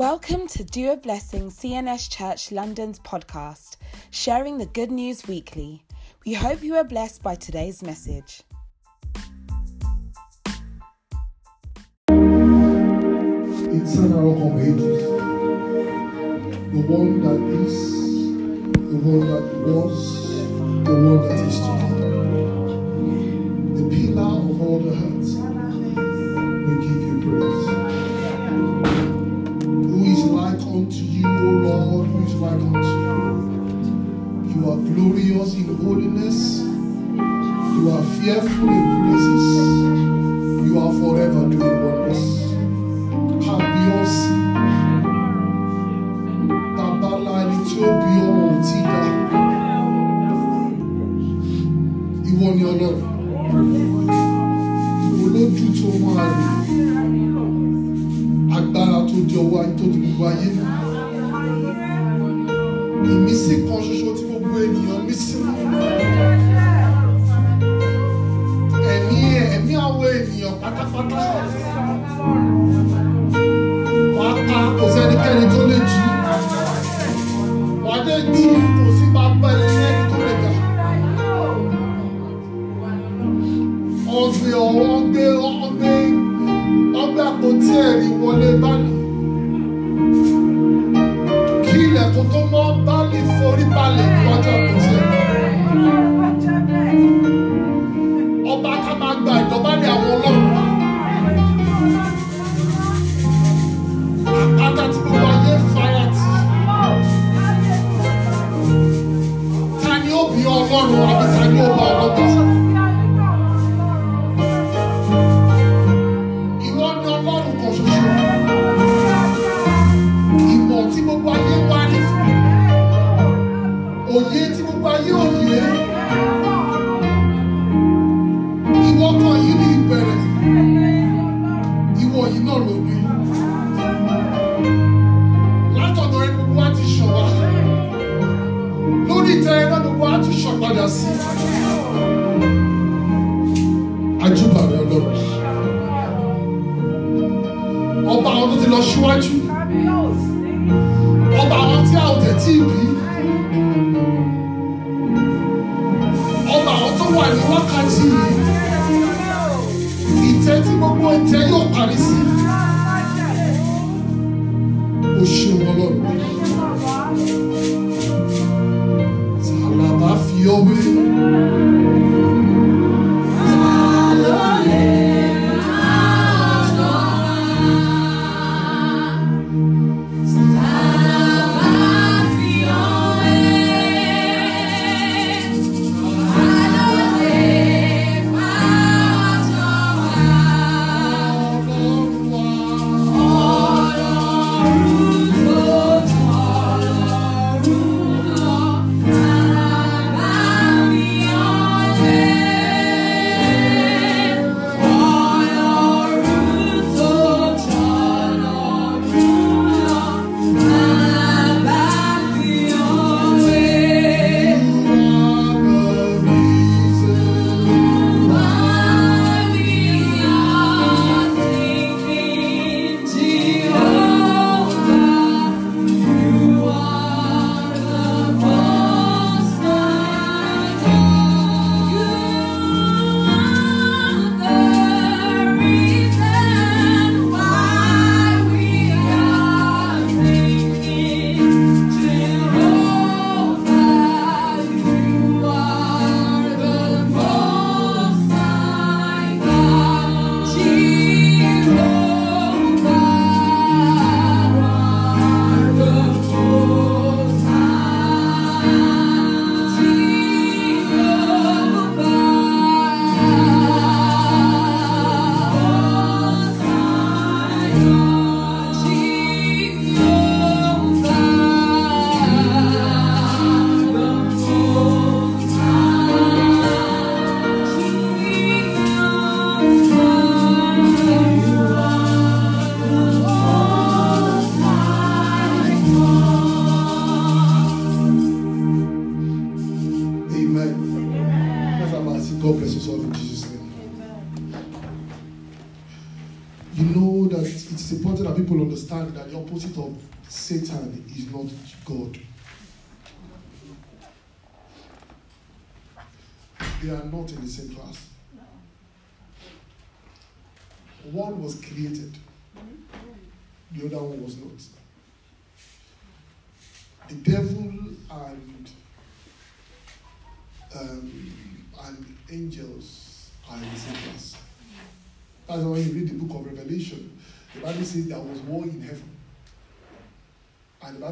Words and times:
Welcome 0.00 0.48
to 0.48 0.64
Do 0.64 0.92
a 0.92 0.96
Blessing 0.96 1.50
CNS 1.50 2.08
Church 2.10 2.50
London's 2.50 2.98
podcast, 3.00 3.76
sharing 4.10 4.56
the 4.56 4.64
good 4.64 4.90
news 4.90 5.28
weekly. 5.28 5.84
We 6.24 6.32
hope 6.32 6.62
you 6.62 6.74
are 6.76 6.84
blessed 6.84 7.22
by 7.22 7.34
today's 7.34 7.82
message. 7.82 8.40
Eternal 12.08 12.62
Rock 14.32 14.40
of 14.40 14.58
Ages, 14.58 15.02
the 16.72 16.80
one 16.88 17.20
that 17.20 17.42
is, 17.60 17.76
the 18.72 18.96
one 19.04 19.20
that 19.28 19.44
was, 19.66 20.46
the 20.82 20.94
one 20.94 21.28
that 21.28 21.40
is 21.46 21.58
to 21.60 21.79
glorious 34.94 35.54
in 35.54 35.76
holiness. 35.76 36.60
You 36.60 37.90
are 37.90 38.04
fearful 38.20 38.68
in 38.68 39.10
presence. 39.10 39.49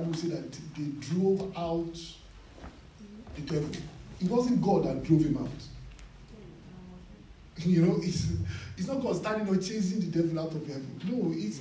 Bible 0.09 0.21
says 0.21 0.31
that 0.31 0.59
they 0.77 1.15
drove 1.15 1.53
out 1.57 1.95
the 3.35 3.43
devil. 3.43 3.71
It 4.21 4.31
wasn't 4.31 4.63
God 4.63 4.85
that 4.85 5.05
drove 5.05 5.23
him 5.23 5.37
out. 5.39 5.49
You 7.59 7.83
know, 7.83 7.97
it's, 8.03 8.29
it's 8.77 8.87
not 8.87 9.03
God 9.03 9.17
standing 9.17 9.49
or 9.49 9.57
chasing 9.57 10.01
the 10.01 10.07
devil 10.07 10.39
out 10.39 10.53
of 10.53 10.67
heaven. 10.67 11.01
No, 11.05 11.33
it's, 11.35 11.61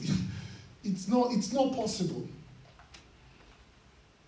it's, 0.84 1.08
not, 1.08 1.32
it's 1.32 1.52
not 1.52 1.76
possible. 1.76 2.28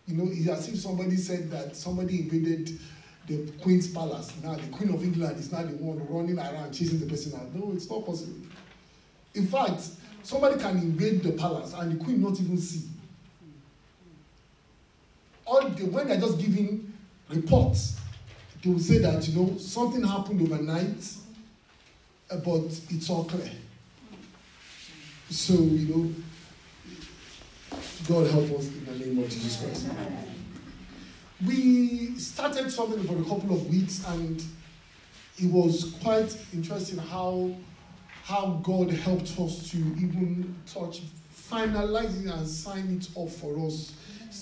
You 0.08 0.18
know, 0.18 0.32
it's 0.32 0.50
as 0.50 0.68
if 0.70 0.80
somebody 0.80 1.16
said 1.16 1.52
that 1.52 1.76
somebody 1.76 2.22
invaded 2.22 2.80
the 3.28 3.52
Queen's 3.62 3.88
palace. 3.88 4.34
Now 4.44 4.56
the 4.56 4.68
Queen 4.70 4.92
of 4.92 5.04
England 5.04 5.40
is 5.40 5.52
not 5.52 5.68
the 5.68 5.76
one 5.76 6.06
running 6.10 6.40
around 6.40 6.74
chasing 6.74 7.00
the 7.00 7.06
person 7.06 7.40
out. 7.40 7.54
No, 7.54 7.72
it's 7.74 7.90
not 7.90 8.04
possible. 8.04 8.34
In 9.36 9.46
fact, 9.46 9.84
somebody 10.24 10.60
can 10.60 10.78
invade 10.78 11.22
the 11.22 11.34
palace 11.34 11.74
and 11.74 11.92
the 12.00 12.04
Queen 12.04 12.22
not 12.22 12.40
even 12.40 12.58
see. 12.58 12.90
All 15.50 15.68
the, 15.68 15.86
when 15.86 16.08
they're 16.08 16.20
just 16.20 16.38
giving 16.40 16.94
reports, 17.30 18.00
they 18.64 18.70
will 18.70 18.80
say 18.80 19.00
that 19.00 19.28
you 19.28 19.42
know 19.42 19.58
something 19.58 20.04
happened 20.04 20.42
overnight, 20.42 21.14
uh, 22.30 22.38
but 22.38 22.66
it's 22.90 23.10
all 23.10 23.24
clear. 23.24 23.50
So 25.30 25.54
you 25.54 25.94
know, 27.72 27.78
God 28.08 28.30
help 28.32 28.60
us 28.60 28.68
in 28.68 28.86
the 28.86 29.06
name 29.06 29.24
of 29.24 29.30
Jesus 29.30 29.62
Christ 29.62 29.88
we 31.46 32.16
started 32.18 32.70
something 32.70 33.02
for 33.04 33.18
a 33.18 33.24
couple 33.24 33.56
of 33.56 33.68
weeks 33.70 34.06
and 34.08 34.44
it 35.38 35.50
was 35.52 35.96
quite 36.02 36.38
interesting 36.54 36.98
how 36.98 37.52
how 38.24 38.60
God 38.62 38.92
helped 38.92 39.40
us 39.40 39.72
to 39.72 39.78
even 39.78 40.56
touch 40.66 41.02
finalizing 41.50 42.32
and 42.32 42.48
sign 42.48 42.98
it 43.00 43.08
off 43.16 43.34
for 43.38 43.58
us 43.66 43.94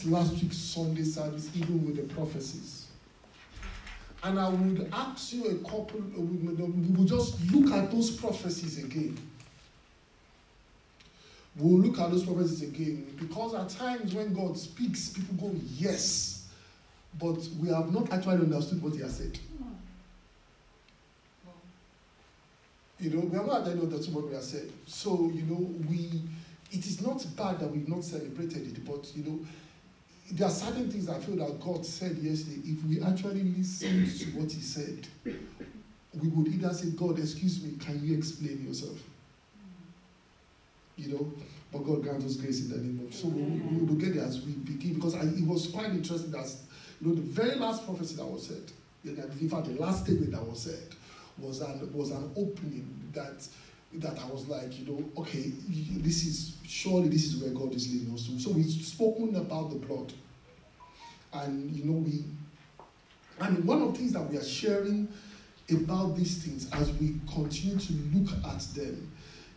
last 0.05 0.33
week's 0.33 0.57
Sunday 0.57 1.03
service, 1.03 1.49
even 1.55 1.85
with 1.85 1.95
the 1.95 2.13
prophecies. 2.13 2.87
And 4.23 4.39
I 4.39 4.49
would 4.49 4.89
ask 4.91 5.33
you 5.33 5.45
a 5.45 5.55
couple, 5.59 6.01
uh, 6.17 6.21
we 6.21 6.95
will 6.95 7.05
just 7.05 7.39
look 7.51 7.71
at 7.71 7.91
those 7.91 8.11
prophecies 8.11 8.83
again. 8.83 9.17
We'll 11.55 11.79
look 11.79 11.99
at 11.99 12.11
those 12.11 12.23
prophecies 12.23 12.63
again 12.63 13.15
because 13.19 13.53
at 13.55 13.69
times 13.69 14.13
when 14.13 14.33
God 14.33 14.57
speaks, 14.57 15.09
people 15.09 15.49
go, 15.49 15.55
Yes 15.75 16.37
but 17.19 17.37
we 17.59 17.69
have 17.69 17.91
not 17.91 18.11
actually 18.11 18.37
understood 18.37 18.81
what 18.81 18.93
he 18.93 19.01
has 19.01 19.17
said. 19.17 19.37
You 22.99 23.11
know, 23.11 23.19
we 23.21 23.37
have 23.37 23.45
not 23.45 23.59
actually 23.61 23.81
understood 23.81 24.15
what 24.15 24.27
we 24.27 24.33
have 24.33 24.43
said. 24.43 24.69
So, 24.85 25.31
you 25.33 25.43
know, 25.43 25.73
we 25.89 26.21
it 26.71 26.85
is 26.85 27.01
not 27.01 27.25
bad 27.37 27.59
that 27.59 27.71
we've 27.71 27.87
not 27.87 28.03
celebrated 28.03 28.67
it, 28.67 28.85
but 28.85 29.09
you 29.15 29.23
know, 29.23 29.39
there 30.31 30.47
are 30.47 30.51
certain 30.51 30.91
things 30.91 31.09
I 31.09 31.19
feel 31.19 31.35
that 31.37 31.59
God 31.61 31.85
said 31.85 32.17
yesterday. 32.17 32.61
If 32.65 32.83
we 32.83 33.01
actually 33.01 33.43
listen 33.43 34.05
to 34.05 34.39
what 34.39 34.51
He 34.51 34.61
said, 34.61 35.07
we 35.25 36.27
would 36.29 36.47
either 36.47 36.73
say, 36.73 36.89
God, 36.91 37.19
excuse 37.19 37.63
me, 37.63 37.77
can 37.79 38.05
you 38.05 38.17
explain 38.17 38.65
yourself? 38.65 38.97
You 40.97 41.13
know, 41.13 41.31
but 41.71 41.79
God 41.79 42.03
grant 42.03 42.23
us 42.23 42.35
grace 42.35 42.61
in 42.61 42.69
the 42.71 42.77
name 42.77 43.05
of. 43.07 43.13
So 43.13 43.27
we, 43.27 43.41
we 43.41 43.85
will 43.85 43.95
get 43.95 44.15
there 44.15 44.25
as 44.25 44.43
we 44.45 44.53
begin 44.53 44.95
because 44.95 45.15
I, 45.15 45.21
it 45.21 45.45
was 45.45 45.67
quite 45.67 45.91
interesting 45.91 46.31
that 46.31 46.51
you 46.99 47.09
know, 47.09 47.15
the 47.15 47.21
very 47.21 47.55
last 47.55 47.85
prophecy 47.85 48.15
that 48.15 48.25
was 48.25 48.47
said, 48.47 48.63
in 49.05 49.49
fact, 49.49 49.65
the 49.67 49.79
last 49.79 50.05
statement 50.05 50.31
that 50.31 50.45
was 50.45 50.63
said 50.63 50.95
was 51.37 51.61
an, 51.61 51.93
was 51.93 52.09
an 52.11 52.31
opening 52.35 52.89
that 53.13 53.47
that 53.93 54.19
I 54.19 54.25
was 54.27 54.47
like, 54.47 54.77
you 54.77 54.85
know, 54.85 55.21
okay, 55.21 55.51
this 55.69 56.25
is 56.25 56.57
surely 56.65 57.09
this 57.09 57.25
is 57.25 57.41
where 57.41 57.51
God 57.51 57.73
is 57.73 57.91
leading 57.91 58.13
us 58.13 58.27
to. 58.27 58.39
So 58.39 58.51
we've 58.51 58.65
spoken 58.65 59.35
about 59.35 59.69
the 59.69 59.77
blood. 59.77 60.13
And 61.33 61.71
you 61.71 61.85
know, 61.85 61.99
we 61.99 62.23
I 63.39 63.49
mean 63.49 63.65
one 63.65 63.81
of 63.81 63.93
the 63.93 63.99
things 63.99 64.13
that 64.13 64.29
we 64.29 64.37
are 64.37 64.43
sharing 64.43 65.07
about 65.69 66.15
these 66.15 66.43
things 66.43 66.69
as 66.73 66.91
we 66.93 67.15
continue 67.33 67.77
to 67.77 67.93
look 68.13 68.31
at 68.45 68.59
them 68.75 69.11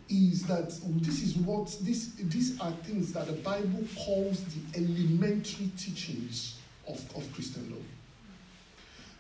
is 0.09 0.43
that 0.45 0.71
this 1.03 1.23
is 1.23 1.37
what 1.37 1.77
this 1.83 2.13
these 2.19 2.61
are 2.61 2.73
things 2.85 3.13
that 3.13 3.27
the 3.27 3.33
Bible 3.35 3.85
calls 3.97 4.43
the 4.45 4.79
elementary 4.79 5.71
teachings 5.77 6.59
of, 6.89 6.99
of 7.17 7.33
Christendom. 7.33 7.85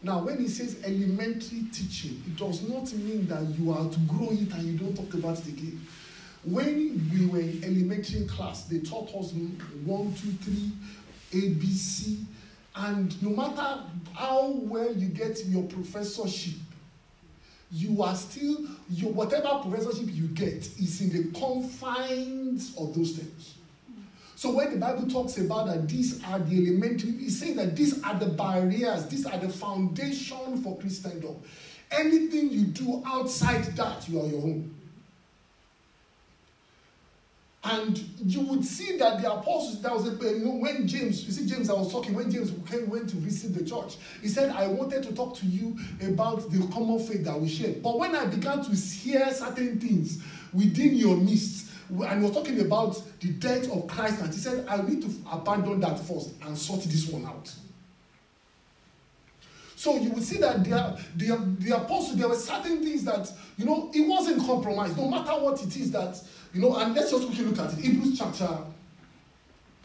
Now, 0.03 0.25
when 0.25 0.39
he 0.39 0.49
says 0.49 0.79
elementary 0.83 1.65
teaching, 1.73 2.23
it 2.27 2.37
does 2.37 2.67
not 2.67 2.91
mean 2.95 3.27
that 3.29 3.43
you 3.59 3.71
are 3.71 3.89
to 3.89 3.99
grow 4.01 4.31
it 4.31 4.53
and 4.53 4.63
you 4.63 4.79
don't 4.79 4.97
talk 4.97 5.13
about 5.13 5.39
it 5.41 5.49
again. 5.49 5.87
When 6.45 7.11
we 7.13 7.27
were 7.27 7.41
in 7.41 7.63
elementary 7.63 8.27
class, 8.27 8.65
they 8.65 8.79
taught 8.79 9.15
us 9.15 9.33
one, 9.85 10.15
two, 10.15 10.33
three, 10.43 10.73
A, 11.35 11.51
B, 11.51 11.67
C, 11.67 12.25
and 12.75 13.23
no 13.23 13.31
matter 13.31 13.83
how 14.15 14.53
well 14.53 14.91
you 14.91 15.09
get 15.09 15.45
your 15.47 15.65
professorship, 15.65 16.55
you 17.71 18.03
are 18.03 18.15
still 18.15 18.57
your 18.89 19.13
whatever 19.13 19.61
professorship 19.63 20.09
you 20.09 20.29
get 20.29 20.67
is 20.79 21.01
in 21.03 21.11
the 21.11 21.39
confines 21.39 22.75
of 22.79 22.95
those 22.95 23.13
things. 23.13 23.55
So 24.41 24.51
when 24.53 24.71
the 24.71 24.79
Bible 24.79 25.07
talks 25.07 25.37
about 25.37 25.67
that 25.67 25.87
these 25.87 26.25
are 26.25 26.39
the 26.39 26.67
elementary, 26.67 27.11
it's 27.11 27.41
saying 27.41 27.57
that 27.57 27.77
these 27.77 28.03
are 28.03 28.19
the 28.19 28.25
barriers, 28.25 29.05
these 29.05 29.27
are 29.27 29.37
the 29.37 29.51
foundation 29.51 30.63
for 30.63 30.79
Christendom. 30.79 31.37
Anything 31.91 32.51
you 32.51 32.63
do 32.63 33.03
outside 33.05 33.65
that, 33.77 34.09
you 34.09 34.19
are 34.19 34.27
your 34.27 34.41
own. 34.41 34.75
And 37.65 37.99
you 38.25 38.41
would 38.41 38.65
see 38.65 38.97
that 38.97 39.21
the 39.21 39.31
apostles, 39.31 39.83
that 39.83 39.93
was 39.93 40.09
a, 40.09 40.13
when 40.13 40.89
James, 40.89 41.27
you 41.27 41.33
see 41.33 41.45
James, 41.45 41.69
I 41.69 41.75
was 41.75 41.93
talking, 41.93 42.15
when 42.15 42.31
James 42.31 42.51
came, 42.67 42.89
went 42.89 43.11
to 43.11 43.17
visit 43.17 43.55
the 43.55 43.63
church, 43.63 43.99
he 44.23 44.29
said, 44.29 44.49
I 44.53 44.69
wanted 44.69 45.03
to 45.03 45.15
talk 45.15 45.37
to 45.37 45.45
you 45.45 45.79
about 46.01 46.51
the 46.51 46.67
common 46.73 46.99
faith 46.99 47.27
that 47.27 47.39
we 47.39 47.47
share. 47.47 47.75
But 47.75 47.99
when 47.99 48.17
I 48.17 48.25
began 48.25 48.65
to 48.65 48.71
hear 48.71 49.31
certain 49.35 49.79
things 49.79 50.23
within 50.55 50.95
your 50.95 51.19
midst, 51.19 51.67
and 51.91 52.21
he 52.21 52.27
was 52.27 52.33
talking 52.33 52.61
about 52.61 53.03
the 53.21 53.29
death 53.33 53.71
of 53.71 53.87
Christ, 53.89 54.21
and 54.21 54.33
he 54.33 54.39
said, 54.39 54.67
I 54.69 54.81
need 54.83 55.03
to 55.03 55.11
abandon 55.31 55.81
that 55.81 55.99
first 55.99 56.31
and 56.43 56.57
sort 56.57 56.83
this 56.85 57.09
one 57.09 57.27
out. 57.27 57.53
So 59.77 59.97
you 59.97 60.11
will 60.11 60.21
see 60.21 60.39
that 60.39 60.63
there, 60.63 60.95
the, 61.17 61.37
the 61.59 61.77
apostles, 61.77 62.19
there 62.19 62.29
were 62.29 62.37
certain 62.37 62.85
things 62.85 63.03
that, 63.05 63.33
you 63.57 63.65
know, 63.65 63.91
it 63.95 64.07
wasn't 64.07 64.47
compromised, 64.47 64.97
no 64.97 65.09
matter 65.09 65.33
what 65.41 65.63
it 65.63 65.75
is 65.75 65.91
that, 65.93 66.21
you 66.53 66.61
know, 66.61 66.77
and 66.77 66.95
let's 66.95 67.11
just 67.11 67.27
quickly 67.27 67.47
look 67.47 67.59
at 67.59 67.73
it. 67.73 67.79
Hebrews 67.79 68.19
chapter, 68.19 68.59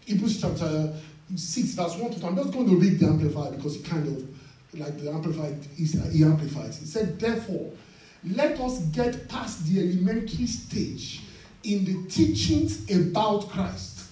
Hebrews 0.05 0.41
chapter 0.41 0.93
6, 1.33 1.73
verse 1.75 1.95
1 1.95 2.11
to 2.11 2.19
2. 2.19 2.27
I'm 2.27 2.35
just 2.35 2.51
going 2.51 2.69
to 2.69 2.75
read 2.75 2.99
the 2.99 3.07
Amplified 3.07 3.55
because 3.55 3.77
it 3.77 3.85
kind 3.85 4.05
of, 4.07 4.79
like 4.79 4.99
the 4.99 5.09
Amplified, 5.09 5.65
he 5.75 6.23
amplifies. 6.23 6.77
He 6.77 6.85
said, 6.85 7.17
therefore, 7.17 7.71
let 8.25 8.59
us 8.59 8.79
get 8.87 9.29
past 9.29 9.65
the 9.65 9.79
elementary 9.79 10.47
stage 10.47 11.21
in 11.65 11.83
the 11.83 12.09
teachings 12.09 12.89
about 12.91 13.49
Christ, 13.49 14.05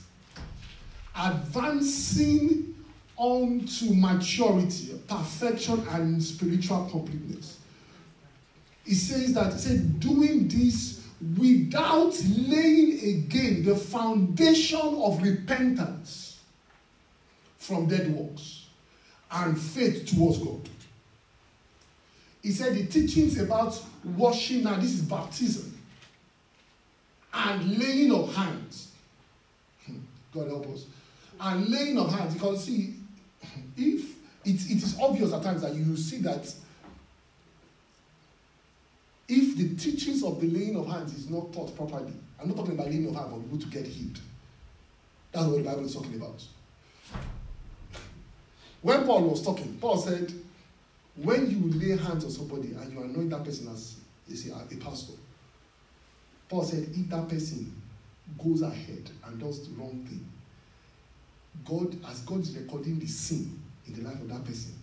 advancing 1.15 2.73
on 3.15 3.65
to 3.65 3.93
maturity, 3.93 4.99
perfection, 5.07 5.85
and 5.89 6.21
spiritual 6.21 6.87
completeness. 6.89 7.59
He 8.83 8.95
says 8.95 9.33
that, 9.35 9.53
he 9.53 9.59
said, 9.59 9.99
doing 9.99 10.47
this 10.47 11.05
without 11.37 12.19
laying 12.25 12.99
again 12.99 13.63
the 13.63 13.75
foundation 13.75 14.81
of 14.81 15.21
repentance 15.21 16.39
from 17.59 17.87
dead 17.87 18.13
works 18.13 18.65
and 19.31 19.57
faith 19.57 20.07
towards 20.07 20.39
God. 20.39 20.67
He 22.41 22.51
said 22.51 22.73
the 22.75 22.85
teachings 22.87 23.39
about 23.39 23.81
washing, 24.03 24.63
now 24.63 24.75
this 24.75 24.93
is 24.95 25.01
baptism 25.01 25.72
and 27.33 27.77
laying 27.77 28.11
of 28.11 28.33
hands. 28.35 28.91
Hmm, 29.85 29.97
God 30.33 30.47
help 30.47 30.67
us. 30.67 30.85
And 31.39 31.67
laying 31.67 31.97
of 31.97 32.13
hands. 32.13 32.33
Because 32.33 32.65
see, 32.65 32.95
if 33.75 34.15
it, 34.45 34.71
it 34.71 34.83
is 34.83 34.97
obvious 35.01 35.33
at 35.33 35.43
times 35.43 35.61
that 35.61 35.73
you 35.73 35.95
see 35.97 36.17
that 36.19 36.53
if 39.27 39.57
the 39.57 39.75
teachings 39.75 40.23
of 40.23 40.39
the 40.39 40.47
laying 40.47 40.75
of 40.75 40.87
hands 40.87 41.13
is 41.13 41.29
not 41.29 41.51
taught 41.53 41.75
properly, 41.75 42.13
I'm 42.39 42.49
not 42.49 42.57
talking 42.57 42.73
about 42.73 42.87
laying 42.87 43.07
of 43.07 43.15
hands 43.15 43.31
for 43.31 43.39
people 43.39 43.59
to 43.59 43.67
get 43.67 43.87
healed. 43.87 44.19
That's 45.31 45.45
what 45.45 45.57
the 45.57 45.63
Bible 45.63 45.85
is 45.85 45.95
talking 45.95 46.15
about. 46.15 46.43
When 48.81 49.05
Paul 49.05 49.23
was 49.23 49.41
talking, 49.41 49.77
Paul 49.79 49.97
said, 49.97 50.31
when 51.15 51.49
you 51.49 51.79
lay 51.79 51.97
hands 51.97 52.25
on 52.25 52.31
somebody 52.31 52.73
and 52.73 52.91
you 52.91 53.01
anoint 53.01 53.29
that 53.29 53.43
person 53.43 53.69
as 53.69 53.97
a, 54.29 54.75
a 54.75 54.77
pastor, 54.77 55.13
Paul 56.53 56.63
said, 56.63 56.87
if 56.93 57.09
that 57.09 57.27
person 57.27 57.81
goes 58.37 58.61
ahead 58.61 59.09
and 59.25 59.39
does 59.39 59.67
the 59.67 59.73
wrong 59.73 60.05
thing, 60.07 60.23
God, 61.65 61.97
as 62.07 62.19
God 62.19 62.41
is 62.41 62.55
recording 62.55 62.99
the 62.99 63.07
sin 63.07 63.59
in 63.87 63.95
the 63.95 64.07
life 64.07 64.21
of 64.21 64.29
that 64.29 64.45
person, 64.45 64.73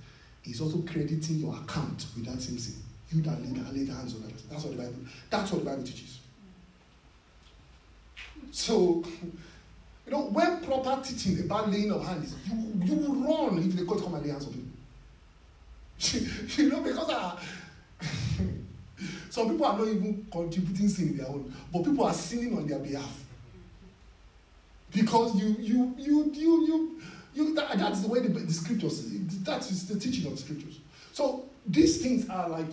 He's 0.43 0.61
also 0.61 0.79
crediting 0.79 1.37
your 1.37 1.55
account 1.55 2.07
with 2.17 2.27
that 2.27 2.43
same 2.43 2.59
sin. 2.59 2.75
You 3.13 3.23
that 3.23 3.41
laid, 3.41 3.57
laid 3.73 3.89
hands 3.89 4.17
on 4.17 4.23
that 4.23 4.33
person. 4.33 4.49
That's 4.51 4.65
what 4.65 4.77
the 4.77 4.83
Bible. 4.83 4.99
That's 5.31 5.53
what 5.53 5.65
the 5.65 5.71
Bible 5.71 5.85
teaches. 5.85 6.19
So, 8.51 9.05
you 10.07 10.11
know, 10.11 10.23
when 10.23 10.65
proper 10.65 11.01
teaching 11.05 11.39
about 11.39 11.71
laying 11.71 11.93
of 11.93 12.05
hands, 12.05 12.35
you 12.49 12.83
you 12.85 12.95
will 12.97 13.15
run 13.15 13.59
if 13.59 13.77
they 13.77 13.85
come 13.85 14.13
and 14.13 14.25
lay 14.25 14.33
hands 14.33 14.47
on 14.47 14.55
people. 14.55 14.71
you 16.65 16.69
know, 16.69 16.81
because 16.81 17.11
uh, 17.11 17.39
some 19.31 19.49
people 19.51 19.65
are 19.65 19.79
not 19.79 19.89
even 19.89 20.27
contributing 20.31 20.89
sin 20.89 21.09
in 21.11 21.17
their 21.19 21.29
own, 21.29 21.55
but 21.73 21.85
people 21.85 22.05
are 22.05 22.13
sinning 22.13 22.57
on 22.57 22.67
their 22.67 22.81
behalf. 22.81 23.25
Because 24.93 25.35
you 25.41 25.57
you 25.61 25.95
you 25.97 26.31
you 26.35 26.67
you 26.67 27.01
you 27.33 27.55
that, 27.55 27.79
that's 27.79 28.01
the 28.01 28.09
way 28.09 28.21
the, 28.21 28.29
the 28.29 28.53
scriptures 28.53 29.07
that 29.45 29.61
is 29.71 29.89
the 29.89 29.99
teaching 29.99 30.27
of 30.27 30.33
the 30.33 30.43
scriptures. 30.43 30.81
So 31.13 31.45
these 31.65 32.03
things 32.03 32.29
are 32.29 32.49
like 32.49 32.67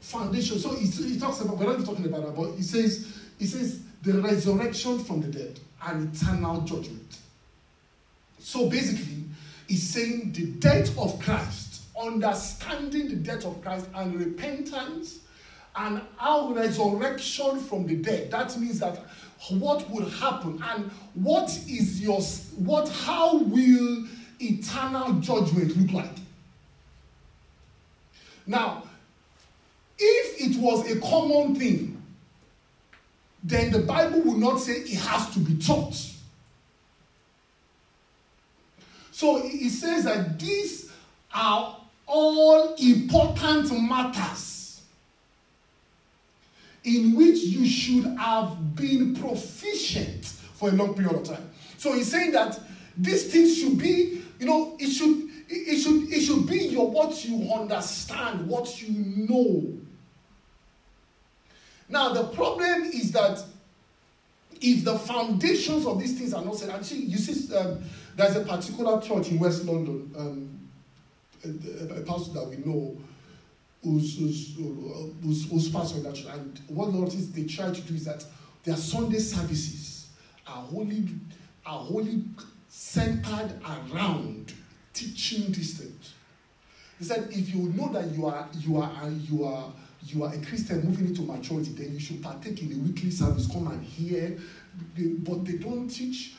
foundation. 0.00 0.58
So 0.60 0.74
he, 0.76 0.86
he 0.86 1.18
talks 1.18 1.40
about 1.40 1.58
we're 1.58 1.76
not 1.76 1.84
talking 1.84 2.06
about 2.06 2.24
that 2.24 2.36
but 2.36 2.52
he 2.52 2.62
says 2.62 3.20
he 3.38 3.46
says 3.46 3.80
the 4.02 4.20
resurrection 4.20 5.00
from 5.00 5.20
the 5.20 5.28
dead 5.28 5.58
and 5.86 6.14
eternal 6.14 6.60
judgment. 6.60 7.18
So 8.38 8.70
basically 8.70 9.24
he's 9.66 9.88
saying 9.88 10.32
the 10.32 10.46
death 10.46 10.96
of 10.98 11.18
christ 11.20 11.82
understanding 12.00 13.08
the 13.08 13.16
death 13.16 13.44
of 13.44 13.60
christ 13.62 13.86
and 13.94 14.14
repentance 14.14 15.20
and 15.76 16.00
our 16.18 16.54
resurrection 16.54 17.60
from 17.60 17.86
the 17.86 17.96
dead. 17.96 18.30
That 18.30 18.56
means 18.58 18.80
that 18.80 18.98
what 19.50 19.88
will 19.90 20.08
happen 20.08 20.62
and 20.70 20.90
what 21.14 21.48
is 21.68 22.00
your 22.00 22.20
what 22.64 22.88
how 22.88 23.36
will 23.36 24.06
eternal 24.40 25.12
judgment 25.20 25.76
look 25.76 25.92
like? 25.92 26.16
Now 28.46 28.84
if 29.98 30.40
it 30.40 30.60
was 30.60 30.90
a 30.90 31.00
common 31.00 31.54
thing 31.54 32.02
then 33.44 33.70
the 33.70 33.80
bible 33.80 34.22
will 34.22 34.38
not 34.38 34.58
say 34.58 34.72
it 34.72 34.98
has 34.98 35.30
to 35.30 35.38
be 35.40 35.56
taught. 35.58 35.94
So 39.12 39.42
it 39.44 39.70
says 39.70 40.04
that 40.04 40.38
these 40.38 40.90
are 41.32 41.78
all 42.06 42.74
important 42.74 43.70
matters 43.88 44.55
in 46.86 47.16
which 47.16 47.40
you 47.40 47.66
should 47.66 48.04
have 48.16 48.76
been 48.76 49.14
proficient 49.16 50.24
for 50.54 50.68
a 50.68 50.72
long 50.72 50.94
period 50.94 51.16
of 51.16 51.24
time. 51.24 51.50
So 51.76 51.92
he's 51.92 52.10
saying 52.10 52.30
that 52.32 52.58
these 52.96 53.30
things 53.30 53.58
should 53.58 53.76
be, 53.76 54.22
you 54.38 54.46
know, 54.46 54.76
it 54.78 54.90
should 54.90 55.28
it 55.48 55.80
should 55.80 56.12
it 56.12 56.20
should 56.22 56.46
be 56.46 56.68
your 56.68 56.88
what 56.88 57.24
you 57.24 57.52
understand, 57.52 58.46
what 58.46 58.80
you 58.80 59.26
know. 59.28 59.74
Now 61.88 62.12
the 62.12 62.28
problem 62.28 62.84
is 62.84 63.10
that 63.12 63.44
if 64.60 64.84
the 64.84 64.98
foundations 64.98 65.86
of 65.86 65.98
these 66.00 66.16
things 66.16 66.32
are 66.32 66.44
not 66.44 66.56
set, 66.56 66.70
actually, 66.70 67.00
you 67.00 67.18
see, 67.18 67.54
um, 67.54 67.82
there's 68.14 68.36
a 68.36 68.40
particular 68.40 69.00
church 69.00 69.28
in 69.28 69.38
West 69.38 69.64
London, 69.64 70.10
um, 70.16 70.68
a, 71.44 71.98
a 71.98 72.00
pastor 72.02 72.32
that 72.34 72.48
we 72.48 72.56
know 72.58 72.96
who's, 73.82 74.18
who's, 74.18 74.56
who's, 75.22 75.50
who's 75.50 75.68
pastor 75.68 76.00
that 76.00 76.14
church. 76.14 76.26
And 76.32 76.60
what 76.68 76.92
the 76.92 77.10
things 77.10 77.30
they 77.32 77.44
try 77.44 77.72
to 77.72 77.80
do 77.82 77.94
is 77.94 78.04
that 78.04 78.24
their 78.64 78.76
Sunday 78.76 79.18
services 79.18 80.08
are 80.46 80.62
wholly, 80.62 81.08
are 81.64 81.78
wholly 81.78 82.24
centered 82.68 83.52
around 83.64 84.52
teaching 84.92 85.52
these 85.52 85.78
things. 85.78 86.14
He 86.98 87.04
said, 87.04 87.28
if 87.30 87.54
you 87.54 87.72
know 87.74 87.92
that 87.92 88.10
you 88.12 88.26
are 88.26 88.48
you 88.58 88.78
are 88.78 88.90
uh, 89.02 89.08
you 89.08 89.44
are 89.44 89.72
you 90.02 90.24
are 90.24 90.32
a 90.32 90.38
Christian 90.38 90.82
moving 90.82 91.08
into 91.08 91.22
maturity, 91.22 91.72
then 91.72 91.92
you 91.92 92.00
should 92.00 92.22
partake 92.22 92.62
in 92.62 92.70
the 92.70 92.76
weekly 92.76 93.10
service. 93.10 93.46
Come 93.46 93.66
and 93.66 93.82
hear, 93.82 94.38
but 94.96 95.44
they 95.44 95.58
don't 95.58 95.88
teach 95.88 96.34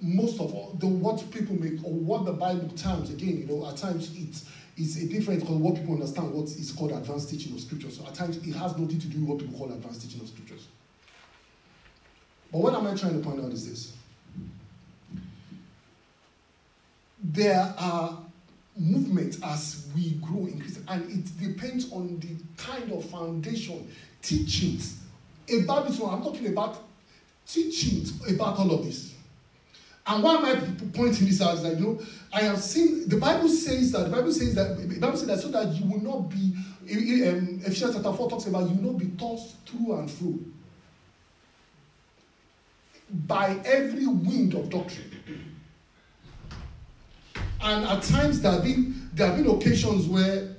most 0.00 0.34
of 0.40 0.52
all 0.52 0.76
the 0.78 0.86
what 0.86 1.24
people 1.30 1.56
make 1.56 1.82
or 1.82 1.92
what 1.92 2.26
the 2.26 2.32
Bible 2.32 2.68
terms 2.76 3.10
again. 3.10 3.38
You 3.38 3.46
know, 3.46 3.68
at 3.68 3.78
times 3.78 4.12
it's 4.14 4.48
is 4.76 5.02
a 5.02 5.06
different 5.06 5.40
because 5.40 5.56
what 5.56 5.74
people 5.74 5.94
understand 5.94 6.32
what 6.32 6.44
is 6.44 6.72
called 6.72 6.92
advanced 6.92 7.30
teaching 7.30 7.54
of 7.54 7.60
scripture. 7.60 7.90
So 7.90 8.06
at 8.06 8.14
times 8.14 8.36
it 8.36 8.54
has 8.54 8.76
nothing 8.76 8.98
to 8.98 9.06
do 9.06 9.20
with 9.20 9.28
what 9.28 9.38
people 9.38 9.58
call 9.58 9.72
advanced 9.72 10.02
teaching 10.02 10.20
of 10.20 10.28
scriptures. 10.28 10.68
But 12.52 12.58
what 12.58 12.74
am 12.74 12.86
I 12.86 12.94
trying 12.94 13.20
to 13.20 13.26
point 13.26 13.42
out 13.42 13.52
is 13.52 13.68
this. 13.68 13.92
There 17.22 17.74
are 17.78 18.18
movements 18.76 19.38
as 19.42 19.88
we 19.94 20.10
grow 20.22 20.46
in 20.46 20.60
Christian, 20.60 20.84
and 20.88 21.10
it 21.10 21.38
depends 21.40 21.90
on 21.92 22.18
the 22.20 22.62
kind 22.62 22.92
of 22.92 23.04
foundation, 23.06 23.90
teachings 24.22 24.98
about 25.50 25.88
this 25.88 25.98
one. 25.98 26.14
I'm 26.14 26.22
talking 26.22 26.48
about 26.48 26.84
teachings 27.46 28.12
about 28.30 28.58
all 28.58 28.70
of 28.72 28.84
this. 28.84 29.15
And 30.08 30.22
why 30.22 30.36
am 30.36 30.44
I 30.44 30.54
pointing 30.92 31.26
this 31.26 31.42
out? 31.42 31.54
Is 31.54 31.62
that 31.62 31.78
you 31.78 31.84
know, 31.84 32.00
I 32.32 32.42
have 32.42 32.60
seen 32.60 33.08
the 33.08 33.16
Bible 33.16 33.48
says 33.48 33.90
that 33.92 34.04
the 34.04 34.10
Bible 34.10 34.32
says 34.32 34.54
that 34.54 34.76
the 34.76 35.00
Bible 35.00 35.16
says 35.16 35.26
that 35.26 35.40
so 35.40 35.48
that 35.48 35.74
you 35.74 35.90
will 35.90 36.00
not 36.00 36.30
be 36.30 36.54
um, 37.28 37.60
Ephesians 37.64 37.94
chapter 37.94 38.12
4 38.12 38.30
talks 38.30 38.46
about 38.46 38.70
you 38.70 38.76
will 38.76 38.92
not 38.92 38.98
be 38.98 39.06
tossed 39.18 39.56
through 39.66 39.98
and 39.98 40.08
through 40.08 40.52
by 43.26 43.60
every 43.64 44.06
wind 44.06 44.54
of 44.54 44.70
doctrine. 44.70 45.56
And 47.60 47.84
at 47.84 48.02
times 48.02 48.40
there 48.40 48.52
have 48.52 48.62
been 48.62 49.10
there 49.12 49.26
have 49.26 49.36
been 49.36 49.48
occasions 49.48 50.06
where 50.06 50.52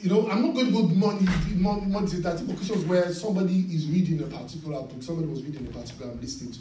you 0.00 0.10
know, 0.10 0.30
I'm 0.30 0.42
not 0.42 0.54
going 0.54 0.66
to 0.66 0.72
go 0.72 0.82
more 0.82 1.18
more, 1.56 1.80
more 1.80 2.02
that 2.02 2.40
occasions 2.40 2.84
where 2.84 3.12
somebody 3.12 3.60
is 3.74 3.88
reading 3.88 4.22
a 4.22 4.26
particular 4.26 4.82
book, 4.82 5.02
somebody 5.02 5.26
was 5.26 5.42
reading 5.42 5.66
a 5.66 5.70
particular, 5.70 6.12
I'm 6.12 6.20
listening 6.20 6.52
to 6.52 6.60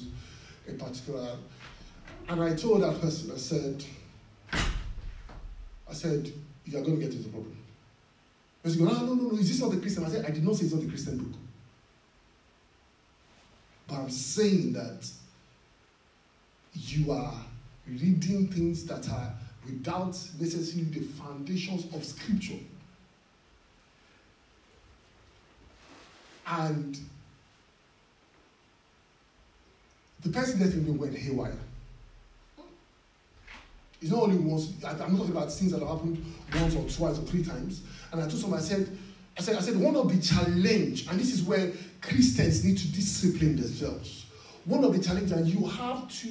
a 0.68 0.72
particular. 0.74 1.38
And 2.28 2.42
I 2.42 2.56
told 2.56 2.82
that 2.82 3.00
person, 3.02 3.32
I 3.34 3.38
said, 3.38 3.84
I 5.90 5.94
said, 5.94 6.32
you 6.66 6.78
are 6.78 6.82
going 6.82 7.00
to 7.00 7.06
get 7.06 7.14
into 7.14 7.24
the 7.24 7.30
problem. 7.30 7.58
He 8.64 8.70
goes, 8.70 8.80
no, 8.80 8.90
ah, 8.90 9.02
no, 9.02 9.14
no, 9.14 9.30
no, 9.30 9.38
is 9.38 9.50
this 9.50 9.62
not 9.62 9.72
the 9.72 9.78
Christian? 9.78 10.06
I 10.06 10.10
said, 10.10 10.26
I 10.26 10.32
did 10.32 10.44
not 10.44 10.56
say 10.56 10.66
it's 10.66 10.74
not 10.74 10.82
the 10.82 10.90
Christian 10.90 11.18
book. 11.18 11.40
But 13.88 13.96
I'm 13.96 14.10
saying 14.10 14.74
that 14.74 15.08
you 16.74 17.12
are 17.12 17.34
reading 17.88 18.48
things 18.48 18.86
that 18.86 19.08
are 19.10 19.32
without 19.66 20.18
necessarily 20.40 20.90
the 20.90 21.02
foundations 21.02 21.94
of 21.94 22.04
Scripture. 22.04 22.60
And 26.48 26.98
the 30.26 30.32
person 30.32 30.60
that 30.60 30.70
even 30.70 30.98
went 30.98 31.16
haywire. 31.16 31.56
It's 34.02 34.12
not 34.12 34.24
only 34.24 34.38
once, 34.38 34.74
I'm 34.84 34.98
not 34.98 35.18
talking 35.18 35.32
about 35.32 35.52
things 35.52 35.72
that 35.72 35.80
have 35.80 35.88
happened 35.88 36.24
once 36.54 36.76
or 36.76 36.84
twice 36.90 37.20
or 37.20 37.22
three 37.22 37.44
times. 37.44 37.82
And 38.12 38.22
I 38.22 38.28
told 38.28 38.42
someone, 38.42 38.60
I 38.60 38.64
said, 38.64 38.90
I 39.38 39.42
said, 39.42 39.56
I 39.56 39.62
said, 39.62 39.78
one 39.80 39.96
of 39.96 40.12
the 40.14 40.22
challenge, 40.22 41.08
and 41.08 41.20
this 41.20 41.32
is 41.32 41.44
where 41.44 41.72
Christians 42.02 42.64
need 42.66 42.78
to 42.78 42.88
discipline 42.92 43.56
themselves. 43.56 44.26
One 44.66 44.84
of 44.84 44.94
the 44.94 45.00
challenges, 45.00 45.32
and 45.32 45.46
you 45.46 45.68
have 45.68 46.10
to, 46.22 46.28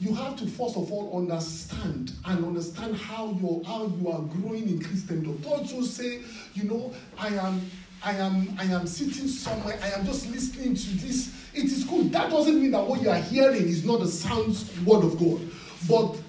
you 0.00 0.14
have 0.14 0.36
to 0.36 0.46
first 0.46 0.76
of 0.78 0.90
all 0.90 1.18
understand 1.18 2.12
and 2.24 2.44
understand 2.44 2.96
how 2.96 3.26
you 3.26 3.62
how 3.66 3.92
you 4.00 4.08
are 4.10 4.22
growing 4.22 4.68
in 4.68 4.82
Christendom. 4.82 5.36
Don't 5.42 5.66
just 5.66 5.94
say, 5.94 6.20
you 6.54 6.64
know, 6.64 6.94
I 7.18 7.28
am, 7.28 7.60
I 8.04 8.12
am, 8.12 8.54
I 8.58 8.64
am 8.64 8.86
sitting 8.86 9.28
somewhere, 9.28 9.78
I 9.82 9.98
am 9.98 10.04
just 10.04 10.30
listening 10.30 10.74
to 10.74 10.90
this 10.98 11.34
it 11.54 11.66
is 11.66 11.84
good. 11.84 12.10
That 12.12 12.30
doesn't 12.30 12.60
mean 12.60 12.72
that 12.72 12.84
what 12.84 13.00
you 13.00 13.08
are 13.08 13.20
hearing 13.20 13.62
is 13.62 13.84
not 13.84 14.00
the 14.00 14.08
sound 14.08 14.62
word 14.84 15.04
of 15.04 15.18
God. 15.18 15.40
But 15.88 16.20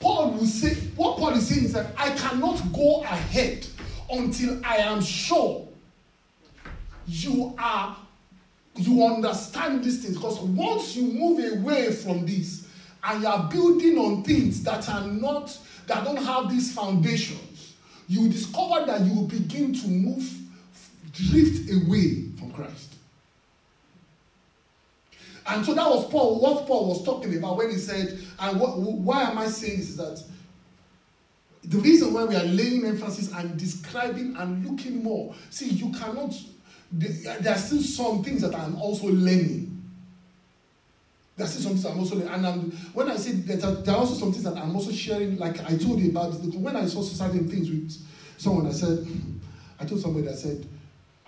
Paul 0.00 0.30
will 0.32 0.46
say, 0.46 0.74
what 0.96 1.18
Paul 1.18 1.30
is 1.30 1.46
saying 1.46 1.66
is 1.66 1.72
that 1.74 1.92
I 1.96 2.10
cannot 2.10 2.72
go 2.72 3.02
ahead 3.02 3.66
until 4.10 4.58
I 4.64 4.78
am 4.78 5.02
sure 5.02 5.68
you 7.06 7.54
are 7.58 7.96
you 8.76 9.04
understand 9.04 9.84
these 9.84 10.02
things. 10.02 10.16
Because 10.16 10.40
once 10.40 10.96
you 10.96 11.02
move 11.02 11.60
away 11.60 11.92
from 11.92 12.24
this 12.24 12.66
and 13.04 13.22
you 13.22 13.28
are 13.28 13.48
building 13.50 13.98
on 13.98 14.22
things 14.22 14.62
that 14.62 14.88
are 14.88 15.06
not 15.06 15.56
that 15.86 16.04
don't 16.04 16.16
have 16.24 16.50
these 16.50 16.72
foundations, 16.72 17.74
you 18.08 18.28
discover 18.30 18.86
that 18.86 19.02
you 19.02 19.14
will 19.14 19.26
begin 19.26 19.74
to 19.74 19.88
move 19.88 20.39
drift 21.12 21.70
away 21.70 22.26
from 22.38 22.50
Christ. 22.52 22.94
And 25.46 25.64
so 25.64 25.74
that 25.74 25.88
was 25.88 26.08
Paul, 26.10 26.40
what 26.40 26.66
Paul 26.66 26.88
was 26.88 27.04
talking 27.04 27.36
about 27.36 27.56
when 27.56 27.70
he 27.70 27.76
said, 27.76 28.18
and 28.38 28.60
what, 28.60 28.78
why 28.78 29.22
am 29.22 29.38
I 29.38 29.46
saying 29.46 29.78
this 29.78 29.90
is 29.90 29.96
that 29.96 30.22
the 31.64 31.78
reason 31.78 32.14
why 32.14 32.24
we 32.24 32.36
are 32.36 32.44
laying 32.44 32.86
emphasis 32.86 33.32
and 33.32 33.58
describing 33.58 34.36
and 34.36 34.64
looking 34.64 35.02
more, 35.02 35.34
see, 35.50 35.70
you 35.70 35.92
cannot, 35.92 36.34
there 36.92 37.52
are 37.52 37.58
still 37.58 37.82
some 37.82 38.22
things 38.22 38.42
that 38.42 38.54
I'm 38.54 38.76
also 38.76 39.08
learning. 39.08 39.66
There 41.36 41.46
are 41.46 41.48
still 41.48 41.62
some 41.62 41.72
things 41.72 41.86
I'm 41.86 41.98
also 41.98 42.16
learning. 42.16 42.32
And 42.32 42.46
I'm, 42.46 42.70
when 42.92 43.10
I 43.10 43.16
say 43.16 43.32
that, 43.32 43.84
there 43.84 43.94
are 43.94 43.98
also 43.98 44.14
some 44.14 44.32
things 44.32 44.44
that 44.44 44.56
I'm 44.56 44.74
also 44.74 44.92
sharing, 44.92 45.36
like 45.36 45.60
I 45.64 45.76
told 45.76 46.00
you 46.00 46.10
about, 46.10 46.32
when 46.54 46.76
I 46.76 46.86
saw 46.86 47.02
certain 47.02 47.48
things 47.48 47.68
with 47.68 47.92
someone, 48.38 48.66
I 48.66 48.72
said, 48.72 49.06
I 49.80 49.84
told 49.84 50.00
somebody, 50.00 50.28
I 50.28 50.34
said, 50.34 50.66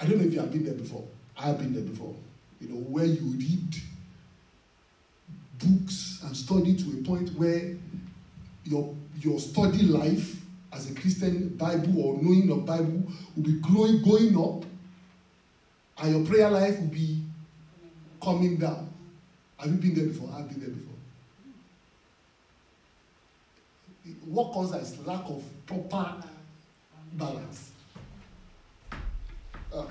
I 0.02 0.06
don't 0.06 0.18
know 0.18 0.25
if 0.25 0.32
you 0.32 0.40
have 0.40 0.50
been 0.50 0.64
there 0.64 0.75
before. 0.75 1.04
I 1.38 1.47
have 1.47 1.59
been 1.59 1.73
there 1.73 1.85
before. 1.85 2.12
You 2.61 2.71
know, 2.71 2.75
where 2.75 3.04
you 3.04 3.21
read 3.21 3.76
books 5.61 6.21
and 6.25 6.37
study 6.37 6.75
to 6.75 6.99
a 6.99 7.02
point 7.04 7.30
where 7.38 7.76
your 8.64 8.97
your 9.21 9.38
study 9.38 9.82
life 9.85 10.42
as 10.73 10.90
a 10.90 10.94
Christian 10.94 11.50
Bible 11.50 12.00
or 12.04 12.21
knowing 12.21 12.50
of 12.50 12.66
Bible 12.66 13.04
will 13.37 13.44
be 13.44 13.61
growing, 13.61 14.02
going 14.02 14.37
up, 14.37 14.64
and 16.02 16.16
your 16.16 16.26
prayer 16.26 16.50
life 16.50 16.80
will 16.80 16.88
be 16.88 17.23
coming 18.21 18.56
down. 18.56 18.92
Have 19.59 19.71
you 19.71 19.76
been 19.76 19.94
there 19.94 20.06
before? 20.06 20.30
I've 20.37 20.49
been 20.49 20.61
there 20.61 20.71
before. 20.71 20.88
What 24.26 24.52
causes 24.52 24.99
lack 25.06 25.25
of 25.26 25.44
proper 25.66 26.25
balance. 27.12 27.71
Uh, 29.74 29.84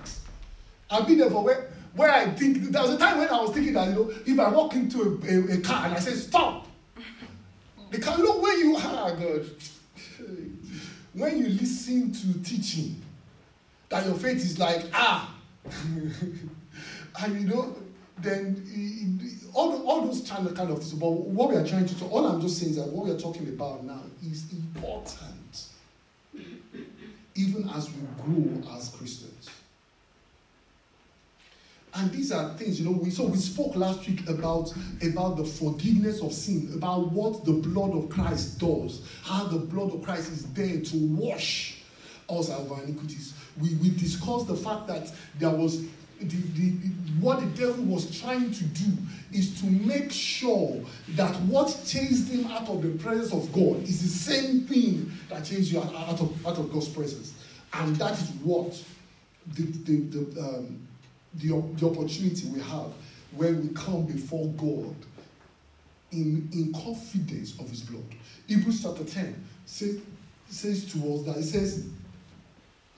I've 0.89 1.07
been 1.07 1.17
there 1.17 1.29
for 1.29 1.43
where, 1.43 1.69
where 1.95 2.11
I 2.11 2.29
think 2.31 2.71
there 2.71 2.81
was 2.81 2.91
a 2.91 2.97
time 2.97 3.17
when 3.17 3.29
I 3.29 3.41
was 3.41 3.51
thinking 3.51 3.73
that 3.73 3.89
you 3.89 3.95
know 3.95 4.13
if 4.25 4.39
I 4.39 4.49
walk 4.49 4.75
into 4.75 5.01
a, 5.01 5.53
a, 5.53 5.57
a 5.57 5.61
car 5.61 5.85
and 5.85 5.95
I 5.95 5.99
say 5.99 6.13
stop, 6.13 6.67
they 7.89 7.99
can 7.99 8.19
look 8.19 8.41
where 8.41 8.57
you 8.57 8.75
are, 8.75 9.15
God. 9.15 9.45
When 11.13 11.37
you 11.37 11.49
listen 11.49 12.11
to 12.13 12.43
teaching, 12.43 13.01
that 13.89 14.05
your 14.05 14.15
faith 14.15 14.37
is 14.37 14.57
like, 14.57 14.85
ah. 14.93 15.35
and 17.21 17.41
you 17.41 17.47
know, 17.47 17.75
then 18.19 19.19
all, 19.53 19.85
all 19.87 20.05
those 20.05 20.27
kind 20.27 20.47
of, 20.47 20.55
kind 20.55 20.71
of 20.71 20.79
things. 20.79 20.93
But 20.93 21.09
what 21.11 21.49
we 21.49 21.55
are 21.55 21.67
trying 21.67 21.85
to, 21.85 22.05
all 22.05 22.25
I'm 22.25 22.41
just 22.41 22.57
saying 22.57 22.71
is 22.71 22.77
that 22.77 22.87
what 22.87 23.05
we 23.05 23.11
are 23.11 23.19
talking 23.19 23.47
about 23.49 23.83
now 23.83 24.01
is 24.25 24.45
important, 24.53 25.67
even 27.35 27.69
as 27.75 27.89
we 27.89 28.01
grow 28.23 28.75
as 28.75 28.89
Christians. 28.89 29.30
And 31.93 32.11
these 32.11 32.31
are 32.31 32.53
things, 32.57 32.79
you 32.79 32.89
know, 32.89 32.97
we 32.97 33.09
so 33.09 33.25
we 33.25 33.37
spoke 33.37 33.75
last 33.75 34.07
week 34.07 34.27
about, 34.29 34.73
about 35.03 35.37
the 35.37 35.43
forgiveness 35.43 36.21
of 36.21 36.31
sin, 36.31 36.71
about 36.73 37.11
what 37.11 37.43
the 37.43 37.51
blood 37.51 37.91
of 37.91 38.09
Christ 38.09 38.59
does, 38.59 39.01
how 39.23 39.45
the 39.45 39.57
blood 39.57 39.93
of 39.93 40.01
Christ 40.01 40.31
is 40.31 40.45
there 40.53 40.79
to 40.79 40.97
wash 41.15 41.81
us 42.29 42.49
of 42.49 42.71
our 42.71 42.81
iniquities. 42.83 43.33
We, 43.59 43.75
we 43.75 43.89
discussed 43.89 44.47
the 44.47 44.55
fact 44.55 44.87
that 44.87 45.11
there 45.37 45.49
was 45.49 45.81
the, 46.21 46.37
the, 46.37 46.69
what 47.19 47.39
the 47.39 47.47
devil 47.47 47.83
was 47.85 48.19
trying 48.19 48.51
to 48.51 48.63
do 48.63 48.91
is 49.33 49.59
to 49.59 49.65
make 49.65 50.11
sure 50.11 50.81
that 51.15 51.35
what 51.41 51.67
chased 51.85 52.29
him 52.29 52.45
out 52.47 52.69
of 52.69 52.81
the 52.81 52.89
presence 53.03 53.33
of 53.33 53.51
God 53.51 53.81
is 53.83 54.01
the 54.01 54.31
same 54.31 54.61
thing 54.61 55.11
that 55.29 55.45
chased 55.45 55.71
you 55.71 55.79
out, 55.79 55.93
out, 55.95 56.21
of, 56.21 56.47
out 56.47 56.57
of 56.57 56.71
God's 56.71 56.89
presence. 56.89 57.33
And 57.73 57.95
that 57.95 58.13
is 58.13 58.29
what 58.43 58.81
the, 59.55 59.63
the, 59.63 59.95
the 60.01 60.41
um, 60.41 60.87
the, 61.35 61.49
the 61.77 61.89
opportunity 61.89 62.47
we 62.49 62.59
have 62.59 62.93
when 63.35 63.67
we 63.67 63.73
come 63.73 64.05
before 64.05 64.47
God 64.49 64.95
in, 66.11 66.49
in 66.51 66.73
confidence 66.73 67.57
of 67.59 67.69
his 67.69 67.81
blood. 67.81 68.03
Hebrews 68.47 68.83
chapter 68.83 69.03
10 69.03 69.43
says, 69.65 69.99
says 70.49 70.91
to 70.91 71.13
us 71.13 71.23
that 71.23 71.37
it 71.37 71.43
says, 71.43 71.87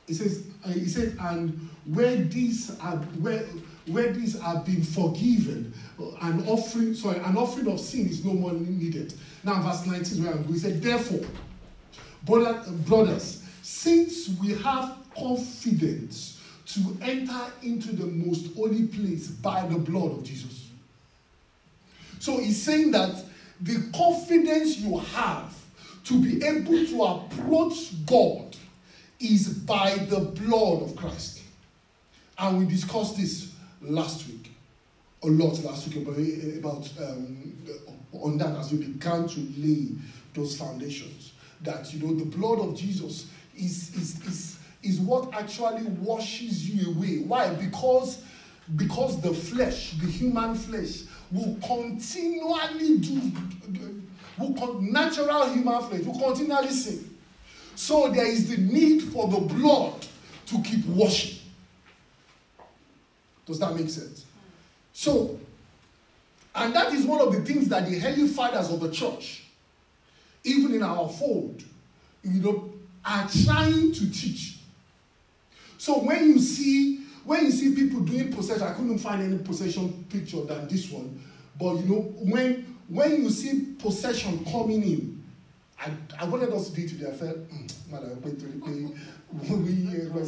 it 0.07 0.15
says, 0.15 0.47
uh, 0.65 0.71
it 0.71 0.89
says, 0.89 1.15
and 1.19 1.69
where 1.85 2.17
these 2.17 2.77
are 2.79 2.97
where 2.97 3.45
where 3.87 4.11
these 4.11 4.39
are 4.39 4.61
being 4.61 4.81
forgiven, 4.81 5.73
uh, 5.99 6.27
an 6.27 6.45
offering, 6.47 6.93
sorry, 6.93 7.19
an 7.19 7.37
offering 7.37 7.67
of 7.67 7.79
sin 7.79 8.07
is 8.07 8.23
no 8.23 8.33
more 8.33 8.53
needed. 8.53 9.13
Now, 9.43 9.61
verse 9.61 9.85
19 9.85 10.23
where 10.23 10.35
we 10.37 10.57
said, 10.57 10.81
therefore, 10.81 11.25
brother, 12.23 12.63
brothers, 12.85 13.43
since 13.61 14.29
we 14.41 14.53
have 14.55 14.97
confidence 15.17 16.32
to 16.73 16.97
enter 17.01 17.51
into 17.61 17.95
the 17.95 18.05
most 18.05 18.55
holy 18.55 18.87
place 18.87 19.27
by 19.27 19.65
the 19.67 19.77
blood 19.77 20.11
of 20.11 20.23
Jesus. 20.23 20.69
So 22.19 22.39
he's 22.39 22.61
saying 22.61 22.91
that 22.91 23.23
the 23.61 23.89
confidence 23.95 24.77
you 24.77 24.97
have 24.97 25.53
to 26.05 26.21
be 26.21 26.43
able 26.45 26.85
to 26.85 27.03
approach 27.03 28.05
God 28.05 28.55
is 29.19 29.49
by 29.49 29.95
the 30.09 30.19
blood 30.19 30.83
of 30.83 30.95
Christ. 30.95 31.41
And 32.37 32.59
we 32.59 32.65
discussed 32.65 33.17
this 33.17 33.53
last 33.81 34.27
week, 34.27 34.51
a 35.23 35.27
lot 35.27 35.61
last 35.63 35.87
week 35.87 36.07
about, 36.57 36.89
um, 36.99 37.55
on 38.13 38.37
that 38.37 38.57
as 38.57 38.71
we 38.71 38.79
began 38.79 39.27
to 39.27 39.39
lay 39.57 39.89
those 40.33 40.57
foundations. 40.57 41.33
That 41.61 41.93
you 41.93 42.05
know 42.05 42.13
the 42.13 42.25
blood 42.25 42.59
of 42.59 42.75
Jesus 42.75 43.27
is 43.55 43.95
is 43.95 44.25
is 44.27 44.52
is 44.83 44.99
what 44.99 45.33
actually 45.33 45.83
washes 45.83 46.69
you 46.69 46.91
away. 46.91 47.19
Why? 47.19 47.49
Because 47.53 48.23
because 48.75 49.19
the 49.21 49.33
flesh, 49.33 49.91
the 49.99 50.07
human 50.07 50.55
flesh, 50.55 51.01
will 51.31 51.57
continually 51.65 52.97
do, 52.99 53.31
will 54.37 54.53
con- 54.53 54.91
natural 54.91 55.49
human 55.49 55.81
flesh 55.83 56.01
will 56.03 56.19
continually 56.19 56.69
sin. 56.69 57.09
So 57.75 58.09
there 58.09 58.25
is 58.25 58.49
the 58.49 58.57
need 58.57 59.01
for 59.03 59.27
the 59.27 59.39
blood 59.39 60.05
to 60.47 60.61
keep 60.61 60.85
washing. 60.85 61.39
Does 63.45 63.59
that 63.59 63.75
make 63.75 63.89
sense? 63.89 64.25
So, 64.93 65.39
and 66.55 66.73
that 66.73 66.93
is 66.93 67.05
one 67.05 67.19
of 67.19 67.33
the 67.33 67.41
things 67.41 67.67
that 67.69 67.89
the 67.89 68.01
early 68.05 68.27
fathers 68.27 68.71
of 68.71 68.79
the 68.79 68.91
church, 68.91 69.43
even 70.43 70.73
in 70.73 70.83
our 70.83 71.09
fold, 71.09 71.63
you 72.23 72.41
know, 72.41 72.73
are 73.03 73.27
trying 73.43 73.91
to 73.91 74.11
teach. 74.11 74.59
So 75.83 75.99
when 75.99 76.29
you 76.29 76.39
see 76.39 76.99
when 77.25 77.43
you 77.43 77.51
see 77.51 77.75
people 77.75 77.99
doing 77.99 78.31
procession, 78.31 78.63
I 78.63 78.71
couldn't 78.71 78.99
find 78.99 79.21
any 79.21 79.37
procession 79.39 80.05
picture 80.09 80.41
than 80.43 80.65
this 80.69 80.89
one. 80.89 81.21
But 81.59 81.73
you 81.73 81.89
know, 81.89 82.01
when 82.21 82.77
when 82.87 83.21
you 83.21 83.29
see 83.29 83.73
procession 83.79 84.45
coming 84.45 84.81
in, 84.81 85.23
I, 85.77 85.91
I 86.21 86.23
wanted 86.23 86.53
us 86.53 86.69
to 86.69 86.75
do 86.75 86.83
it 86.83 86.87
today. 86.87 87.09
I 87.09 87.11
felt, 87.11 87.35
mm, 87.49 88.21
we, 89.49 90.21
uh, 90.21 90.25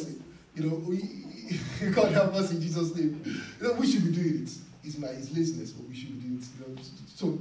you 0.55 0.69
know, 0.69 0.75
we, 0.75 1.87
God 1.91 2.11
help 2.11 2.33
us 2.33 2.51
in 2.51 2.59
Jesus' 2.59 2.93
name. 2.93 3.21
You 3.61 3.67
know, 3.67 3.73
we 3.75 3.89
should 3.89 4.03
be 4.03 4.11
doing 4.11 4.43
it. 4.43 4.51
It's 4.83 4.97
my 4.97 5.07
it's 5.07 5.33
laziness, 5.33 5.71
but 5.71 5.87
we 5.87 5.95
should 5.95 6.21
be 6.21 6.27
doing 6.27 6.41
it. 6.41 6.67
You 6.67 6.75
know? 6.75 6.81
So 7.15 7.39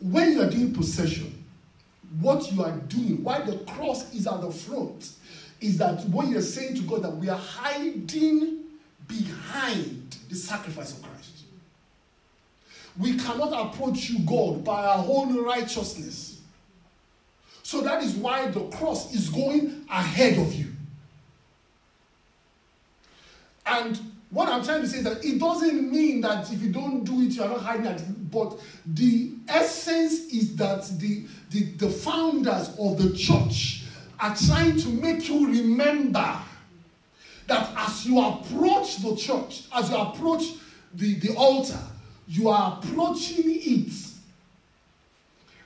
when 0.00 0.32
you 0.34 0.42
are 0.42 0.50
doing 0.50 0.74
procession, 0.74 1.46
what 2.20 2.52
you 2.52 2.62
are 2.62 2.76
doing, 2.76 3.24
why 3.24 3.40
the 3.40 3.56
cross 3.60 4.14
is 4.14 4.26
at 4.26 4.42
the 4.42 4.50
front, 4.50 5.12
is 5.60 5.78
that 5.78 6.04
what 6.06 6.28
you're 6.28 6.40
saying 6.40 6.76
to 6.76 6.82
God 6.82 7.02
that 7.02 7.16
we 7.16 7.28
are 7.28 7.38
hiding 7.38 8.64
behind 9.06 10.16
the 10.28 10.36
sacrifice 10.36 10.96
of 10.96 11.02
Christ. 11.02 11.44
We 12.98 13.16
cannot 13.16 13.52
approach 13.52 14.10
you, 14.10 14.20
God, 14.20 14.64
by 14.64 14.84
our 14.84 15.04
own 15.08 15.42
righteousness. 15.42 16.40
So 17.62 17.80
that 17.82 18.02
is 18.02 18.14
why 18.14 18.48
the 18.48 18.68
cross 18.68 19.14
is 19.14 19.28
going 19.28 19.84
ahead 19.90 20.38
of 20.38 20.52
you. 20.54 20.66
And 23.66 24.00
what 24.30 24.48
I'm 24.48 24.64
trying 24.64 24.82
to 24.82 24.88
say 24.88 24.98
is 24.98 25.04
that 25.04 25.24
it 25.24 25.38
doesn't 25.38 25.90
mean 25.90 26.20
that 26.22 26.50
if 26.52 26.62
you 26.62 26.72
don't 26.72 27.04
do 27.04 27.20
it, 27.22 27.32
you 27.32 27.42
are 27.42 27.48
not 27.48 27.60
hiding 27.60 27.86
it. 27.86 28.30
But 28.30 28.58
the 28.86 29.32
essence 29.48 30.32
is 30.32 30.56
that 30.56 30.86
the, 30.98 31.26
the, 31.50 31.64
the 31.76 31.88
founders 31.88 32.70
of 32.78 32.98
the 32.98 33.16
church 33.16 33.77
are 34.20 34.34
trying 34.34 34.76
to 34.78 34.88
make 34.88 35.28
you 35.28 35.46
remember 35.46 36.38
that 37.46 37.70
as 37.76 38.06
you 38.06 38.20
approach 38.20 38.98
the 38.98 39.16
church, 39.16 39.64
as 39.74 39.90
you 39.90 39.96
approach 39.96 40.54
the, 40.94 41.14
the 41.14 41.34
altar, 41.34 41.78
you 42.26 42.48
are 42.48 42.78
approaching 42.82 43.44
it. 43.46 43.92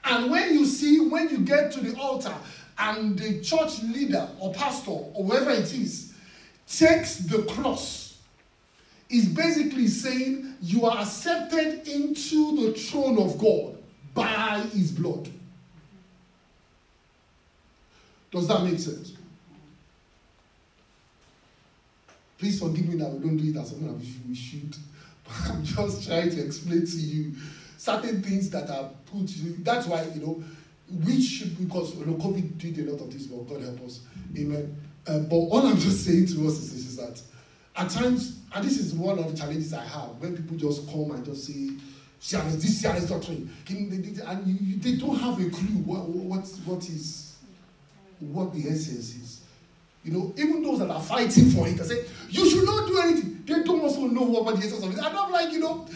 And 0.05 0.31
when 0.31 0.55
you 0.55 0.65
see, 0.67 1.01
when 1.01 1.29
you 1.29 1.39
get 1.39 1.73
to 1.73 1.81
the 1.81 1.99
altar 1.99 2.35
and 2.79 3.19
the 3.19 3.41
church 3.41 3.83
leader 3.83 4.29
or 4.39 4.53
pastor 4.55 4.91
or 4.91 5.25
whoever 5.25 5.51
it 5.51 5.73
is 5.73 6.13
takes 6.67 7.17
the 7.19 7.43
cross, 7.43 8.03
is 9.13 9.27
basically 9.27 9.87
saying 9.89 10.55
you 10.63 10.87
are 10.87 10.99
accepted 10.99 11.87
into 11.87 12.57
the 12.57 12.73
throne 12.79 13.19
of 13.19 13.37
God 13.39 13.77
by 14.15 14.61
his 14.73 14.91
blood. 14.91 15.29
Does 18.33 18.49
that 18.49 18.65
make 18.65 18.79
sense? 18.79 19.13
Please 22.39 22.59
forgive 22.59 22.89
me 22.89 22.97
that 22.97 23.11
we 23.11 23.21
don't 23.21 23.37
do 23.37 23.51
it 23.51 23.57
as 23.63 23.69
something 23.69 23.87
that 23.87 24.05
we 24.29 24.35
should. 24.35 24.75
But 25.25 25.51
I'm 25.53 25.65
just 25.65 26.09
trying 26.09 26.31
to 26.31 26.45
explain 26.45 26.85
to 26.85 26.97
you 26.97 27.35
certain 27.79 28.21
things 28.23 28.51
that 28.51 28.69
are 28.69 28.91
put. 29.07 29.29
to 29.29 29.39
you. 29.39 29.57
That's 29.61 29.87
why 29.87 30.03
you 30.15 30.21
know 30.21 30.43
we 31.05 31.23
should 31.23 31.57
because 31.57 31.95
you 31.95 32.05
know 32.05 32.15
COVID 32.15 32.59
did 32.59 32.79
a 32.81 32.91
lot 32.91 33.01
of 33.03 33.13
this, 33.13 33.27
but 33.27 33.49
God 33.49 33.63
help 33.63 33.81
us. 33.83 34.01
Amen. 34.37 34.77
Uh, 35.07 35.21
but 35.21 35.37
all 35.37 35.65
I'm 35.65 35.79
just 35.79 36.05
saying 36.07 36.27
to 36.27 36.47
us 36.49 36.59
is, 36.59 36.75
is 36.75 36.97
that 36.97 37.23
at 37.77 37.89
times, 37.91 38.41
and 38.55 38.65
this 38.65 38.79
is 38.79 38.95
one 38.95 39.19
of 39.19 39.31
the 39.31 39.37
challenges 39.37 39.73
I 39.73 39.85
have 39.85 40.11
when 40.21 40.37
people 40.37 40.57
just 40.57 40.87
come 40.91 41.13
and 41.13 41.25
just 41.25 41.47
say, 41.47 41.71
CRS, 42.21 42.61
this 42.61 42.83
CRS 42.83 43.09
doctrine, 43.09 43.51
and 43.69 44.47
you, 44.47 44.77
they 44.79 44.97
don't 44.97 45.17
have 45.17 45.41
a 45.41 45.49
clue 45.51 45.79
what, 45.85 46.09
what, 46.09 46.47
what 46.65 46.89
is 46.89 47.22
what 48.31 48.53
the 48.53 48.61
essence 48.69 49.15
is. 49.17 49.41
You 50.05 50.13
know, 50.13 50.35
even 50.37 50.63
those 50.63 50.81
that 50.81 50.91
are 50.91 51.01
fighting 51.01 51.51
for 51.51 51.67
it, 51.69 51.81
I 51.81 51.85
say, 51.85 52.05
you 52.29 52.49
should 52.49 52.65
not 52.65 52.87
do 52.89 52.99
anything. 52.99 53.43
They 53.47 53.63
don't 53.63 53.81
also 53.81 54.03
know 54.07 54.23
what 54.23 54.57
the 54.57 54.67
essence 54.67 54.83
of 54.85 54.91
it. 54.93 54.99
And 54.99 55.07
I'm 55.17 55.31
like, 55.31 55.53
you 55.53 55.61
know, 55.61 55.87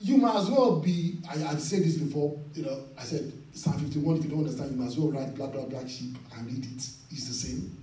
you 0.00 0.16
might 0.16 0.34
as 0.36 0.50
well 0.50 0.80
be, 0.80 1.18
I, 1.30 1.36
have 1.38 1.60
said 1.60 1.84
this 1.84 1.96
before, 1.96 2.36
you 2.54 2.64
know, 2.64 2.80
I 2.98 3.04
said, 3.04 3.32
Psalm 3.52 3.78
51, 3.78 4.16
if 4.16 4.24
you 4.24 4.30
don't 4.30 4.40
understand, 4.40 4.72
you 4.72 4.76
might 4.78 4.86
as 4.88 4.98
well 4.98 5.12
write 5.12 5.34
black, 5.34 5.52
black, 5.52 5.68
black 5.68 5.88
sheep 5.88 6.16
and 6.36 6.46
read 6.46 6.64
it. 6.64 6.86
It's 7.10 7.28
the 7.28 7.34
same. 7.34 7.76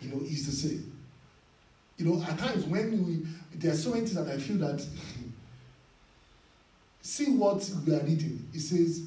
You 0.00 0.10
know, 0.10 0.18
it's 0.22 0.46
the 0.46 0.52
same. 0.52 0.92
You 1.96 2.06
know, 2.06 2.22
at 2.24 2.36
times 2.38 2.64
when 2.64 3.06
we, 3.06 3.26
there 3.56 3.72
are 3.72 3.76
so 3.76 3.90
many 3.90 4.00
things 4.06 4.14
that 4.14 4.26
I 4.28 4.38
feel 4.38 4.56
that, 4.58 4.84
see 7.02 7.30
what 7.30 7.70
we 7.86 7.94
are 7.94 8.00
reading. 8.00 8.48
It 8.52 8.60
says, 8.60 9.02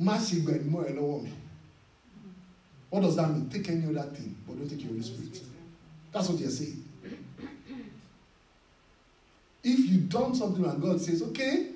má 0.00 0.16
ṣe 0.18 0.40
gbẹ̀rìmọ́ 0.42 0.88
ẹ 0.88 0.92
lọ́wọ́. 0.96 1.28
What 2.94 3.02
does 3.02 3.16
that 3.16 3.28
mean? 3.28 3.48
Take 3.48 3.68
any 3.70 3.86
other 3.86 4.08
thing, 4.10 4.36
but 4.46 4.56
don't 4.56 4.68
take 4.68 4.82
your 4.82 4.90
Holy 4.90 5.02
Spirit. 5.02 5.42
That's 6.12 6.28
what 6.28 6.38
you're 6.38 6.48
saying. 6.48 6.84
If 9.64 9.90
you 9.90 9.98
done 10.02 10.32
something 10.32 10.64
and 10.64 10.80
God 10.80 11.00
says, 11.00 11.20
okay, 11.22 11.70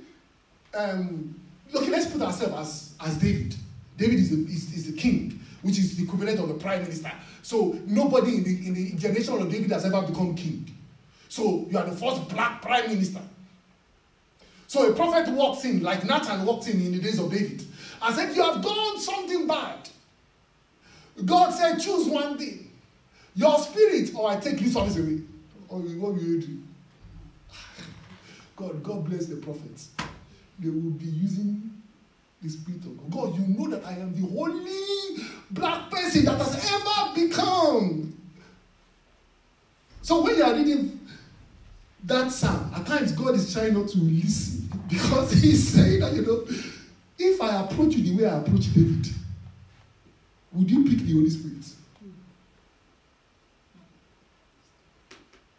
um, 0.72 1.34
okay, 1.74 1.90
let's 1.90 2.06
put 2.06 2.22
ourselves 2.22 2.94
as, 3.00 3.08
as 3.08 3.16
David. 3.16 3.56
David 3.96 4.14
is 4.14 4.30
the, 4.30 4.36
is, 4.44 4.72
is 4.72 4.92
the 4.92 4.96
king, 4.96 5.40
which 5.62 5.80
is 5.80 5.96
the 5.96 6.04
equivalent 6.04 6.38
of 6.38 6.50
the 6.50 6.54
prime 6.54 6.82
minister. 6.82 7.10
So 7.42 7.76
nobody 7.84 8.36
in 8.36 8.44
the, 8.44 8.68
in 8.68 8.74
the 8.74 8.92
generation 8.92 9.42
of 9.42 9.50
David 9.50 9.72
has 9.72 9.84
ever 9.86 10.02
become 10.02 10.36
king. 10.36 10.72
So 11.28 11.66
you 11.68 11.78
are 11.78 11.84
the 11.84 11.96
first 11.96 12.28
black 12.28 12.62
prime 12.62 12.90
minister. 12.90 13.22
So 14.68 14.88
a 14.88 14.94
prophet 14.94 15.28
walks 15.32 15.64
in, 15.64 15.82
like 15.82 16.04
Nathan 16.04 16.46
walked 16.46 16.68
in 16.68 16.80
in 16.80 16.92
the 16.92 17.00
days 17.00 17.18
of 17.18 17.28
David, 17.28 17.64
and 18.02 18.14
said, 18.14 18.36
You 18.36 18.44
have 18.44 18.62
done 18.62 19.00
something 19.00 19.48
bad. 19.48 19.88
God 21.24 21.50
said, 21.52 21.78
Choose 21.78 22.08
one 22.08 22.38
thing 22.38 22.68
your 23.38 23.56
spirit, 23.60 24.10
or 24.16 24.30
I 24.30 24.36
take 24.40 24.58
this 24.58 24.74
office 24.74 24.96
away. 24.96 25.20
Or 25.68 25.78
what 25.78 26.14
will 26.14 26.22
you 26.22 26.40
do? 26.40 26.58
God, 28.56 28.82
God 28.82 29.04
bless 29.04 29.26
the 29.26 29.36
prophets. 29.36 29.90
They 30.58 30.70
will 30.70 30.90
be 30.90 31.04
using 31.06 31.70
the 32.42 32.48
Spirit 32.48 32.80
of 32.84 32.98
God. 32.98 33.10
God, 33.10 33.38
you 33.38 33.46
know 33.46 33.68
that 33.68 33.84
I 33.84 33.92
am 33.92 34.12
the 34.14 34.40
only 34.40 35.24
black 35.52 35.88
person 35.88 36.24
that 36.24 36.38
has 36.38 36.72
ever 36.72 37.14
become. 37.14 38.12
So 40.02 40.22
when 40.22 40.36
you 40.36 40.42
are 40.42 40.54
reading 40.54 40.98
that 42.04 42.32
psalm, 42.32 42.72
at 42.74 42.86
times 42.86 43.12
God 43.12 43.36
is 43.36 43.52
trying 43.52 43.74
not 43.74 43.88
to 43.90 43.98
listen 43.98 44.68
because 44.88 45.32
He's 45.32 45.68
saying 45.68 46.00
that, 46.00 46.12
you 46.14 46.22
know, 46.22 46.44
if 47.18 47.40
I 47.40 47.62
approach 47.62 47.94
you 47.94 48.02
the 48.02 48.22
way 48.22 48.28
I 48.28 48.38
approach 48.38 48.72
David, 48.74 49.06
would 50.58 50.70
you 50.70 50.84
pick 50.84 50.98
the 51.06 51.12
Holy 51.12 51.30
Spirit? 51.30 51.64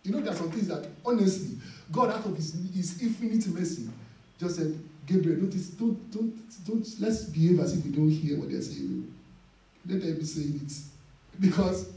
You 0.03 0.11
know, 0.11 0.19
there 0.19 0.33
are 0.33 0.35
some 0.35 0.51
things 0.51 0.67
that, 0.67 0.87
honestly, 1.05 1.57
God, 1.91 2.09
out 2.09 2.25
of 2.25 2.35
His, 2.35 2.53
his 2.73 3.01
infinite 3.01 3.47
mercy, 3.47 3.87
just 4.39 4.57
said, 4.57 4.77
Gabriel, 5.05 5.41
notice, 5.41 5.69
don't, 5.69 6.11
don't, 6.11 6.65
don't, 6.65 6.85
let's 6.99 7.23
behave 7.25 7.59
as 7.59 7.77
if 7.77 7.85
we 7.85 7.91
don't 7.91 8.09
hear 8.09 8.37
what 8.37 8.51
they're 8.51 8.61
saying. 8.61 9.11
Let 9.87 10.01
them 10.01 10.17
be 10.17 10.23
saying 10.25 10.61
it. 10.65 10.73
Because, 11.39 11.89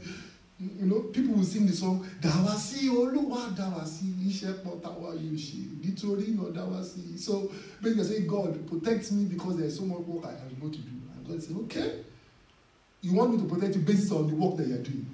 you 0.57 0.85
know, 0.85 1.01
people 1.01 1.35
will 1.35 1.43
sing 1.43 1.65
the 1.65 1.73
song, 1.73 2.07
Dawasi, 2.21 2.87
Oluwa, 2.87 3.53
Dawasi, 3.53 4.13
Ishepo, 4.25 4.79
Tawa, 4.79 5.17
Yushi, 5.17 5.67
Nitori, 5.81 6.29
no, 6.29 6.43
Dawasi. 6.43 7.19
So, 7.19 7.51
when 7.81 7.97
you 7.97 8.03
say, 8.05 8.21
God, 8.21 8.65
protect 8.69 9.11
me 9.11 9.25
because 9.25 9.57
there's 9.57 9.77
so 9.77 9.83
much 9.83 9.99
work 9.99 10.25
I 10.25 10.29
have 10.29 10.61
got 10.61 10.71
to 10.71 10.79
do. 10.79 10.91
And 11.17 11.27
God 11.27 11.43
say, 11.43 11.53
okay. 11.55 12.03
You 13.03 13.13
want 13.13 13.31
me 13.33 13.37
to 13.37 13.43
protect 13.53 13.75
you 13.75 13.81
based 13.81 14.11
on 14.13 14.27
the 14.27 14.33
work 14.33 14.55
that 14.55 14.65
you're 14.65 14.77
doing. 14.77 15.05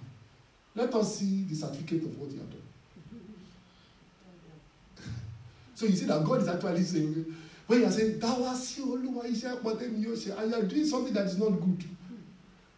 Let 0.76 0.94
us 0.94 1.18
see 1.18 1.44
the 1.50 1.56
certificate 1.56 2.04
of 2.04 2.18
what 2.20 2.30
you 2.30 2.38
have 2.38 2.50
done. 2.52 2.62
so 5.74 5.88
you 5.88 5.94
see 5.96 6.06
that 6.06 6.24
God 6.24 6.42
is 6.44 6.48
actually 6.48 6.84
saying, 6.84 7.36
when 7.66 7.80
you 7.80 7.86
are 7.88 7.92
saying, 7.92 8.20
Dawasi, 8.20 8.82
Oluwa, 8.82 9.26
Ishepo, 9.26 10.04
Yoshi, 10.04 10.30
and 10.30 10.52
you 10.52 10.58
are 10.58 10.62
doing 10.64 10.86
something 10.86 11.14
that 11.16 11.26
is 11.26 11.40
not 11.40 11.50
good. 11.50 11.84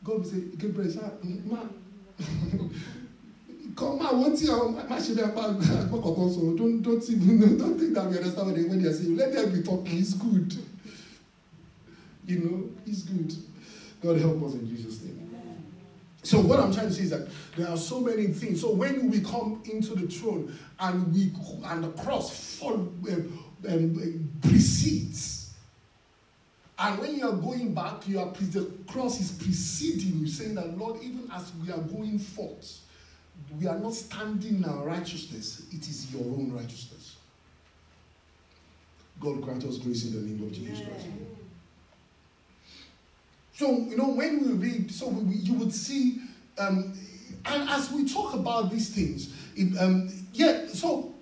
God 0.01 0.19
will 0.19 0.23
say, 0.23 0.39
Gabriel, 0.57 1.11
man, 1.45 1.69
come 3.75 3.99
máa 3.99 4.11
wọ́n 4.11 4.33
tí 4.35 4.45
àwọn 4.51 4.73
má 4.89 4.97
ṣe 4.99 5.13
bí 5.15 5.21
apá 5.23 5.41
don't 6.57 6.81
don't 6.81 7.09
even 7.09 7.57
don't 7.61 7.79
think 7.79 7.93
that 7.93 8.09
we 8.09 8.17
understand 8.17 8.47
what 8.47 8.55
they 8.55 8.63
when 8.65 8.81
they 8.81 8.89
are 8.89 8.93
saying 8.93 9.15
let 9.15 9.31
them 9.31 9.49
be 9.53 9.61
talking 9.63 9.97
it's 9.97 10.13
good 10.13 10.53
you 12.27 12.39
know 12.39 12.69
it's 12.85 13.03
good 13.03 13.33
God 14.03 14.17
help 14.19 14.43
us 14.43 14.53
in 14.53 14.67
Jesus 14.67 15.00
name. 15.00 15.00
So 16.23 16.39
what 16.39 16.59
I'm 16.59 16.73
trying 16.73 16.89
to 16.89 16.93
say 16.93 17.03
is 17.03 17.09
that 17.09 17.27
there 17.57 17.67
are 17.67 17.77
so 17.77 17.99
many 17.99 18.27
things. 18.27 18.61
So 18.61 18.71
when 18.71 19.09
we 19.09 19.21
come 19.21 19.63
into 19.71 19.95
the 19.95 20.07
throne 20.07 20.55
and 20.79 21.13
we 21.13 21.33
and 21.65 21.83
the 21.83 21.91
cross 22.03 22.57
follow, 22.57 22.93
um, 23.09 23.45
um, 23.67 24.29
precedes 24.41 25.41
and 26.81 26.97
when 26.97 27.15
you 27.15 27.29
are 27.29 27.35
going 27.35 27.75
back, 27.75 28.07
you 28.07 28.19
are 28.19 28.31
the 28.31 28.71
cross 28.87 29.21
is 29.21 29.31
preceding 29.31 30.19
you, 30.19 30.27
saying 30.27 30.55
that 30.55 30.75
Lord, 30.79 30.99
even 31.03 31.29
as 31.31 31.51
we 31.63 31.71
are 31.71 31.77
going 31.77 32.17
forth, 32.17 32.79
we 33.59 33.67
are 33.67 33.77
not 33.77 33.93
standing 33.93 34.55
in 34.57 34.65
our 34.65 34.83
righteousness, 34.83 35.61
it 35.71 35.87
is 35.87 36.11
your 36.11 36.23
own 36.23 36.51
righteousness. 36.51 37.17
God 39.19 39.43
grant 39.43 39.63
us 39.63 39.77
grace 39.77 40.05
in 40.05 40.13
the 40.13 40.21
name 40.21 40.43
of 40.43 40.51
Jesus 40.51 40.79
Christ. 40.79 41.05
So, 43.61 43.77
you 43.77 43.95
know, 43.95 44.07
when 44.07 44.41
we 44.41 44.53
read, 44.53 44.89
so 44.89 45.07
we, 45.09 45.35
you 45.35 45.53
would 45.53 45.71
see, 45.71 46.19
um, 46.57 46.97
and 47.45 47.69
as 47.69 47.91
we 47.91 48.11
talk 48.11 48.33
about 48.33 48.71
these 48.71 48.89
things, 48.89 49.35
it, 49.55 49.77
um, 49.77 50.09
yeah, 50.33 50.65
so 50.65 51.13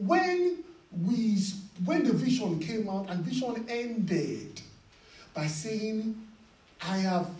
when 0.00 0.64
we, 1.04 1.38
when 1.84 2.02
the 2.02 2.12
vision 2.12 2.58
came 2.58 2.88
out 2.88 3.08
and 3.10 3.24
vision 3.24 3.64
ended, 3.68 4.60
by 5.34 5.46
saying, 5.46 6.20
I 6.82 6.96
have 6.96 7.30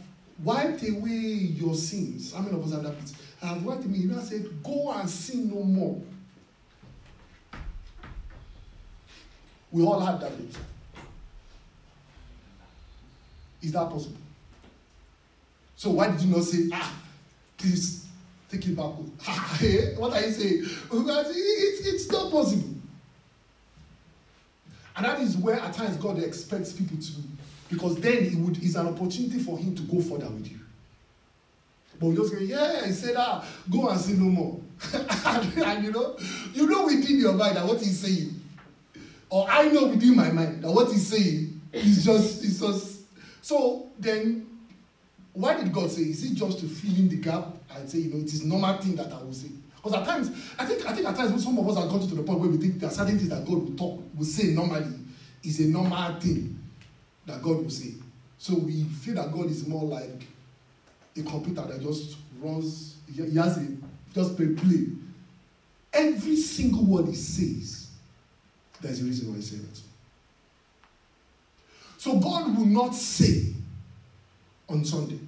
wiped 0.45 0.88
away 0.88 1.11
your 1.11 1.75
sins. 1.75 2.33
How 2.33 2.43
many 2.43 2.57
of 2.57 2.64
us 2.64 2.75
have 2.75 2.85
that? 2.85 3.12
I 3.43 3.47
have 3.47 3.64
wiped 3.64 3.87
away. 3.87 3.97
He 3.97 4.21
said, 4.21 4.62
Go 4.62 4.93
and 4.93 5.11
sin 5.11 5.51
no 5.53 5.64
more. 5.64 6.01
We 9.73 9.83
all 9.83 9.99
had 9.99 10.21
that 10.21 10.38
bit. 10.38 10.57
Is 13.61 13.73
that 13.73 13.90
possible? 13.90 14.19
So 15.85 15.90
why 15.90 16.11
did 16.11 16.23
you 16.23 16.35
not 16.35 16.44
say, 16.44 16.70
ah, 16.73 16.94
please 17.59 18.07
take 18.51 18.66
it 18.66 18.75
back? 18.75 18.87
what 19.99 20.14
are 20.14 20.20
you 20.23 20.33
saying? 20.33 20.62
It's, 20.64 21.87
it's 21.87 22.11
not 22.11 22.33
possible. 22.33 22.70
And 24.97 25.05
that 25.05 25.20
is 25.20 25.37
where 25.37 25.61
at 25.61 25.75
times 25.75 25.99
God 25.99 26.20
expects 26.20 26.73
people 26.73 26.97
to 26.97 27.12
because 27.68 27.97
then 27.97 28.14
it 28.14 28.35
would 28.37 28.62
is 28.62 28.77
an 28.77 28.87
opportunity 28.87 29.38
for 29.40 29.59
him 29.59 29.75
to 29.75 29.83
go 29.83 30.01
further 30.01 30.31
with 30.31 30.51
you. 30.51 30.59
But 32.01 32.07
we 32.07 32.16
just 32.16 32.33
go, 32.33 32.40
yeah, 32.40 32.87
he 32.87 32.92
said, 32.92 33.16
ah, 33.18 33.47
go 33.70 33.90
and 33.90 34.01
sin 34.01 34.20
no 34.20 34.31
more. 34.31 34.61
and, 34.94 35.59
and, 35.64 35.85
you 35.85 35.92
know, 35.92 36.16
you 36.55 36.66
know 36.66 36.87
within 36.87 37.18
your 37.18 37.35
mind 37.35 37.57
that 37.59 37.66
what 37.66 37.81
he's 37.81 38.01
saying. 38.01 38.40
Or 39.29 39.47
I 39.51 39.68
know 39.68 39.88
within 39.88 40.16
my 40.16 40.31
mind 40.31 40.64
that 40.64 40.70
what 40.70 40.90
he's 40.90 41.09
saying 41.09 41.61
is 41.75 42.07
just, 42.07 42.42
is 42.42 42.59
just. 42.59 43.03
So 43.42 43.90
then, 43.99 44.44
why 45.35 45.57
did 45.61 45.73
God 45.73 45.90
say? 45.90 46.03
Is 46.03 46.25
it 46.25 46.35
just 46.35 46.61
to 46.61 46.66
fill 46.66 46.97
in 46.97 47.09
the 47.09 47.16
gap 47.16 47.49
and 47.75 47.90
say, 47.90 47.99
you 47.99 48.14
know, 48.14 48.20
it 48.20 48.33
is 48.33 48.44
normal 48.44 48.79
thing 48.79 48.94
that 48.94 49.12
I 49.12 49.20
will 49.20 49.33
say? 49.33 49.49
Because 49.77 49.92
at 49.92 50.07
times, 50.07 50.31
I 50.59 50.64
think, 50.64 50.87
I 50.87 50.94
think 50.94 51.07
at 51.09 51.16
times 51.16 51.44
some 51.44 51.59
of 51.59 51.68
us 51.68 51.77
have 51.77 51.90
gotten 51.90 52.09
to 52.09 52.14
the 52.14 52.23
point 52.23 52.38
where 52.38 52.49
we 52.49 52.57
think 52.57 52.79
there 52.79 52.88
are 52.88 52.92
certain 52.92 53.18
things 53.18 53.29
that 53.31 53.44
God 53.44 53.59
will 53.59 53.77
talk, 53.77 54.01
will 54.16 54.25
say 54.25 54.49
normally 54.55 54.94
is 55.42 55.61
a 55.61 55.64
normal 55.64 56.18
thing 56.20 56.59
that 57.27 57.42
God 57.42 57.57
will 57.57 57.70
say. 57.70 57.94
So 58.38 58.55
we 58.55 58.85
feel 58.85 59.16
that 59.16 59.33
God 59.33 59.47
is 59.47 59.66
more 59.66 59.85
like 59.85 60.25
a 61.16 61.23
computer 61.23 61.62
that 61.62 61.83
just 61.83 62.16
runs, 62.40 62.97
he 63.12 63.37
has 63.37 63.59
a 63.59 63.66
just 64.14 64.37
play 64.37 64.55
play. 64.55 64.87
Every 65.92 66.37
single 66.37 66.85
word 66.85 67.09
he 67.09 67.14
says, 67.14 67.88
there's 68.81 69.01
a 69.01 69.05
reason 69.05 69.31
why 69.31 69.37
he 69.37 69.42
said 69.42 69.61
it. 69.61 69.81
So 71.99 72.18
God 72.18 72.57
will 72.57 72.66
not 72.66 72.94
say 72.94 73.54
on 74.68 74.85
Sunday, 74.85 75.18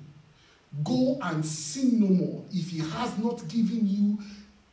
go 0.85 1.19
and 1.23 1.45
sin 1.45 2.01
no 2.01 2.09
more 2.09 2.45
if 2.53 2.71
he 2.71 2.79
has 2.79 3.19
not 3.19 3.47
given 3.49 3.81
you 3.87 4.19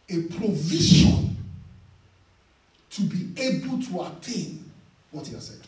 a 0.09 0.23
provision 0.35 1.37
to 2.89 3.01
be 3.03 3.29
able 3.41 3.81
to 3.81 4.03
attain 4.03 4.69
what 5.11 5.25
he 5.27 5.33
has 5.33 5.47
said. 5.47 5.67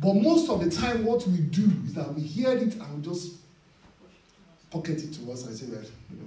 But 0.00 0.14
most 0.14 0.50
of 0.50 0.64
the 0.64 0.70
time, 0.70 1.04
what 1.04 1.26
we 1.26 1.38
do 1.38 1.70
is 1.86 1.94
that 1.94 2.12
we 2.14 2.22
hear 2.22 2.50
it 2.50 2.74
and 2.74 2.96
we 2.96 3.02
just 3.02 3.34
pocket 4.70 5.02
it 5.02 5.12
to 5.14 5.32
us 5.32 5.46
and 5.46 5.56
say 5.56 5.66
well, 5.66 5.82
you 6.10 6.16
know. 6.16 6.26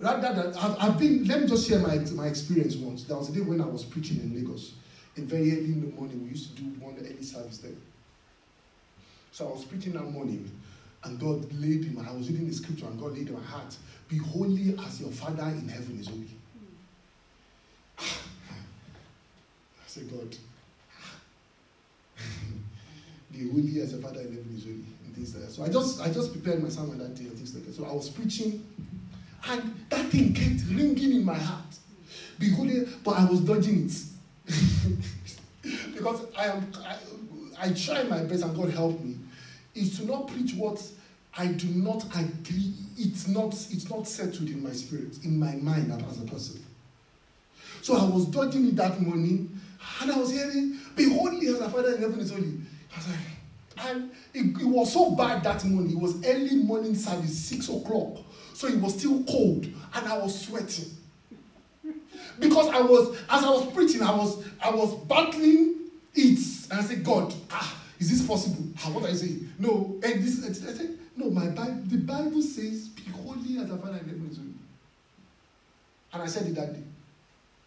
Rather 0.00 0.42
than, 0.42 0.56
I've, 0.56 0.76
I've 0.80 0.98
been, 0.98 1.24
let 1.26 1.42
me 1.42 1.46
just 1.46 1.68
share 1.68 1.78
my, 1.78 1.96
my 2.14 2.26
experience 2.26 2.74
once. 2.76 3.04
There 3.04 3.16
was 3.16 3.30
a 3.30 3.32
day 3.32 3.40
when 3.40 3.60
I 3.60 3.66
was 3.66 3.84
preaching 3.84 4.18
in 4.18 4.34
Lagos. 4.34 4.72
And 5.16 5.28
very 5.28 5.52
early 5.52 5.64
in 5.64 5.80
the 5.80 5.96
morning, 5.96 6.22
we 6.24 6.30
used 6.30 6.56
to 6.56 6.62
do 6.62 6.68
one 6.80 6.96
early 6.98 7.22
service 7.22 7.58
there. 7.58 7.72
So 9.32 9.48
I 9.48 9.52
was 9.52 9.64
preaching 9.64 9.94
that 9.94 10.04
morning, 10.04 10.50
and 11.04 11.18
God 11.18 11.50
laid 11.54 11.84
him, 11.84 12.06
I 12.06 12.12
was 12.12 12.30
reading 12.30 12.46
the 12.46 12.52
scripture, 12.54 12.86
and 12.86 13.00
God 13.00 13.16
laid 13.16 13.28
in 13.28 13.34
my 13.34 13.42
heart, 13.42 13.74
Be 14.08 14.18
holy 14.18 14.76
as 14.86 15.00
your 15.00 15.10
Father 15.10 15.44
in 15.44 15.68
heaven 15.68 15.98
is 15.98 16.06
holy. 16.06 16.28
I 17.98 18.04
said, 19.86 20.10
God, 20.10 20.36
be 23.32 23.48
holy 23.50 23.80
as 23.80 23.92
your 23.92 24.02
Father 24.02 24.20
in 24.20 24.28
heaven 24.28 24.54
is 24.54 24.64
holy. 24.64 24.84
So 25.48 25.64
I 25.64 25.68
just, 25.68 26.00
I 26.00 26.10
just 26.10 26.32
prepared 26.32 26.62
my 26.62 26.68
sermon 26.68 26.98
that 26.98 27.14
day 27.14 27.24
and 27.24 27.34
things 27.34 27.54
like 27.54 27.64
that. 27.66 27.74
So 27.74 27.84
I 27.84 27.92
was 27.92 28.10
preaching, 28.10 28.66
and 29.48 29.74
that 29.88 30.06
thing 30.06 30.34
kept 30.34 30.68
ringing 30.70 31.12
in 31.12 31.24
my 31.24 31.38
heart. 31.38 31.78
Be 32.38 32.50
holy, 32.50 32.86
but 33.04 33.12
I 33.12 33.24
was 33.24 33.40
dodging 33.40 33.86
it. 33.86 34.02
because 35.94 36.26
I 36.36 36.46
am, 36.46 36.72
I, 36.84 36.96
I 37.62 37.72
try 37.72 38.02
my 38.02 38.24
best, 38.24 38.42
and 38.42 38.56
God 38.56 38.70
help 38.70 39.00
me, 39.00 39.16
is 39.74 39.98
to 39.98 40.06
not 40.06 40.26
preach 40.26 40.54
what 40.54 40.82
I 41.36 41.46
do 41.46 41.68
not 41.68 42.04
agree. 42.16 42.74
It's 42.98 43.28
not, 43.28 43.54
it's 43.70 43.88
not 43.88 44.06
settled 44.06 44.48
in 44.48 44.62
my 44.62 44.72
spirit, 44.72 45.24
in 45.24 45.38
my 45.38 45.52
mind 45.52 45.92
as 45.92 46.20
a 46.20 46.24
person. 46.24 46.62
So 47.80 47.96
I 47.96 48.04
was 48.04 48.26
dodging 48.26 48.66
it 48.66 48.76
that 48.76 49.00
morning, 49.00 49.60
and 50.00 50.10
I 50.10 50.18
was 50.18 50.32
hearing, 50.32 50.76
"Be 50.96 51.12
holy 51.14 51.46
as 51.46 51.60
our 51.60 51.70
Father 51.70 51.94
in 51.94 52.02
heaven 52.02 52.18
is 52.20 52.30
holy." 52.30 52.60
I 52.92 52.98
was 52.98 53.08
like, 53.08 53.86
and 53.86 54.10
it, 54.34 54.60
it 54.60 54.66
was 54.66 54.92
so 54.92 55.12
bad 55.12 55.42
that 55.44 55.64
morning. 55.64 55.92
It 55.92 56.00
was 56.00 56.24
early 56.26 56.56
morning 56.56 56.94
service, 56.94 57.36
six 57.38 57.68
o'clock, 57.68 58.18
so 58.54 58.66
it 58.66 58.80
was 58.80 58.98
still 58.98 59.22
cold, 59.24 59.64
and 59.64 60.06
I 60.06 60.18
was 60.18 60.46
sweating 60.46 60.90
because 62.38 62.68
I 62.68 62.80
was 62.80 63.16
as 63.30 63.44
I 63.44 63.50
was 63.50 63.72
preaching, 63.72 64.02
I 64.02 64.14
was 64.14 64.44
I 64.62 64.70
was 64.70 64.94
battling 65.06 65.76
it, 66.14 66.38
and 66.72 66.80
I 66.80 66.84
said, 66.84 67.04
God, 67.04 67.34
ah, 67.50 67.78
is 68.00 68.08
this 68.08 68.26
possible? 68.26 68.64
Ah, 68.78 68.90
what 68.92 69.04
are 69.04 69.10
you 69.10 69.16
saying? 69.16 69.52
No, 69.58 70.00
and 70.02 70.24
this 70.24 70.42
I 70.42 70.72
said, 70.72 70.98
no, 71.14 71.28
my 71.28 71.48
Bible, 71.48 71.82
the 71.84 71.98
Bible 71.98 72.40
says, 72.40 72.88
be 72.88 73.02
holy 73.12 73.58
as 73.58 73.70
a 73.70 73.76
father 73.76 73.98
in 73.98 74.08
heaven 74.08 74.28
is 74.30 74.38
holy. 74.38 74.54
And 76.14 76.22
I 76.22 76.26
said 76.26 76.46
it 76.46 76.54
that 76.54 76.72
day. 76.72 76.82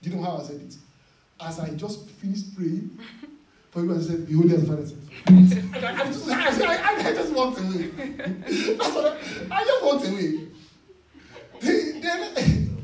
Do 0.02 0.10
you 0.10 0.16
know 0.16 0.24
how 0.24 0.38
I 0.38 0.44
said 0.44 0.56
it? 0.56 0.76
As 1.40 1.60
I 1.60 1.70
just 1.76 2.10
finished 2.10 2.56
praying, 2.56 2.98
for 3.70 3.82
people 3.82 3.96
to 3.96 4.04
say, 4.04 4.16
be 4.16 4.34
holy 4.34 4.56
as 4.56 4.64
a 4.64 4.66
father 4.66 4.82
is 4.82 4.94
and 5.28 5.76
I, 5.76 6.02
I, 6.02 6.06
just, 6.08 6.28
I, 6.28 6.76
I, 6.76 7.10
I 7.10 7.14
just 7.14 7.32
walked 7.32 7.60
away. 7.60 7.88
That's 7.90 8.96
what 8.96 9.06
I, 9.06 9.56
I 9.56 9.64
just 9.66 9.86
walked 9.86 10.08
away. 10.08 10.48
Then, 11.62 12.78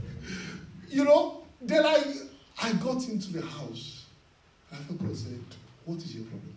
you 0.88 1.04
know, 1.04 1.46
then 1.60 1.84
I, 1.84 2.14
I 2.62 2.74
got 2.74 3.10
into 3.10 3.34
the 3.34 3.42
house. 3.42 4.06
I 4.72 4.76
felt 4.76 5.00
God 5.00 5.16
said, 5.16 5.40
What 5.86 5.98
is 5.98 6.16
your 6.16 6.26
problem? 6.26 6.56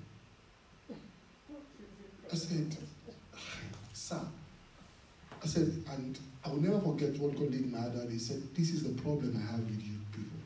I 2.33 2.37
said, 2.37 2.77
Sir, 3.93 4.21
I 5.43 5.47
said, 5.47 5.85
and 5.91 6.19
I 6.45 6.49
will 6.49 6.61
never 6.61 6.81
forget 6.81 7.17
what 7.19 7.37
God 7.37 7.51
did 7.51 7.61
in 7.61 7.73
my 7.73 7.79
heart. 7.81 8.11
He 8.11 8.19
said, 8.19 8.43
This 8.55 8.71
is 8.71 8.83
the 8.83 9.01
problem 9.03 9.37
I 9.37 9.53
have 9.53 9.61
with 9.61 9.83
you 9.83 9.99
people. 10.13 10.39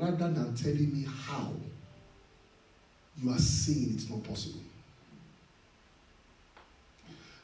Rather 0.00 0.32
than 0.32 0.54
telling 0.54 0.92
me 0.92 1.06
how, 1.26 1.52
you 3.16 3.30
are 3.30 3.38
saying 3.38 3.92
it's 3.94 4.10
not 4.10 4.22
possible. 4.24 4.60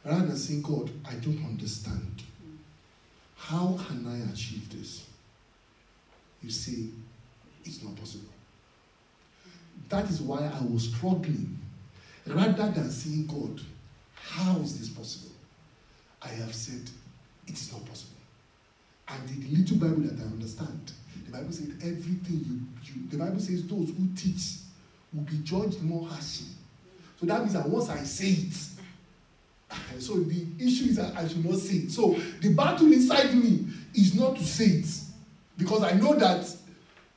Rather 0.05 0.27
than 0.27 0.37
saying, 0.37 0.63
God, 0.63 0.91
I 1.09 1.15
don't 1.15 1.45
understand. 1.45 2.23
How 3.37 3.79
can 3.87 4.07
I 4.07 4.33
achieve 4.33 4.69
this? 4.71 5.07
You 6.43 6.51
say, 6.51 6.89
it's 7.65 7.83
not 7.83 7.97
possible. 7.97 8.29
That 9.91 10.09
is 10.09 10.23
why 10.23 10.39
I 10.39 10.65
was 10.65 10.89
struggling. 10.95 11.59
Rather 12.27 12.71
than 12.71 12.91
seeing 12.91 13.27
God, 13.27 13.61
how 14.15 14.57
is 14.59 14.79
this 14.79 14.89
possible? 14.89 15.35
I 16.23 16.29
have 16.29 16.55
said, 16.55 16.89
it 17.47 17.55
is 17.55 17.73
not 17.73 17.85
possible. 17.87 18.17
And 19.09 19.29
the 19.29 19.57
little 19.57 19.77
Bible 19.77 20.03
that 20.09 20.21
I 20.21 20.27
understand, 20.27 20.93
the 21.27 21.33
Bible 21.33 21.53
says 21.53 21.71
everything 21.83 22.45
you, 22.47 22.61
you 22.85 23.09
the 23.11 23.17
Bible 23.17 23.41
says 23.41 23.67
those 23.67 23.89
who 23.89 24.09
teach 24.17 24.59
will 25.13 25.23
be 25.23 25.39
judged 25.39 25.83
more 25.83 26.07
harshly. 26.07 26.47
So 27.19 27.27
that 27.27 27.41
means 27.41 27.55
that 27.55 27.69
once 27.69 27.89
I 27.89 28.03
say 28.05 28.29
it, 28.29 28.55
so 30.01 30.15
the 30.15 30.47
issue 30.59 30.91
is 30.91 30.97
that 30.97 31.17
I 31.17 31.27
should 31.27 31.45
not 31.45 31.59
say 31.59 31.75
it. 31.75 31.91
So 31.91 32.17
the 32.41 32.55
battle 32.55 32.93
inside 32.93 33.35
me 33.35 33.67
is 33.95 34.15
not 34.15 34.37
to 34.37 34.45
say 34.45 34.67
it. 34.67 34.87
Because 35.59 35.83
I 35.83 35.93
know 35.93 36.15
that, 36.15 36.49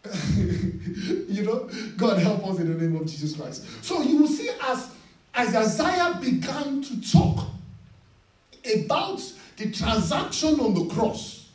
you 0.36 1.44
know, 1.44 1.70
God 1.96 2.20
help 2.20 2.46
us 2.48 2.60
in 2.60 2.72
the 2.72 2.82
name 2.86 2.96
of 3.00 3.06
Jesus 3.08 3.36
Christ. 3.36 3.66
So 3.84 4.02
you 4.02 4.18
will 4.18 4.28
see 4.28 4.50
as, 4.62 4.92
as 5.34 5.56
Isaiah 5.56 6.20
began 6.20 6.82
to 6.82 7.12
talk 7.12 7.48
about 8.66 9.22
the 9.58 9.72
transaction 9.72 10.60
on 10.60 10.74
the 10.74 10.94
cross, 10.94 11.50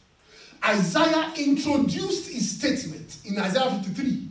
Isaiah 0.65 1.33
introduced 1.37 2.31
his 2.31 2.59
statement 2.59 3.19
in 3.25 3.39
Isaiah 3.39 3.71
53, 3.71 4.29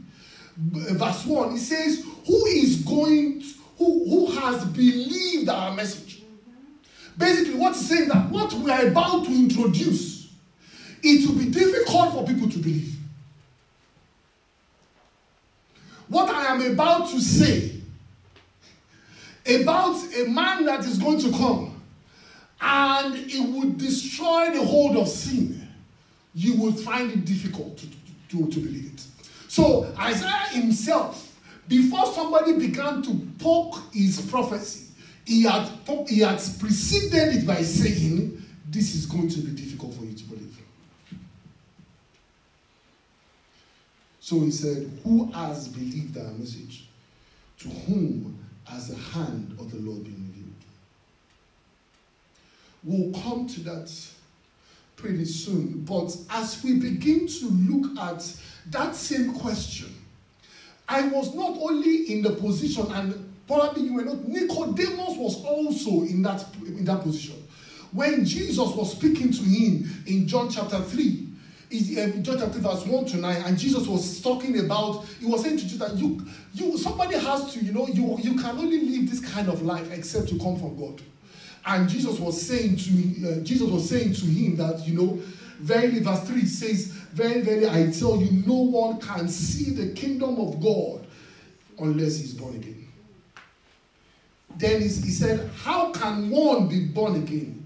verse 0.58 1.25
1. 1.25 1.51
He 1.51 1.58
says, 1.58 2.06
Who 2.25 2.45
is 2.47 2.84
going, 2.84 3.41
to, 3.41 3.47
who, 3.77 4.10
who 4.10 4.39
has 4.39 4.65
believed 4.65 5.49
our 5.49 5.75
message? 5.75 6.23
Basically, 7.17 7.56
what 7.56 7.75
he's 7.75 7.88
saying 7.89 8.10
that 8.10 8.30
what 8.30 8.53
we 8.53 8.69
are 8.71 8.88
about 8.88 9.25
to 9.25 9.32
introduce, 9.32 10.32
it 11.01 11.27
will 11.27 11.36
be 11.36 11.49
difficult 11.49 12.13
for 12.13 12.25
people 12.25 12.49
to 12.49 12.58
believe. 12.58 12.97
What 16.10 16.30
I 16.30 16.46
am 16.54 16.62
about 16.72 17.10
to 17.10 17.20
say 17.20 17.74
about 19.46 19.96
a 20.13 20.26
man 20.28 20.65
that 20.65 20.86
is 20.86 20.98
going 20.98 21.20
to 21.20 21.32
come 21.32 21.82
and 22.60 23.15
it 23.15 23.39
would 23.39 23.78
destroy 23.78 24.52
the 24.52 24.63
hold 24.63 24.98
of 24.98 25.08
sin, 25.08 25.67
you 26.34 26.56
will 26.56 26.74
find 26.74 27.12
it 27.12 27.26
difficult 27.26 27.78
to, 27.78 27.88
to, 28.30 28.48
to 28.48 28.60
believe 28.60 28.93
it. 28.93 29.04
So, 29.48 29.91
Isaiah 30.00 30.50
himself, 30.50 31.36
before 31.67 32.06
somebody 32.13 32.54
began 32.58 33.02
to 33.04 33.28
poke 33.39 33.82
his 33.93 34.22
prophecy, 34.22 34.88
he 35.26 35.43
had, 35.43 35.70
he 36.08 36.20
had 36.20 36.41
preceded 36.60 37.36
it 37.36 37.48
by 37.48 37.62
saying, 37.62 38.41
This 38.70 38.96
is 38.96 39.06
going 39.06 39.30
to 39.30 39.39
be 39.39 39.52
difficult 39.62 39.93
for 39.93 40.04
you 40.04 40.13
to 40.13 40.24
believe. 40.24 40.37
So 44.28 44.42
he 44.42 44.52
said, 44.52 44.92
Who 45.06 45.32
has 45.32 45.70
believed 45.70 46.18
our 46.18 46.34
message? 46.34 46.90
To 47.60 47.70
whom 47.70 48.38
has 48.66 48.90
the 48.90 48.98
hand 48.98 49.56
of 49.58 49.72
the 49.72 49.78
Lord 49.78 50.04
been 50.04 50.34
revealed? 50.34 50.54
We'll 52.84 53.24
come 53.24 53.48
to 53.48 53.62
that 53.62 53.90
pretty 54.98 55.24
soon. 55.24 55.86
But 55.86 56.13
as 56.30 56.62
we 56.62 56.78
begin 56.78 57.26
to 57.26 57.46
look 57.46 57.98
at 57.98 58.38
that 58.72 58.96
same 58.96 59.34
question, 59.34 59.96
I 60.90 61.08
was 61.08 61.34
not 61.34 61.58
only 61.62 62.12
in 62.12 62.22
the 62.22 62.32
position, 62.32 62.92
and 62.92 63.34
probably 63.48 63.84
you 63.84 63.94
were 63.94 64.04
not, 64.04 64.28
Nicodemus 64.28 65.16
was 65.18 65.42
also 65.46 66.02
in 66.02 66.22
that, 66.24 66.44
in 66.66 66.84
that 66.84 67.02
position. 67.02 67.42
When 67.94 68.26
Jesus 68.26 68.76
was 68.76 68.92
speaking 68.92 69.32
to 69.32 69.42
him 69.42 70.04
in 70.06 70.28
John 70.28 70.50
chapter 70.50 70.82
3, 70.82 71.27
is 71.69 71.97
um, 71.97 72.23
John 72.23 72.39
chapter 72.39 72.60
verse 72.60 72.86
1 72.86 73.06
to 73.06 73.17
9, 73.17 73.41
and 73.43 73.58
Jesus 73.58 73.88
was 73.88 74.21
talking 74.21 74.60
about, 74.60 75.06
he 75.19 75.25
was 75.25 75.43
saying 75.43 75.58
to 75.58 75.63
Jesus 75.63 75.80
that 75.80 75.95
you, 75.95 76.25
you, 76.53 76.77
somebody 76.77 77.17
has 77.17 77.53
to, 77.53 77.60
you 77.60 77.73
know, 77.73 77.88
you, 77.88 78.17
you 78.19 78.39
can 78.39 78.58
only 78.58 78.80
live 78.80 79.10
this 79.10 79.19
kind 79.19 79.49
of 79.49 79.62
life 79.62 79.91
except 79.91 80.30
to 80.30 80.39
come 80.39 80.58
from 80.58 80.77
God. 80.80 81.01
And 81.65 81.89
Jesus 81.89 82.19
was 82.19 82.41
saying 82.41 82.77
to 82.77 83.30
uh, 83.30 83.39
Jesus 83.41 83.69
was 83.69 83.89
saying 83.89 84.13
to 84.13 84.25
him 84.25 84.56
that, 84.56 84.88
you 84.88 84.97
know, 84.97 85.21
verily, 85.60 85.99
verse 85.99 86.21
3 86.21 86.45
says, 86.45 86.88
Very, 86.88 87.41
very, 87.41 87.67
I 87.67 87.91
tell 87.91 88.21
you, 88.21 88.43
no 88.47 88.53
one 88.53 88.99
can 89.01 89.27
see 89.27 89.71
the 89.71 89.93
kingdom 89.93 90.39
of 90.39 90.62
God 90.62 91.06
unless 91.80 92.17
he's 92.17 92.34
born 92.34 92.56
again. 92.56 92.88
Then 94.56 94.82
he 94.82 94.88
said, 94.88 95.49
How 95.58 95.91
can 95.91 96.30
one 96.30 96.69
be 96.69 96.86
born 96.86 97.17
again? 97.17 97.57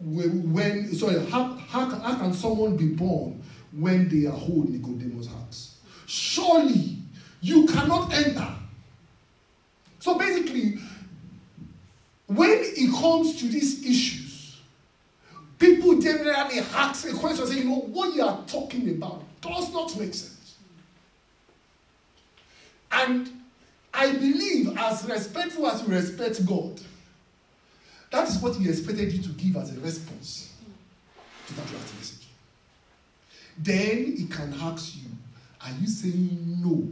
When 0.00 0.94
sorry, 0.94 1.24
how, 1.26 1.54
how, 1.68 1.86
how 1.86 2.16
can 2.16 2.32
someone 2.32 2.76
be 2.76 2.88
born 2.88 3.42
when 3.72 4.08
they 4.08 4.26
are 4.26 4.34
old? 4.34 4.70
Nicodemus 4.70 5.28
asked. 5.46 5.76
Surely 6.06 6.96
you 7.40 7.66
cannot 7.66 8.12
enter. 8.12 8.48
So 9.98 10.18
basically, 10.18 10.78
when 12.26 12.50
it 12.50 12.92
comes 12.94 13.38
to 13.40 13.48
these 13.48 13.84
issues, 13.84 14.58
people 15.58 16.00
generally 16.00 16.60
ask 16.74 17.06
a 17.08 17.12
question, 17.12 17.46
say, 17.46 17.58
you 17.58 17.64
know, 17.64 17.76
what 17.76 18.14
you 18.14 18.24
are 18.24 18.42
talking 18.46 18.88
about 18.90 19.22
does 19.40 19.72
not 19.72 19.98
make 19.98 20.14
sense. 20.14 20.56
And 22.90 23.30
I 23.92 24.12
believe, 24.12 24.76
as 24.78 25.04
respectful 25.04 25.66
as 25.66 25.82
you 25.82 25.88
respect 25.88 26.46
God, 26.46 26.80
that 28.10 28.28
is 28.28 28.38
what 28.38 28.56
He 28.56 28.68
expected 28.68 29.12
you 29.12 29.22
to 29.22 29.28
give 29.30 29.56
as 29.56 29.76
a 29.76 29.80
response 29.80 30.52
to 31.46 31.54
that 31.54 31.72
last 31.72 31.94
message. 31.96 32.26
Then 33.58 34.16
He 34.16 34.26
can 34.26 34.54
ask 34.60 34.96
you, 34.96 35.10
are 35.62 35.72
you 35.80 35.86
saying 35.86 36.58
no? 36.62 36.88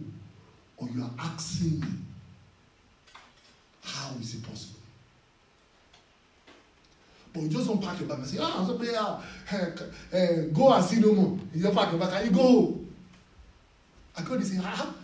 Or 0.77 0.89
you 0.95 1.03
are 1.03 1.11
asking 1.19 1.81
me, 1.81 1.89
how 3.83 4.15
is 4.21 4.35
it 4.35 4.43
possible? 4.45 4.79
But 7.33 7.43
you 7.43 7.49
just 7.49 7.67
don't 7.67 7.83
pack 7.83 7.99
your 7.99 8.09
bag 8.09 8.19
and 8.19 8.27
say, 8.27 8.39
ah, 8.41 8.65
so 8.67 8.83
yeah, 8.83 10.19
uh, 10.19 10.43
go 10.53 10.73
and 10.73 10.85
see 10.85 11.01
no 11.01 11.13
more. 11.13 11.39
You 11.55 11.63
just 11.63 11.75
pack 11.75 11.91
your 11.91 12.01
bag 12.01 12.13
and 12.15 12.31
you 12.31 12.43
go. 12.43 12.81
I 14.17 14.23
go 14.23 14.35
and 14.35 14.47
say, 14.47 14.59
ah, 14.63 14.95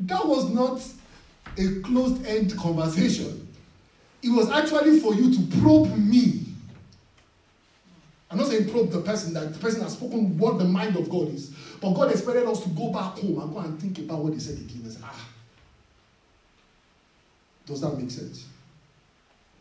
that 0.00 0.26
was 0.26 0.50
not 0.50 0.82
a 1.58 1.80
closed 1.80 2.26
end 2.26 2.56
conversation. 2.58 3.45
It 4.26 4.30
was 4.30 4.50
actually 4.50 4.98
for 4.98 5.14
you 5.14 5.32
to 5.32 5.60
probe 5.60 5.96
me. 5.96 6.46
I'm 8.28 8.38
not 8.38 8.48
saying 8.48 8.68
probe 8.70 8.90
the 8.90 9.00
person, 9.00 9.32
that 9.34 9.52
the 9.52 9.58
person 9.60 9.82
has 9.82 9.92
spoken 9.92 10.36
what 10.36 10.58
the 10.58 10.64
mind 10.64 10.96
of 10.96 11.08
God 11.08 11.28
is. 11.28 11.54
But 11.80 11.92
God 11.92 12.10
expected 12.10 12.44
us 12.46 12.60
to 12.64 12.68
go 12.70 12.92
back 12.92 13.18
home 13.18 13.38
and 13.38 13.54
go 13.54 13.60
and 13.60 13.80
think 13.80 13.98
about 14.00 14.18
what 14.18 14.32
He 14.32 14.40
said 14.40 14.58
again 14.58 14.80
and 14.82 14.92
say, 14.92 15.00
ah. 15.04 15.28
Does 17.66 17.80
that 17.82 17.96
make 17.96 18.10
sense? 18.10 18.46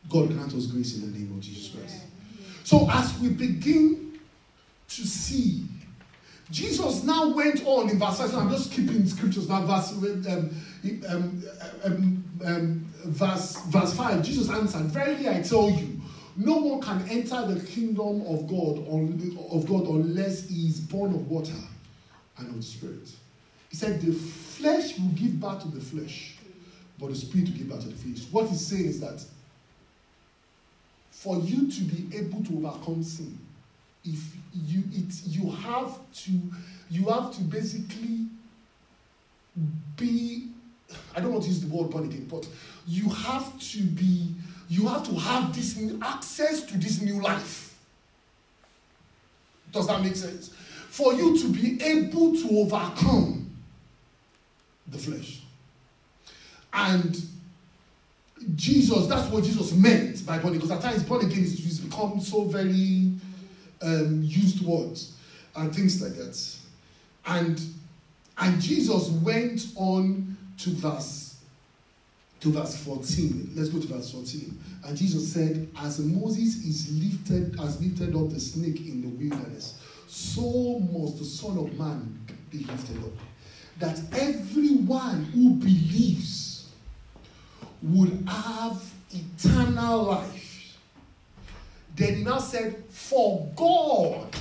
God 0.10 0.30
grant 0.30 0.54
us 0.56 0.66
grace 0.66 0.96
in 0.96 1.12
the 1.12 1.20
name 1.20 1.32
of 1.32 1.42
Jesus 1.42 1.76
Christ. 1.76 2.02
So 2.64 2.90
as 2.90 3.20
we 3.20 3.30
begin 3.30 4.20
to 4.88 5.08
see, 5.08 5.66
Jesus 6.50 7.04
now 7.04 7.30
went 7.30 7.66
on 7.66 7.90
in 7.90 8.00
verse 8.00 8.18
5. 8.18 8.30
So 8.32 8.40
I'm 8.40 8.50
just 8.50 8.72
keeping 8.72 9.06
scriptures 9.08 9.48
now, 9.48 9.64
verse, 9.66 9.92
um, 9.92 10.50
um, 11.08 11.44
um, 11.84 12.24
um, 12.46 12.86
verse, 13.06 13.58
verse 13.68 13.94
5. 13.94 14.24
Jesus 14.24 14.50
answered, 14.50 14.84
Verily 14.88 15.30
I 15.30 15.42
tell 15.42 15.70
you, 15.70 16.02
no 16.38 16.58
one 16.58 16.82
can 16.82 17.08
enter 17.10 17.46
the 17.48 17.66
kingdom 17.66 18.22
of 18.28 18.48
God, 18.48 18.80
of 19.52 19.68
God 19.68 19.88
unless 19.88 20.50
he 20.50 20.68
is 20.68 20.80
born 20.80 21.14
of 21.14 21.30
water 21.30 21.54
and 22.38 22.50
of 22.50 22.56
the 22.58 22.64
Spirit. 22.64 23.10
He 23.70 23.78
said, 23.78 24.02
The 24.02 24.14
flesh 24.14 24.98
will 24.98 25.10
give 25.10 25.40
birth 25.40 25.62
to 25.64 25.68
the 25.70 25.82
flesh, 25.82 26.38
but 27.00 27.10
the 27.10 27.16
Spirit 27.16 27.50
will 27.50 27.58
give 27.58 27.70
birth 27.70 27.82
to 27.82 27.90
the 27.90 27.96
flesh. 27.96 28.26
What 28.32 28.50
he's 28.50 28.66
saying 28.66 28.86
is 28.86 29.00
that 29.00 29.24
for 31.12 31.38
you 31.38 31.72
to 31.72 31.82
be 31.82 32.18
able 32.18 32.44
to 32.44 32.58
overcome 32.58 33.04
sin, 33.04 33.38
if 34.04 34.36
you 34.54 34.84
it 34.92 35.26
you 35.26 35.50
have 35.50 35.98
to 36.14 36.32
you 36.90 37.06
have 37.08 37.36
to 37.36 37.42
basically 37.42 38.28
be 39.96 40.50
I 41.16 41.20
don't 41.20 41.32
want 41.32 41.44
to 41.44 41.50
use 41.50 41.62
the 41.62 41.74
word 41.74 41.90
born 41.90 42.06
again, 42.06 42.28
but 42.30 42.48
you 42.88 43.10
have 43.10 43.58
to 43.60 43.82
be 43.82 44.34
you 44.68 44.88
have 44.88 45.08
to 45.08 45.16
have 45.16 45.56
this 45.56 45.80
access 46.02 46.64
to 46.64 46.78
this 46.78 47.02
new 47.02 47.22
life. 47.22 47.78
Does 49.72 49.88
that 49.88 50.02
make 50.02 50.16
sense? 50.16 50.50
For 50.90 51.14
you 51.14 51.38
to 51.38 51.50
be 51.50 51.82
able 51.84 52.36
to 52.36 52.60
overcome 52.60 53.50
the 54.88 54.98
flesh. 54.98 55.42
And 56.74 57.22
Jesus, 58.56 59.08
that's 59.08 59.30
what 59.32 59.44
Jesus 59.44 59.74
meant 59.74 60.26
by 60.26 60.38
born 60.40 60.56
again. 60.56 60.68
Because 60.68 60.72
at 60.72 60.82
times 60.82 61.04
born 61.04 61.26
again 61.26 61.40
is, 61.40 61.80
become 61.80 62.20
so 62.20 62.46
very 62.46 63.12
um, 63.82 64.22
used 64.24 64.66
words 64.66 65.14
and 65.56 65.74
things 65.76 66.02
like 66.02 66.14
that. 66.14 66.58
And 67.28 67.62
and 68.38 68.62
Jesus 68.62 69.10
went 69.10 69.68
on 69.76 70.35
to 70.60 70.70
verse 70.72 71.36
to 72.42 72.52
verse 72.52 72.78
14. 72.84 73.52
Let's 73.56 73.70
go 73.70 73.80
to 73.80 73.88
verse 73.88 74.12
14. 74.12 74.60
And 74.86 74.98
Jesus 74.98 75.34
said, 75.34 75.68
As 75.78 76.00
Moses 76.00 76.64
is 76.64 76.92
lifted, 77.04 77.58
has 77.60 77.82
lifted 77.82 78.16
up 78.16 78.30
the 78.30 78.40
snake 78.40 78.82
in 78.82 79.02
the 79.02 79.08
wilderness, 79.08 79.80
so 80.08 80.80
must 80.80 81.18
the 81.18 81.26
Son 81.26 81.58
of 81.58 81.78
Man 81.78 82.20
be 82.52 82.60
lifted 82.60 82.98
up. 82.98 83.14
That 83.80 84.00
everyone 84.14 85.26
who 85.26 85.56
believes 85.56 86.70
would 87.82 88.28
have 88.28 88.82
eternal 89.12 90.04
life. 90.04 90.78
Then 91.96 92.18
he 92.18 92.24
now 92.24 92.40
said, 92.40 92.84
For 92.90 93.50
God 93.56 94.36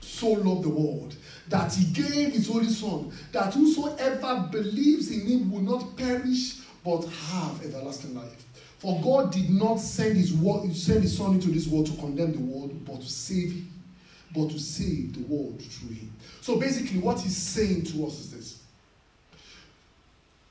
so 0.00 0.30
loved 0.30 0.64
the 0.64 0.70
world 0.70 1.16
that 1.50 1.74
he 1.74 1.84
gave 1.92 2.32
his 2.32 2.48
only 2.48 2.68
son, 2.68 3.12
that 3.32 3.52
whosoever 3.52 4.48
believes 4.50 5.10
in 5.10 5.26
him 5.26 5.50
will 5.50 5.60
not 5.60 5.96
perish 5.96 6.60
but 6.84 7.04
have 7.04 7.62
everlasting 7.64 8.14
life. 8.14 8.46
For 8.78 8.98
God 9.02 9.32
did 9.32 9.50
not 9.50 9.76
send 9.76 10.16
his 10.16 10.32
word, 10.32 10.74
send 10.74 11.02
his 11.02 11.16
son 11.16 11.32
into 11.32 11.48
this 11.48 11.66
world 11.66 11.86
to 11.86 11.96
condemn 12.00 12.32
the 12.32 12.38
world, 12.38 12.84
but 12.86 13.00
to 13.02 13.06
save 13.06 13.52
him, 13.52 13.72
but 14.34 14.48
to 14.50 14.58
save 14.58 15.14
the 15.14 15.34
world 15.34 15.60
through 15.60 15.96
him. 15.96 16.12
So 16.40 16.58
basically, 16.58 16.98
what 17.00 17.20
he's 17.20 17.36
saying 17.36 17.84
to 17.86 18.06
us 18.06 18.20
is 18.20 18.32
this. 18.32 18.62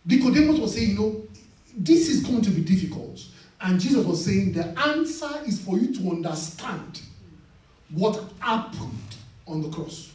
Nicodemus 0.05 0.59
was 0.59 0.75
saying, 0.75 0.91
you 0.91 0.99
know, 0.99 1.23
this 1.75 2.09
is 2.09 2.21
going 2.23 2.41
to 2.41 2.51
be 2.51 2.61
difficult. 2.61 3.25
And 3.61 3.79
Jesus 3.79 4.05
was 4.05 4.23
saying 4.23 4.53
the 4.53 4.67
answer 4.79 5.31
is 5.45 5.59
for 5.59 5.77
you 5.77 5.93
to 5.95 6.09
understand 6.11 7.01
what 7.89 8.23
happened 8.39 9.15
on 9.47 9.61
the 9.61 9.69
cross. 9.69 10.11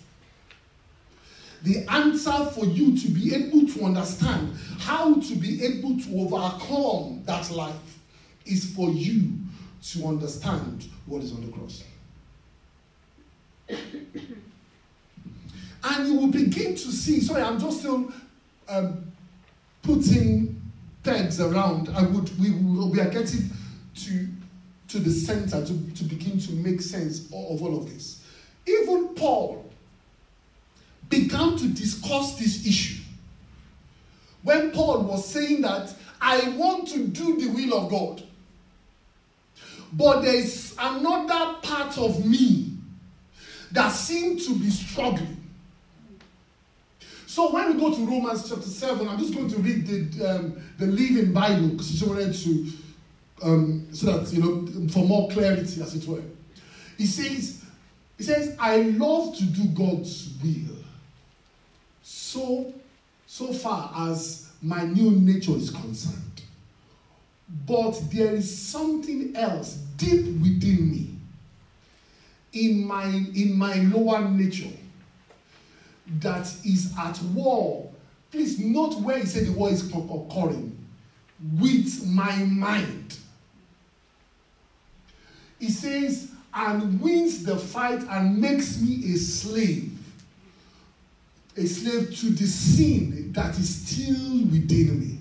The 1.65 1.85
answer 1.91 2.45
for 2.53 2.67
you 2.67 2.97
to 2.97 3.09
be 3.09 3.35
able 3.35 3.67
to 3.67 3.85
understand 3.85 4.55
how 4.79 5.15
to 5.15 5.35
be 5.35 5.65
able 5.65 5.99
to 5.99 6.21
overcome 6.21 7.23
that 7.25 7.51
life 7.51 7.99
is 8.45 8.75
for 8.75 8.91
you 8.91 9.33
to 9.93 10.07
understand 10.07 10.85
what 11.07 11.23
is 11.23 11.33
on 11.33 11.41
the 11.41 11.53
cross. 11.53 11.83
and 15.85 16.07
you 16.07 16.19
will 16.19 16.29
begin 16.29 16.75
to 16.75 16.93
see, 16.93 17.21
sorry, 17.21 17.41
I'm 17.43 17.59
just 17.59 17.79
still 17.79 18.13
um, 18.69 19.11
putting 19.83 20.61
pegs 21.03 21.41
around, 21.41 21.89
I 21.91 22.03
would 22.03 22.39
we, 22.39 22.51
we 22.51 23.01
are 23.01 23.09
getting 23.09 23.51
to 23.97 24.29
to 24.89 24.99
the 24.99 25.11
center 25.11 25.65
to, 25.65 25.95
to 25.95 26.05
begin 26.05 26.39
to 26.39 26.53
make 26.53 26.81
sense 26.81 27.27
of 27.27 27.63
all 27.63 27.79
of 27.79 27.91
this. 27.93 28.23
Even 28.67 29.09
Paul 29.15 29.64
began 31.09 31.57
to 31.57 31.69
discuss 31.69 32.39
this 32.39 32.67
issue 32.67 33.03
when 34.45 34.71
Paul 34.73 35.03
was 35.03 35.27
saying 35.27 35.63
that 35.63 35.93
I 36.21 36.49
want 36.51 36.89
to 36.89 37.07
do 37.07 37.39
the 37.39 37.49
will 37.49 37.79
of 37.79 37.91
God, 37.91 38.23
but 39.93 40.23
there 40.23 40.35
is 40.35 40.75
another 40.79 41.59
part 41.63 41.99
of 41.99 42.25
me 42.25 42.73
that 43.73 43.89
seems 43.89 44.47
to 44.47 44.55
be 44.55 44.71
struggling. 44.71 45.41
So 47.27 47.53
when 47.53 47.75
we 47.75 47.81
go 47.81 47.93
to 47.93 48.07
Romans 48.07 48.49
chapter 48.49 48.69
7, 48.69 49.09
I'm 49.09 49.19
just 49.19 49.35
going 49.35 49.49
to 49.49 49.57
read 49.57 49.87
the, 49.87 50.37
um, 50.37 50.63
the 50.79 50.87
Living 50.87 51.33
Bible 51.33 51.69
because 51.69 51.91
just 51.91 52.07
wanted 52.07 52.33
to, 52.33 52.73
um, 53.43 53.89
so 53.93 54.07
that, 54.07 54.33
you 54.33 54.41
know, 54.41 54.89
for 54.89 55.05
more 55.05 55.29
clarity 55.31 55.83
as 55.83 55.97
it 55.97 56.07
were. 56.07 56.23
He 56.97 57.07
says, 57.07 57.65
he 58.19 58.23
says, 58.23 58.57
I 58.61 58.77
love 58.83 59.37
to 59.37 59.45
do 59.45 59.65
God's 59.69 60.31
will. 60.43 60.84
So, 62.07 62.75
so 63.27 63.51
far 63.55 63.91
as 64.11 64.51
my 64.61 64.85
new 64.85 65.11
nature 65.13 65.57
is 65.57 65.71
concerned. 65.71 66.43
But 67.67 67.99
there 68.13 68.35
is 68.35 68.59
something 68.59 69.35
else 69.35 69.77
deep 69.97 70.27
within 70.41 70.91
me, 70.91 71.11
in 72.53 72.87
my, 72.87 73.07
in 73.07 73.57
my 73.57 73.75
lower 73.77 74.29
nature 74.29 74.77
that 76.21 76.47
is 76.63 76.93
at 76.99 77.19
war. 77.33 77.91
Please 78.31 78.59
note 78.59 79.01
where 79.01 79.19
he 79.19 79.25
said 79.25 79.47
the 79.47 79.53
war 79.53 79.71
is 79.71 79.91
occurring. 79.91 80.77
With 81.59 82.07
my 82.07 82.37
mind. 82.45 83.19
He 85.59 85.71
says, 85.71 86.31
and 86.53 87.01
wins 87.01 87.45
the 87.45 87.57
fight 87.57 88.03
and 88.11 88.39
makes 88.39 88.79
me 88.79 89.15
a 89.15 89.17
slave. 89.17 89.94
A 91.57 91.67
slave 91.67 92.17
to 92.17 92.31
the 92.31 92.47
sin 92.47 93.33
that 93.33 93.57
is 93.59 93.87
still 93.87 94.47
within 94.47 95.01
me. 95.01 95.19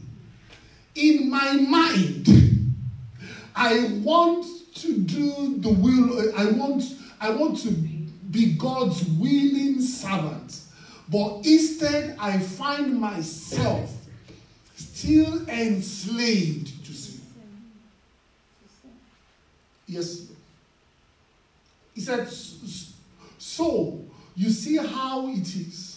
In 0.95 1.29
my 1.29 1.53
mind, 1.53 2.27
I 3.55 3.99
want 4.03 4.45
to 4.75 4.97
do 4.97 5.57
the 5.59 5.69
will, 5.69 6.34
I 6.36 6.45
want, 6.51 6.84
I 7.21 7.29
want 7.29 7.59
to 7.59 7.71
be 7.71 8.53
God's 8.53 9.05
willing 9.05 9.79
servant. 9.79 10.59
But 11.09 11.45
instead, 11.45 12.15
I 12.19 12.39
find 12.39 12.99
myself 12.99 13.91
still 14.75 15.47
enslaved 15.47 16.86
to 16.86 16.93
sin. 16.93 17.21
Yes. 19.86 20.27
He 21.93 22.01
said, 22.01 22.27
So 23.38 24.01
you 24.36 24.49
see 24.49 24.77
how 24.77 25.27
it 25.27 25.55
is. 25.55 25.92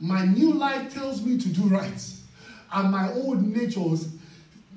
My 0.00 0.24
new 0.24 0.54
life 0.54 0.92
tells 0.92 1.22
me 1.22 1.38
to 1.38 1.48
do 1.48 1.62
right, 1.64 2.12
and 2.72 2.90
my 2.90 3.12
old 3.12 3.46
nature 3.46 3.80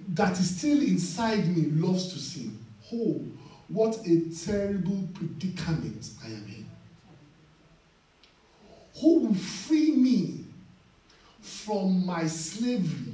that 0.10 0.38
is 0.40 0.58
still 0.58 0.82
inside 0.82 1.48
me 1.56 1.66
loves 1.72 2.12
to 2.14 2.20
sin. 2.20 2.58
Oh, 2.94 3.22
what 3.70 4.06
a 4.06 4.22
terrible 4.46 5.08
predicament 5.14 6.10
I 6.24 6.28
am 6.28 6.46
in. 6.48 6.66
Who 9.02 9.20
will 9.20 9.34
free 9.34 9.92
me 9.92 10.46
from 11.42 12.06
my 12.06 12.28
slavery 12.28 13.14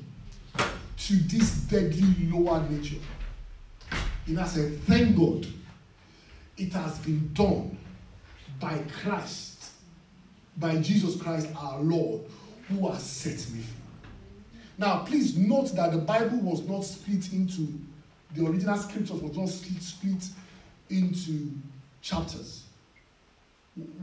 to 0.55 1.15
this 1.15 1.51
deadly 1.61 2.29
lower 2.29 2.67
nature? 2.69 2.97
And 4.27 4.39
I 4.39 4.45
said, 4.45 4.79
Thank 4.81 5.15
God 5.15 5.47
it 6.57 6.73
has 6.73 6.99
been 6.99 7.31
done 7.33 7.77
by 8.59 8.79
Christ, 9.01 9.58
by 10.57 10.77
Jesus 10.77 11.21
Christ 11.21 11.49
our 11.57 11.79
Lord, 11.79 12.21
who 12.67 12.87
has 12.89 13.03
set 13.03 13.37
me 13.51 13.61
free. 13.61 13.79
Now, 14.77 14.99
please 14.99 15.37
note 15.37 15.75
that 15.75 15.91
the 15.91 15.97
Bible 15.97 16.37
was 16.39 16.65
not 16.67 16.85
split 16.85 17.33
into, 17.33 17.67
the 18.33 18.45
original 18.45 18.77
scriptures 18.77 19.21
was 19.21 19.35
not 19.35 19.49
split 19.49 19.81
split 19.81 20.23
into 20.89 21.51
chapters. 22.01 22.63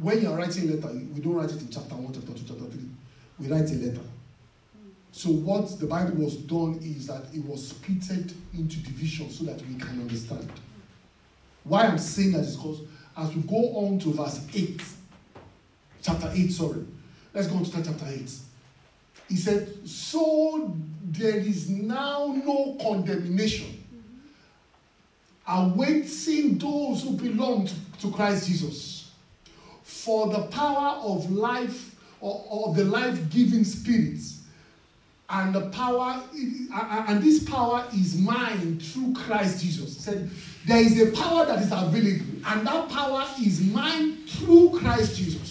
When 0.01 0.23
you 0.23 0.31
are 0.31 0.37
writing 0.37 0.69
a 0.69 0.75
letter, 0.75 0.93
we 1.15 1.21
don't 1.21 1.35
write 1.35 1.51
it 1.51 1.61
in 1.61 1.69
chapter 1.69 1.95
1, 1.95 2.13
chapter 2.13 2.33
2, 2.33 2.45
chapter 2.47 2.65
3. 2.65 2.81
We 3.39 3.49
write 3.49 3.71
a 3.71 3.75
letter. 3.75 4.07
So, 5.13 5.31
what 5.31 5.81
the 5.81 5.87
Bible 5.87 6.17
was 6.17 6.37
done 6.37 6.79
is 6.83 7.07
that 7.07 7.25
it 7.35 7.43
was 7.45 7.69
split 7.69 8.11
into 8.53 8.79
divisions 8.81 9.39
so 9.39 9.45
that 9.45 9.61
we 9.67 9.77
can 9.77 10.01
understand. 10.01 10.51
Why 11.65 11.85
I'm 11.85 11.99
saying 11.99 12.33
that 12.33 12.41
is 12.41 12.57
because 12.57 12.83
as 13.17 13.35
we 13.35 13.43
go 13.43 13.77
on 13.79 13.99
to 14.01 14.13
verse 14.13 14.47
8, 14.55 14.83
chapter 16.07 16.31
8, 16.33 16.49
sorry, 16.53 16.85
let's 17.35 17.49
go 17.49 17.57
on 17.57 17.65
to 17.65 17.71
chapter 17.83 18.07
8. 18.07 18.31
He 19.29 19.37
said, 19.37 19.89
So 19.89 20.75
there 21.03 21.37
is 21.37 21.69
now 21.69 22.35
no 22.45 22.77
condemnation 22.81 23.85
awaiting 25.49 26.59
those 26.59 27.03
who 27.03 27.13
belong 27.17 27.69
to, 28.01 28.11
Christ 28.13 28.47
Jesus. 28.47 29.11
For 29.83 30.29
the 30.29 30.43
power 30.43 31.01
of 31.03 31.31
life, 31.31 31.97
or, 32.21 32.45
or 32.49 32.75
the 32.75 32.85
life 32.85 33.31
giving 33.31 33.65
spirit, 33.65 34.21
and 35.29 35.53
the 35.53 35.69
power, 35.71 36.23
and 37.09 37.21
this 37.21 37.43
power 37.43 37.85
is 37.93 38.17
mine 38.21 38.79
through 38.79 39.13
Christ 39.15 39.61
Jesus. 39.61 39.97
He 39.97 40.01
said, 40.01 40.31
There 40.67 40.81
is 40.81 41.01
a 41.01 41.11
power 41.21 41.47
that 41.47 41.61
is 41.61 41.73
available, 41.73 42.27
and 42.47 42.67
that 42.67 42.89
power 42.91 43.27
is 43.45 43.61
mine 43.73 44.19
through 44.27 44.79
Christ 44.79 45.17
Jesus, 45.17 45.46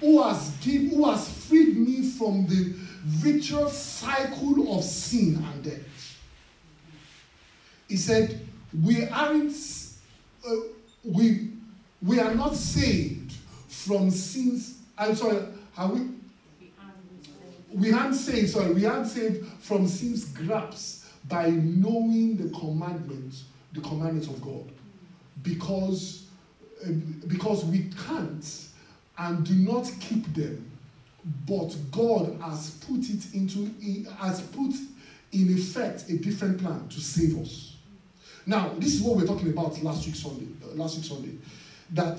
who 0.00 0.22
has, 0.22 0.50
give, 0.62 0.90
who 0.90 1.08
has 1.10 1.28
freed 1.28 1.76
me 1.76 2.02
from 2.02 2.46
the 2.46 2.72
vicious 3.04 3.76
cycle 3.76 4.76
of 4.76 4.82
sin 4.82 5.44
and 5.52 5.62
death. 5.62 6.18
He 7.88 7.96
said, 7.96 8.40
We 8.84 9.06
aren't, 9.08 9.54
uh, 10.46 10.54
we, 11.04 11.50
we 12.02 12.18
are 12.18 12.34
not 12.34 12.54
saved 12.54 13.32
from 13.68 14.10
sins. 14.10 14.78
I'm 14.96 15.14
sorry, 15.14 15.44
are 15.76 15.92
we? 15.92 16.08
We 17.72 17.92
aren't 17.92 18.16
saved, 18.16 18.50
sorry, 18.50 18.72
we 18.72 18.84
aren't 18.84 19.06
saved 19.06 19.46
from 19.60 19.86
sin's 19.86 20.24
grasp 20.24 21.06
by 21.28 21.50
knowing 21.50 22.36
the 22.36 22.48
commandments, 22.58 23.44
the 23.72 23.80
commandments 23.80 24.28
of 24.28 24.40
God. 24.40 24.70
Because, 25.42 26.26
uh, 26.84 26.90
because 27.28 27.64
we 27.64 27.90
can't 28.06 28.69
and 29.20 29.44
do 29.46 29.54
not 29.54 29.90
keep 30.00 30.34
them 30.34 30.70
but 31.46 31.76
God 31.90 32.38
has 32.42 32.70
put 32.70 33.00
it 33.00 33.34
into 33.34 33.70
has 34.18 34.40
put 34.40 34.72
in 35.32 35.54
effect 35.54 36.08
a 36.08 36.16
different 36.16 36.58
plan 36.58 36.88
to 36.88 37.00
save 37.00 37.38
us. 37.38 37.76
Now, 38.46 38.72
this 38.78 38.94
is 38.94 39.02
what 39.02 39.16
we're 39.16 39.26
talking 39.26 39.50
about 39.50 39.80
last 39.82 40.06
week 40.06 40.16
Sunday. 40.16 40.46
Uh, 40.64 40.74
last 40.74 40.96
week 40.96 41.04
Sunday, 41.04 41.32
that 41.90 42.18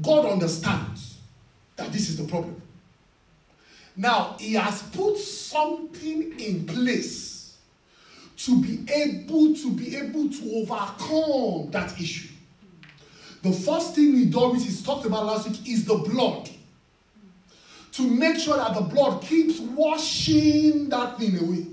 God 0.00 0.26
understands 0.26 1.18
that 1.76 1.92
this 1.92 2.08
is 2.08 2.16
the 2.16 2.24
problem. 2.24 2.60
Now, 3.96 4.36
He 4.38 4.54
has 4.54 4.82
put 4.82 5.18
something 5.18 6.38
in 6.38 6.66
place 6.66 7.56
to 8.38 8.60
be 8.62 8.84
able 8.92 9.54
to 9.56 9.72
be 9.72 9.96
able 9.96 10.28
to 10.28 10.52
overcome 10.56 11.70
that 11.72 11.98
issue. 12.00 12.28
The 13.46 13.52
first 13.52 13.94
thing 13.94 14.16
He 14.16 14.24
does 14.24 14.66
is 14.66 14.82
talked 14.82 15.06
about 15.06 15.24
last 15.24 15.48
week 15.48 15.68
is 15.68 15.84
the 15.84 15.94
blood 15.94 16.50
to 17.92 18.02
make 18.02 18.38
sure 18.38 18.56
that 18.56 18.74
the 18.74 18.80
blood 18.80 19.22
keeps 19.22 19.60
washing 19.60 20.88
that 20.88 21.16
thing 21.16 21.38
away. 21.38 21.66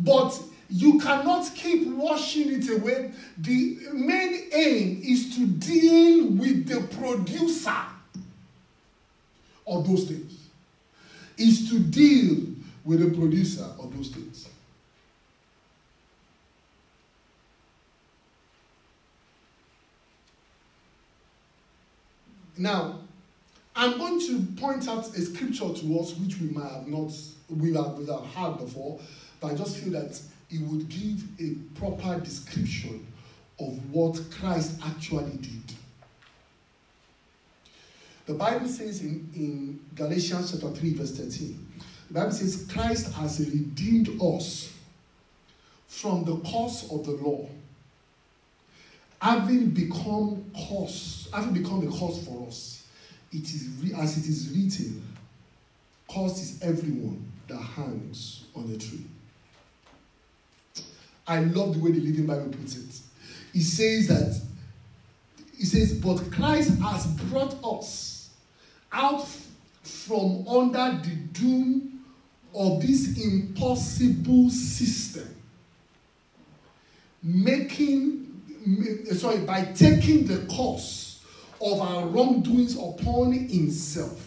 But 0.00 0.36
you 0.68 0.98
cannot 0.98 1.48
keep 1.54 1.86
washing 1.86 2.60
it 2.60 2.68
away. 2.70 3.12
The 3.38 3.78
main 3.92 4.48
aim 4.52 5.02
is 5.04 5.36
to 5.36 5.46
deal 5.46 6.26
with 6.26 6.66
the 6.66 6.80
producer 6.96 7.82
of 9.68 9.86
those 9.86 10.08
things. 10.08 10.48
Is 11.38 11.70
to 11.70 11.78
deal 11.78 12.46
with 12.84 12.98
the 12.98 13.16
producer 13.16 13.66
of 13.78 13.96
those 13.96 14.08
things. 14.08 14.29
Now, 22.60 22.98
I'm 23.74 23.96
going 23.96 24.20
to 24.20 24.60
point 24.60 24.86
out 24.86 25.06
a 25.16 25.20
scripture 25.22 25.72
to 25.72 25.98
us 25.98 26.14
which 26.16 26.38
we 26.38 26.50
might 26.50 26.70
have 26.70 26.86
not, 26.86 27.10
we 27.48 27.72
have, 27.72 27.94
we 27.94 28.04
have 28.04 28.26
heard 28.34 28.58
before, 28.58 29.00
but 29.40 29.52
I 29.52 29.54
just 29.54 29.78
feel 29.78 29.94
that 29.94 30.20
it 30.50 30.60
would 30.60 30.86
give 30.90 31.22
a 31.40 31.54
proper 31.78 32.20
description 32.20 33.06
of 33.58 33.90
what 33.90 34.20
Christ 34.30 34.78
actually 34.84 35.38
did. 35.38 35.74
The 38.26 38.34
Bible 38.34 38.68
says 38.68 39.00
in, 39.00 39.26
in 39.34 39.80
Galatians 39.94 40.52
chapter 40.52 40.70
3, 40.70 40.92
verse 40.92 41.16
13, 41.16 41.66
the 42.08 42.14
Bible 42.14 42.32
says, 42.32 42.68
Christ 42.70 43.14
has 43.14 43.40
redeemed 43.40 44.20
us 44.20 44.70
from 45.88 46.24
the 46.24 46.36
curse 46.40 46.86
of 46.92 47.06
the 47.06 47.12
law, 47.12 47.48
having 49.20 49.70
become 49.70 50.50
curse, 50.68 51.28
having 51.32 51.52
become 51.52 51.86
a 51.86 51.90
curse 51.90 52.24
for 52.26 52.46
us 52.46 52.80
it 53.32 53.44
is 53.44 53.92
as 53.96 54.18
it 54.18 54.28
is 54.28 54.50
written, 54.50 55.02
cursed 56.12 56.42
is 56.42 56.62
everyone 56.62 57.30
that 57.48 57.58
hangs 57.58 58.44
on 58.54 58.70
a 58.70 58.76
tree. 58.76 59.04
I 61.26 61.40
love 61.40 61.74
the 61.74 61.80
way 61.80 61.92
the 61.92 62.00
Living 62.00 62.26
Bible 62.26 62.48
puts 62.48 62.76
it. 62.76 63.00
It 63.54 63.62
says 63.62 64.08
that, 64.08 64.40
it 65.58 65.66
says, 65.66 65.92
but 66.00 66.18
Christ 66.32 66.80
has 66.80 67.06
brought 67.06 67.56
us 67.64 68.30
out 68.92 69.26
from 69.82 70.46
under 70.48 71.00
the 71.02 71.14
doom 71.32 72.04
of 72.52 72.82
this 72.82 73.16
impossible 73.24 74.50
system, 74.50 75.36
making, 77.22 78.29
sorry, 79.14 79.38
by 79.38 79.64
taking 79.74 80.26
the 80.26 80.46
course 80.54 81.22
of 81.60 81.80
our 81.80 82.06
wrongdoings 82.06 82.76
upon 82.76 83.32
himself. 83.32 84.26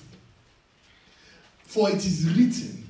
For 1.63 1.89
it 1.89 2.05
is 2.05 2.29
written 2.29 2.87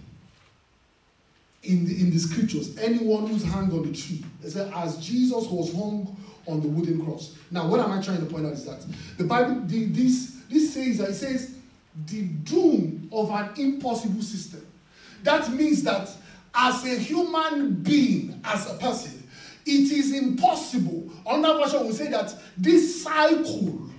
in 1.63 1.85
the, 1.85 2.01
in 2.01 2.09
the 2.11 2.19
scriptures, 2.19 2.77
anyone 2.77 3.27
who's 3.27 3.43
hung 3.45 3.71
on 3.71 3.83
the 3.83 3.97
tree, 3.97 4.23
said, 4.45 4.71
as 4.75 4.97
Jesus 4.97 5.47
was 5.47 5.73
hung 5.73 6.15
on 6.45 6.61
the 6.61 6.67
wooden 6.67 7.03
cross. 7.05 7.37
Now, 7.51 7.67
what 7.67 7.79
am 7.79 7.91
I 7.91 8.01
trying 8.01 8.19
to 8.19 8.25
point 8.25 8.45
out 8.45 8.53
is 8.53 8.65
that 8.65 8.85
the 9.17 9.23
Bible, 9.23 9.61
the, 9.65 9.85
this, 9.85 10.37
this 10.49 10.73
says 10.73 10.97
that 10.97 11.09
it 11.09 11.13
says 11.13 11.55
the 12.07 12.23
doom 12.23 13.07
of 13.11 13.29
an 13.31 13.49
impossible 13.57 14.21
system. 14.21 14.65
That 15.23 15.49
means 15.51 15.83
that 15.83 16.09
as 16.53 16.83
a 16.83 16.95
human 16.95 17.75
being, 17.75 18.41
as 18.43 18.69
a 18.69 18.73
person, 18.73 19.22
it 19.65 19.91
is 19.91 20.13
impossible. 20.13 21.11
Another 21.25 21.63
version 21.63 21.85
will 21.85 21.93
say 21.93 22.09
that 22.09 22.33
this 22.57 23.03
cycle 23.03 23.89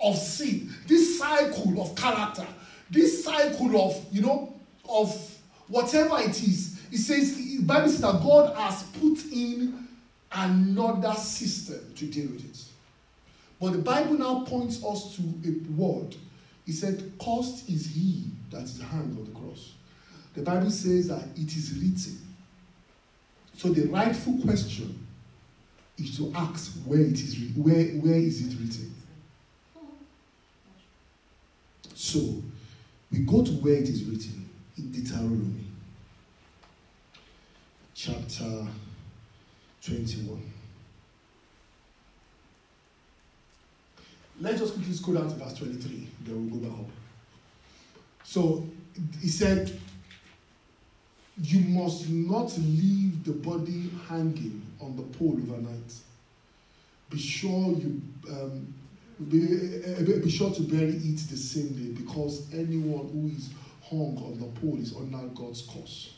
of 0.00 0.16
sin, 0.16 0.70
this 0.86 1.18
cycle 1.18 1.80
of 1.80 1.94
character, 1.96 2.46
this 2.90 3.24
cycle 3.24 3.80
of, 3.80 4.04
you 4.12 4.22
know, 4.22 4.54
of 4.88 5.36
whatever 5.68 6.20
it 6.20 6.42
is. 6.42 6.80
It 6.92 6.98
says, 6.98 7.36
the 7.36 7.62
Bible 7.62 7.88
says 7.88 8.00
that 8.02 8.22
God 8.22 8.54
has 8.56 8.84
put 9.00 9.24
in 9.32 9.88
another 10.32 11.14
system 11.14 11.80
to 11.96 12.06
deal 12.06 12.28
with 12.28 12.44
it. 12.44 12.64
But 13.60 13.72
the 13.72 13.78
Bible 13.78 14.18
now 14.18 14.44
points 14.44 14.84
us 14.84 15.16
to 15.16 15.22
a 15.22 15.80
word. 15.80 16.14
He 16.64 16.72
said, 16.72 17.12
Cursed 17.18 17.68
is 17.68 17.86
he 17.86 18.24
that 18.50 18.62
is 18.62 18.80
hanged 18.80 19.16
on 19.18 19.24
the 19.24 19.38
cross. 19.38 19.72
The 20.34 20.42
Bible 20.42 20.70
says 20.70 21.08
that 21.08 21.22
it 21.36 21.56
is 21.56 21.72
written. 21.72 22.25
So 23.56 23.68
the 23.68 23.86
rightful 23.88 24.38
question 24.44 25.06
is 25.98 26.16
to 26.18 26.30
ask 26.34 26.72
where 26.84 27.00
it 27.00 27.14
is 27.14 27.36
where, 27.56 27.84
where 28.00 28.18
is 28.18 28.42
it 28.42 28.58
written? 28.60 28.94
So, 31.94 32.42
we 33.10 33.20
go 33.20 33.42
to 33.42 33.50
where 33.52 33.74
it 33.74 33.88
is 33.88 34.04
written 34.04 34.48
in 34.76 34.92
Deuteronomy, 34.92 35.64
chapter 37.94 38.66
21. 39.82 40.52
Let's 44.38 44.60
just 44.60 44.74
quickly 44.74 44.92
scroll 44.92 45.16
down 45.16 45.30
to 45.30 45.34
verse 45.36 45.54
23, 45.54 46.06
then 46.26 46.50
we'll 46.50 46.60
go 46.60 46.68
back 46.68 46.78
up. 46.78 46.86
So, 48.24 48.66
he 49.22 49.28
said, 49.28 49.80
You 51.38 51.60
must 51.68 52.08
not 52.08 52.56
leave 52.58 53.24
the 53.24 53.32
body 53.32 53.90
hanging 54.08 54.62
on 54.80 54.96
the 54.96 55.02
pole 55.02 55.38
overnight. 55.42 55.94
Be 57.10 57.18
sure 57.18 57.72
you 57.72 58.00
um, 58.30 58.74
be, 59.28 59.82
uh, 59.84 60.22
be 60.22 60.30
sure 60.30 60.52
to 60.52 60.62
bury 60.62 60.96
it 60.96 61.18
the 61.28 61.36
same 61.36 61.68
day 61.68 61.92
because 61.98 62.52
anyone 62.52 63.08
who 63.12 63.30
is 63.36 63.50
hung 63.82 64.16
on 64.18 64.38
the 64.38 64.60
pole 64.60 64.78
is 64.78 64.94
under 64.96 65.26
God's 65.28 65.62
curse. 65.62 66.14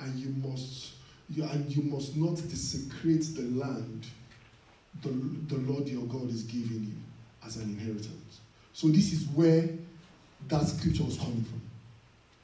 And 0.00 0.18
you 0.18 0.34
must 0.46 0.92
you, 1.30 1.44
and 1.44 1.74
you 1.74 1.82
must 1.84 2.16
not 2.16 2.36
desecrate 2.36 3.24
the 3.34 3.42
land 3.58 4.06
the, 5.02 5.08
the 5.48 5.56
Lord 5.70 5.88
your 5.88 6.04
God 6.04 6.28
is 6.30 6.42
giving 6.42 6.84
you 6.84 7.46
as 7.46 7.56
an 7.56 7.62
inheritance. 7.62 8.40
So 8.72 8.88
this 8.88 9.12
is 9.12 9.26
where 9.28 9.68
that 10.48 10.66
scripture 10.66 11.04
was 11.04 11.16
coming 11.16 11.44
from. 11.44 11.60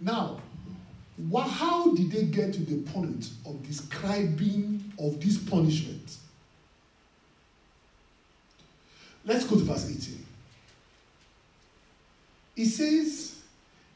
Now, 0.00 0.40
what, 1.28 1.48
how 1.48 1.94
did 1.94 2.10
they 2.10 2.24
get 2.24 2.54
to 2.54 2.60
the 2.60 2.78
point 2.92 3.30
of 3.46 3.66
describing 3.66 4.92
of 4.98 5.20
this 5.20 5.38
punishment? 5.38 6.16
Let's 9.24 9.44
go 9.44 9.56
to 9.56 9.64
verse 9.64 9.90
18. 9.90 10.26
It 12.56 12.66
says, 12.66 13.42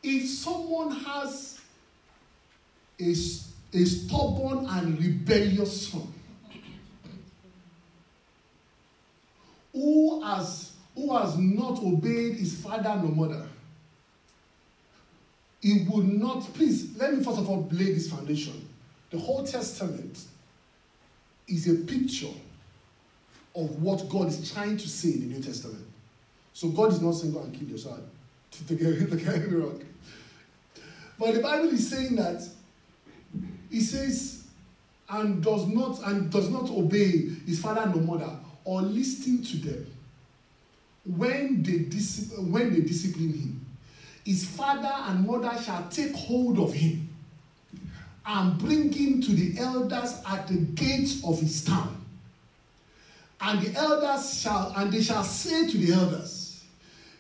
if 0.03 0.29
someone 0.29 0.91
has 0.91 1.61
a, 3.01 3.11
a 3.11 3.85
stubborn 3.85 4.67
and 4.67 4.99
rebellious 4.99 5.89
son 5.89 6.13
who 9.73 10.23
has, 10.23 10.73
who 10.95 11.17
has 11.17 11.37
not 11.39 11.83
obeyed 11.83 12.37
his 12.37 12.61
father 12.61 13.01
nor 13.03 13.13
mother, 13.29 13.47
he 15.65 15.87
would 15.89 16.07
not, 16.21 16.43
please, 16.53 16.95
let 16.99 17.15
me 17.15 17.25
first 17.25 17.39
of 17.39 17.49
all 17.49 17.67
lay 17.73 17.95
this 17.95 18.11
foundation. 18.11 18.69
The 19.09 19.17
Old 19.17 19.47
Testament 19.47 20.23
is 21.49 21.67
a 21.71 21.75
picture 21.87 22.35
of 23.57 23.81
what 23.83 24.07
God 24.11 24.29
is 24.29 24.53
trying 24.53 24.77
to 24.77 24.87
say 24.87 25.15
in 25.15 25.21
the 25.21 25.37
New 25.37 25.43
Testament. 25.43 25.87
So 26.53 26.69
God 26.69 26.93
is 26.93 27.01
not 27.01 27.13
saying 27.13 27.33
go 27.33 27.41
and 27.41 27.59
kill 27.59 27.67
your 27.67 27.79
son. 27.79 28.03
To. 28.69 29.81
But 31.19 31.35
the 31.35 31.41
Bible 31.41 31.71
is 31.71 31.89
saying 31.89 32.17
that 32.17 32.47
he 33.71 33.81
says, 33.81 34.45
and 35.09 35.43
does 35.43 35.67
not 35.67 35.99
and 36.07 36.31
does 36.31 36.51
not 36.51 36.69
obey 36.69 37.31
his 37.47 37.59
father 37.61 37.87
nor 37.87 38.19
mother 38.19 38.37
or 38.65 38.83
listen 38.83 39.43
to 39.43 39.57
them 39.57 39.87
when 41.05 41.63
they 41.63 41.79
dis- 41.79 42.35
when 42.37 42.75
they 42.75 42.81
discipline 42.81 43.33
him. 43.33 43.64
His 44.25 44.45
father 44.47 44.93
and 45.09 45.27
mother 45.27 45.57
shall 45.63 45.89
take 45.89 46.15
hold 46.15 46.59
of 46.59 46.73
him 46.73 47.09
and 48.27 48.59
bring 48.59 48.91
him 48.91 49.21
to 49.21 49.33
the 49.33 49.59
elders 49.59 50.21
at 50.27 50.49
the 50.49 50.55
gates 50.57 51.23
of 51.25 51.41
his 51.41 51.65
town 51.65 52.05
and 53.45 53.61
the 53.61 53.79
elders 53.79 54.41
shall, 54.41 54.73
and 54.77 54.91
they 54.91 55.03
shall 55.03 55.23
say 55.23 55.69
to 55.69 55.79
the 55.79 55.93
elders, 55.93 56.65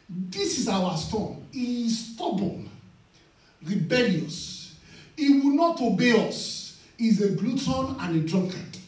This 0.09 0.59
is 0.59 0.69
our 0.69 0.97
son. 0.97 1.47
He 1.53 1.87
is 1.87 2.15
stubborn, 2.15 2.71
rebellious. 3.63 4.75
He 5.17 5.41
will 5.41 5.55
not 5.55 5.81
obey 5.83 6.27
us. 6.27 6.81
He 6.97 7.09
is 7.09 7.21
a 7.21 7.31
glutton 7.31 7.97
and 8.01 8.17
a 8.17 8.27
drunkard. 8.27 8.79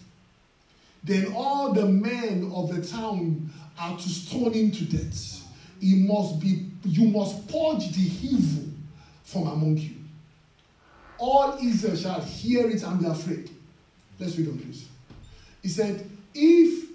Then 1.05 1.33
all 1.35 1.73
the 1.73 1.87
men 1.87 2.51
of 2.55 2.75
the 2.75 2.85
town 2.85 3.51
are 3.79 3.97
to 3.97 4.09
stone 4.09 4.53
him 4.55 4.71
to 4.73 4.85
death. 4.85 5.36
He 5.81 6.07
must 6.07 6.41
be, 6.41 6.71
you 6.85 7.09
must 7.09 7.47
purge 7.49 7.91
the 7.93 8.11
evil 8.23 8.65
from 9.25 9.47
among 9.49 9.77
you. 9.79 9.91
All 11.19 11.59
Israel 11.63 11.97
shall 11.97 12.21
hear 12.21 12.69
it 12.69 12.83
and 12.83 13.01
be 13.01 13.07
afraid. 13.07 13.51
Let's 14.19 14.37
read 14.37 14.49
on, 14.49 14.59
please. 14.59 14.89
He 15.63 15.69
said, 15.69 16.09
If 16.35 16.87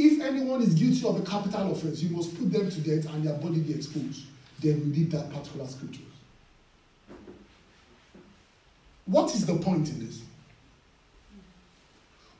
if 0.00 0.20
anyone 0.20 0.62
is 0.62 0.74
guilty 0.74 1.04
of 1.04 1.20
a 1.20 1.28
capital 1.28 1.72
offense, 1.72 2.00
you 2.00 2.14
must 2.14 2.38
put 2.38 2.52
them 2.52 2.70
to 2.70 2.80
death 2.80 3.12
and 3.12 3.24
their 3.24 3.34
body 3.34 3.58
be 3.58 3.74
exposed. 3.74 4.26
Then 4.60 4.80
we 4.80 4.98
read 4.98 5.10
that 5.10 5.28
particular 5.32 5.66
scripture. 5.66 6.02
What 9.06 9.34
is 9.34 9.44
the 9.44 9.56
point 9.56 9.88
in 9.88 10.06
this? 10.06 10.22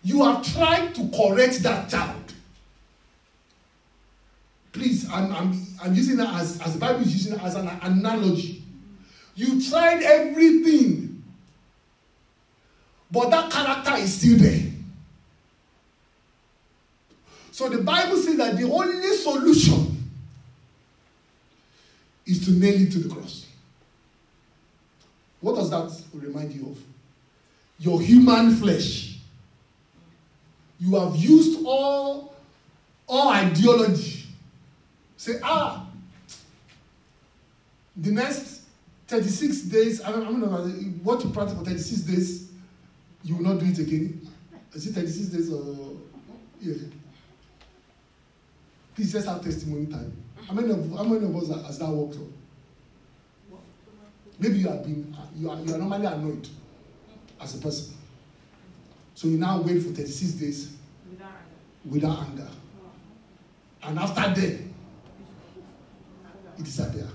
You 0.05 0.23
have 0.23 0.55
tried 0.55 0.95
to 0.95 1.09
correct 1.09 1.63
that 1.65 1.91
child. 1.91 2.28
Please, 4.79 5.11
I'm, 5.11 5.33
I'm, 5.35 5.66
I'm 5.83 5.93
using 5.93 6.16
that 6.18 6.33
as, 6.41 6.61
as 6.61 6.74
the 6.74 6.79
Bible 6.79 7.01
is 7.01 7.12
using 7.12 7.33
it 7.35 7.43
as 7.43 7.57
an 7.57 7.68
analogy. 7.83 8.62
You 9.35 9.61
tried 9.68 10.03
everything, 10.05 11.24
but 13.11 13.31
that 13.31 13.51
character 13.51 13.97
is 13.97 14.14
still 14.14 14.39
there. 14.39 14.70
So 17.51 17.68
the 17.68 17.79
Bible 17.79 18.16
says 18.18 18.37
that 18.37 18.57
the 18.57 18.70
only 18.70 19.16
solution 19.16 20.11
is 22.24 22.45
to 22.45 22.53
nail 22.53 22.81
it 22.81 22.93
to 22.93 23.01
the 23.01 23.12
cross. 23.12 23.47
What 25.41 25.57
does 25.57 25.70
that 25.70 25.91
remind 26.14 26.53
you 26.53 26.68
of? 26.68 26.79
Your 27.81 28.01
human 28.01 28.55
flesh. 28.55 29.18
You 30.79 30.95
have 31.01 31.16
used 31.16 31.64
all, 31.66 32.37
all 33.09 33.29
ideology. 33.31 34.18
Say, 35.19 35.41
ah, 35.43 35.85
the 37.97 38.12
next 38.12 38.62
36 39.09 39.62
days, 39.62 40.01
I 40.01 40.12
don't, 40.12 40.23
I 40.23 40.25
don't 40.27 40.41
know 40.41 40.47
what 41.03 41.25
you 41.25 41.31
practice 41.31 41.59
for 41.59 41.64
36 41.64 42.03
days, 42.03 42.49
you 43.25 43.35
will 43.35 43.43
not 43.43 43.59
do 43.59 43.66
it 43.66 43.79
again. 43.81 44.27
Is 44.73 44.87
it 44.87 44.95
36 44.95 45.29
days 45.29 45.53
or 45.53 45.97
yeah? 46.61 46.75
Please 48.95 49.12
just 49.12 49.27
have 49.27 49.43
testimony 49.43 49.87
time. 49.87 50.12
How 50.47 50.55
many 50.55 50.71
of, 50.71 50.89
how 50.97 51.03
many 51.03 51.25
of 51.25 51.35
us 51.37 51.49
has 51.66 51.81
that 51.81 51.91
worked 51.91 52.14
on? 52.16 52.33
Maybe 54.39 54.59
you 54.59 54.69
have 54.69 54.85
been, 54.85 55.16
you 55.37 55.51
are, 55.51 55.59
you 55.61 55.75
are 55.75 55.79
normally 55.79 56.07
annoyed 56.07 56.49
as 57.41 57.57
a 57.57 57.59
person. 57.59 57.95
So 59.16 59.27
you 59.27 59.37
now 59.37 59.62
wait 59.62 59.83
for 59.83 59.89
36 59.89 60.33
days 60.35 60.77
without 61.11 61.31
anger. 61.31 61.91
Without 61.91 62.19
anger. 62.29 62.49
And 63.83 63.99
after 63.99 64.41
that, 64.41 64.68
it 66.59 66.65
disappears. 66.65 67.11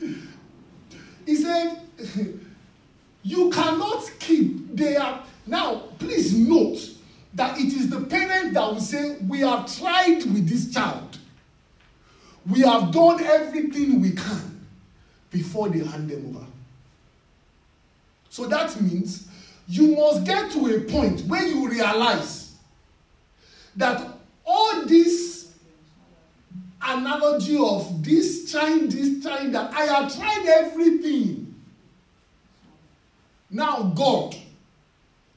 he 1.26 1.34
said, 1.36 1.80
You 3.22 3.50
cannot 3.50 4.10
keep. 4.18 4.76
They 4.76 4.96
are. 4.96 5.24
Now, 5.46 5.76
please 5.98 6.36
note 6.36 6.78
that 7.34 7.58
it 7.58 7.72
is 7.72 7.88
the 7.88 8.00
parent 8.02 8.52
that 8.54 8.66
will 8.66 8.80
say, 8.80 9.16
We 9.26 9.40
have 9.40 9.74
tried 9.76 10.24
with 10.24 10.48
this 10.48 10.72
child. 10.72 11.18
We 12.48 12.60
have 12.60 12.92
done 12.92 13.22
everything 13.22 14.00
we 14.02 14.12
can 14.12 14.66
before 15.30 15.68
they 15.70 15.78
hand 15.78 16.10
them 16.10 16.36
over. 16.36 16.46
So 18.28 18.46
that 18.46 18.78
means 18.80 19.26
you 19.66 19.96
must 19.96 20.24
get 20.24 20.50
to 20.52 20.66
a 20.66 20.80
point 20.80 21.22
where 21.22 21.46
you 21.46 21.68
realize 21.68 22.52
that 23.76 24.06
all 24.44 24.84
this 24.84 25.23
analogy 26.98 27.56
of 27.56 28.02
this 28.02 28.50
trying, 28.50 28.88
this 28.88 29.22
trying, 29.22 29.52
that 29.52 29.72
I 29.72 29.82
have 29.84 30.14
tried 30.14 30.46
everything. 30.46 31.54
Now, 33.50 33.92
God, 33.94 34.34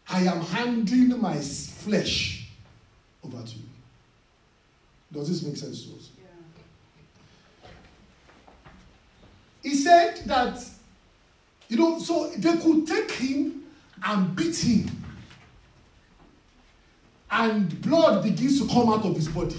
I 0.10 0.22
am 0.22 0.42
handing 0.42 1.20
my 1.22 1.38
flesh 1.38 2.48
over 3.24 3.42
to 3.46 3.56
you. 3.56 3.64
Does 5.12 5.30
this 5.30 5.44
make 5.44 5.58
sense 5.58 5.86
to 5.86 5.96
us? 5.96 6.10
Yeah. 7.64 7.70
He 9.64 9.76
said 9.76 10.22
that, 10.26 10.64
you 11.70 11.78
know, 11.78 12.00
so 12.00 12.30
they 12.38 12.58
could 12.58 12.88
take 12.88 13.12
him 13.12 13.64
and 14.04 14.36
beat 14.36 14.56
him, 14.58 15.04
and 17.30 17.82
blood 17.82 18.24
begins 18.24 18.62
to 18.62 18.68
come 18.68 18.90
out 18.90 19.06
of 19.06 19.16
his 19.16 19.28
body. 19.28 19.58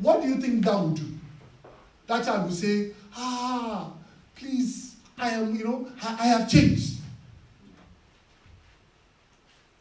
What 0.00 0.22
do 0.22 0.28
you 0.28 0.40
think 0.40 0.64
that 0.64 0.78
would 0.80 0.94
do? 0.94 1.06
That 2.06 2.24
child 2.24 2.46
will 2.46 2.56
say, 2.56 2.92
Ah, 3.14 3.92
please, 4.34 4.96
I 5.18 5.30
am, 5.30 5.54
you 5.54 5.64
know, 5.64 5.88
I, 6.02 6.16
I 6.20 6.26
have 6.28 6.50
changed. 6.50 6.98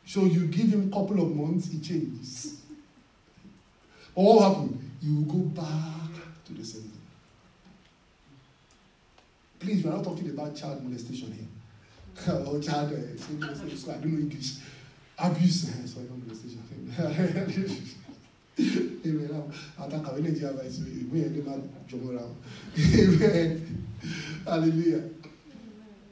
So 0.05 0.25
you 0.25 0.47
give 0.47 0.69
him 0.69 0.91
a 0.91 0.95
couple 0.95 1.21
of 1.21 1.35
months, 1.35 1.71
he 1.71 1.79
changes. 1.79 2.61
Or 4.15 4.35
what 4.35 4.49
happened? 4.49 4.91
You 5.01 5.15
will 5.17 5.33
go 5.33 5.61
back 5.61 6.11
to 6.45 6.53
the 6.53 6.65
same 6.65 6.81
thing. 6.81 6.91
Please, 9.59 9.83
we're 9.83 9.91
not 9.91 10.03
talking 10.03 10.29
about 10.29 10.55
child 10.55 10.83
molestation 10.83 11.31
here. 11.31 12.33
or 12.47 12.59
child 12.59 12.91
uh, 12.91 13.33
molestation. 13.39 13.77
So 13.77 13.91
I 13.91 13.95
don't 13.95 14.13
know 14.13 14.19
English. 14.19 14.55
Abuse. 15.17 15.69
Sorry, 15.85 16.05
not 16.07 17.47
Amen. 22.77 23.87
Hallelujah. 24.45 25.03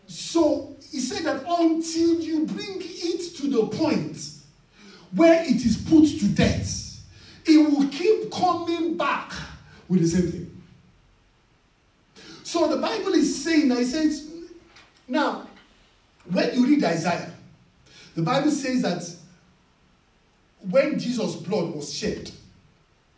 So 0.08 0.76
he 0.91 1.00
said 1.00 1.24
that 1.26 1.43
until 1.48 2.22
you 2.22 2.45
bring 2.45 2.78
it 2.80 3.36
to 3.38 3.48
the 3.50 3.68
point 3.68 4.18
where 5.14 5.43
it 5.43 5.66
is 5.66 5.78
put 5.78 6.08
to 6.20 6.28
death, 6.30 7.02
it 7.45 7.58
will 7.58 7.88
keep 7.89 8.32
coming 8.32 8.98
back 8.98 9.32
with 9.88 10.02
the 10.02 10.08
same 10.08 10.32
thing. 10.32 10.64
So 12.43 12.68
the 12.68 12.78
Bible 12.78 13.14
is 13.14 13.43
saying 13.43 13.70
that 13.70 13.80
it 13.80 13.88
says, 13.88 14.30
now, 15.08 15.48
when 16.30 16.54
you 16.54 16.66
read 16.66 16.84
Isaiah, 16.84 17.32
the 18.16 18.22
Bible 18.22 18.52
says 18.52 18.82
that 18.82 19.04
when 20.70 20.98
Jesus' 20.98 21.36
blood 21.36 21.74
was 21.74 21.93
shed, 21.93 22.32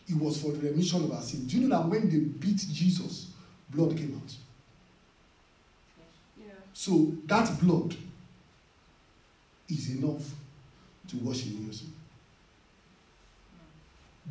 it 0.10 0.18
was 0.18 0.42
for 0.42 0.52
the 0.52 0.70
remission 0.70 1.04
of 1.04 1.12
our 1.12 1.22
sins. 1.22 1.52
Do 1.52 1.58
you 1.60 1.68
know 1.68 1.78
that 1.78 1.88
when 1.88 2.10
they 2.10 2.18
beat 2.18 2.66
Jesus, 2.72 3.28
blood 3.70 3.96
came 3.96 4.20
out? 4.22 4.34
So 6.74 7.12
that 7.26 7.60
blood 7.60 7.96
is 9.68 9.90
enough 9.92 10.24
to 11.10 11.18
wash 11.18 11.44
away 11.44 11.58
your 11.66 11.74
sin. 11.74 11.94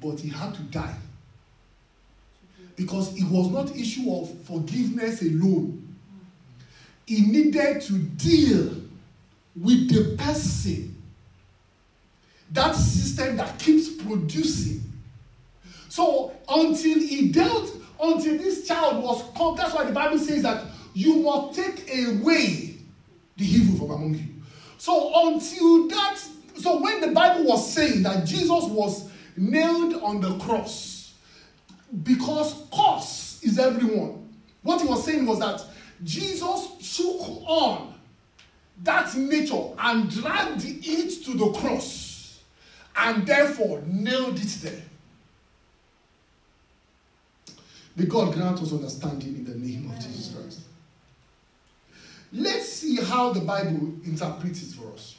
But 0.00 0.18
he 0.20 0.30
had 0.30 0.54
to 0.54 0.62
die. 0.62 0.96
Because 2.74 3.16
it 3.16 3.24
was 3.24 3.50
not 3.50 3.76
issue 3.76 4.10
of 4.10 4.32
forgiveness 4.44 5.20
alone. 5.22 5.96
He 7.06 7.20
needed 7.20 7.82
to 7.82 7.98
deal 7.98 8.82
with 9.54 9.90
the 9.90 10.16
person. 10.16 10.96
That 12.50 12.74
system 12.74 13.36
that 13.36 13.58
keeps 13.58 13.90
producing. 13.90 14.88
So 15.99 16.32
until 16.49 17.01
he 17.01 17.32
dealt, 17.32 17.72
until 18.01 18.38
this 18.38 18.68
child 18.68 19.03
was 19.03 19.20
come, 19.36 19.57
that's 19.57 19.74
why 19.74 19.84
the 19.84 19.90
Bible 19.90 20.16
says 20.16 20.44
that 20.44 20.64
you 20.94 21.16
must 21.16 21.59
take 21.59 21.92
away 21.92 22.76
the 23.36 23.44
evil 23.44 23.78
from 23.78 23.90
among 23.90 24.14
you. 24.14 24.26
So 24.76 25.11
until 25.26 25.88
that, 25.88 26.16
so 26.55 26.80
when 26.80 27.01
the 27.01 27.09
Bible 27.09 27.46
was 27.46 27.74
saying 27.74 28.05
that 28.05 28.24
Jesus 28.24 28.66
was 28.66 29.11
nailed 29.36 29.94
on 29.94 30.20
the 30.20 30.38
cross, 30.38 31.14
because 32.05 32.55
cause 32.70 33.40
is 33.42 33.59
everyone, 33.59 34.32
what 34.62 34.80
he 34.80 34.86
was 34.86 35.05
saying 35.05 35.26
was 35.26 35.40
that 35.40 35.61
Jesus 36.05 36.96
took 36.96 37.42
on 37.44 37.92
that 38.84 39.16
nature 39.16 39.64
and 39.76 40.09
dragged 40.09 40.62
it 40.64 41.24
to 41.24 41.36
the 41.36 41.51
cross 41.59 42.40
and 42.94 43.26
therefore 43.26 43.82
nailed 43.84 44.38
it 44.38 44.59
there. 44.62 44.82
May 47.99 48.05
God 48.05 48.32
grant 48.32 48.62
us 48.62 48.72
understanding 48.72 49.34
in 49.38 49.44
the 49.44 49.57
name 49.57 49.90
of 49.90 49.99
Jesus 49.99 50.32
Christ. 50.32 50.61
Let's 52.32 52.72
see 52.72 53.03
how 53.03 53.32
the 53.32 53.40
Bible 53.40 53.92
interprets 54.05 54.62
it 54.62 54.76
for 54.76 54.92
us. 54.92 55.16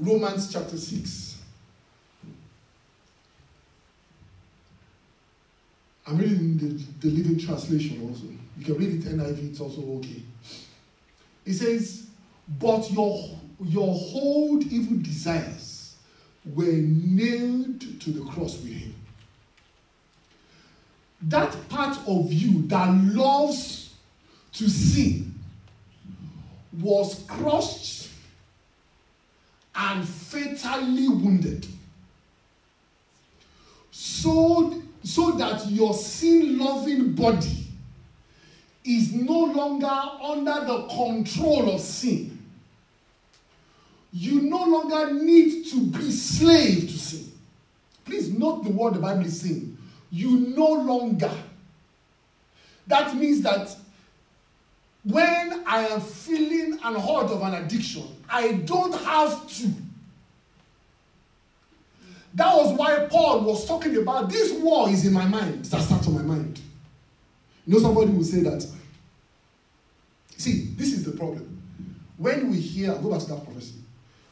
Romans 0.00 0.52
chapter 0.52 0.76
6. 0.76 1.38
I'm 6.08 6.18
reading 6.18 6.58
the, 6.58 7.06
the 7.06 7.14
Living 7.14 7.38
Translation 7.38 8.08
also. 8.08 8.24
You 8.58 8.64
can 8.64 8.74
read 8.74 8.94
it 8.94 9.16
NIV, 9.16 9.50
it's 9.50 9.60
also 9.60 9.82
okay. 9.98 10.22
It 11.46 11.52
says, 11.52 12.08
But 12.58 12.90
your, 12.90 13.38
your 13.62 13.94
whole 13.94 14.60
evil 14.60 14.98
desires 14.98 15.94
were 16.52 16.64
nailed 16.64 17.80
to 18.00 18.10
the 18.10 18.28
cross 18.28 18.58
with 18.58 18.72
him. 18.72 18.79
That 21.22 21.68
part 21.68 21.98
of 22.06 22.32
you 22.32 22.62
that 22.68 22.88
loves 23.14 23.94
to 24.54 24.68
sin 24.68 25.34
was 26.80 27.24
crushed 27.28 28.08
and 29.74 30.06
fatally 30.08 31.08
wounded. 31.08 31.66
So, 33.90 34.82
so 35.02 35.32
that 35.32 35.66
your 35.68 35.94
sin 35.94 36.58
loving 36.58 37.12
body 37.12 37.66
is 38.84 39.12
no 39.12 39.40
longer 39.40 39.86
under 39.86 40.64
the 40.64 40.86
control 40.88 41.74
of 41.74 41.80
sin. 41.80 42.38
You 44.12 44.42
no 44.42 44.64
longer 44.64 45.14
need 45.14 45.66
to 45.66 45.80
be 45.86 46.10
slave 46.10 46.88
to 46.88 46.98
sin. 46.98 47.32
Please 48.04 48.32
note 48.32 48.64
the 48.64 48.70
word 48.70 48.94
the 48.94 48.98
Bible 48.98 49.24
is 49.24 49.40
saying. 49.40 49.76
You 50.10 50.54
no 50.54 50.66
longer. 50.66 51.32
That 52.86 53.14
means 53.14 53.42
that 53.42 53.74
when 55.04 55.62
I 55.66 55.86
am 55.88 56.00
feeling 56.00 56.78
an 56.82 56.94
hurt 56.94 57.30
of 57.30 57.42
an 57.42 57.54
addiction, 57.54 58.04
I 58.28 58.52
don't 58.52 58.94
have 58.94 59.48
to. 59.48 59.70
That 62.34 62.54
was 62.54 62.76
why 62.78 63.06
Paul 63.10 63.40
was 63.40 63.66
talking 63.66 63.96
about 63.96 64.28
this 64.28 64.52
war 64.52 64.88
is 64.88 65.06
in 65.06 65.12
my 65.12 65.26
mind. 65.26 65.64
That 65.66 65.82
starts 65.82 66.06
on 66.06 66.14
my 66.14 66.22
mind. 66.22 66.60
You 67.66 67.74
know, 67.74 67.80
somebody 67.80 68.12
will 68.12 68.24
say 68.24 68.40
that. 68.42 68.66
See, 70.36 70.68
this 70.76 70.92
is 70.92 71.04
the 71.04 71.12
problem. 71.12 71.62
When 72.16 72.50
we 72.50 72.60
hear, 72.60 72.94
go 72.94 73.10
back 73.10 73.20
to 73.20 73.26
that 73.26 73.44
prophecy. 73.44 73.74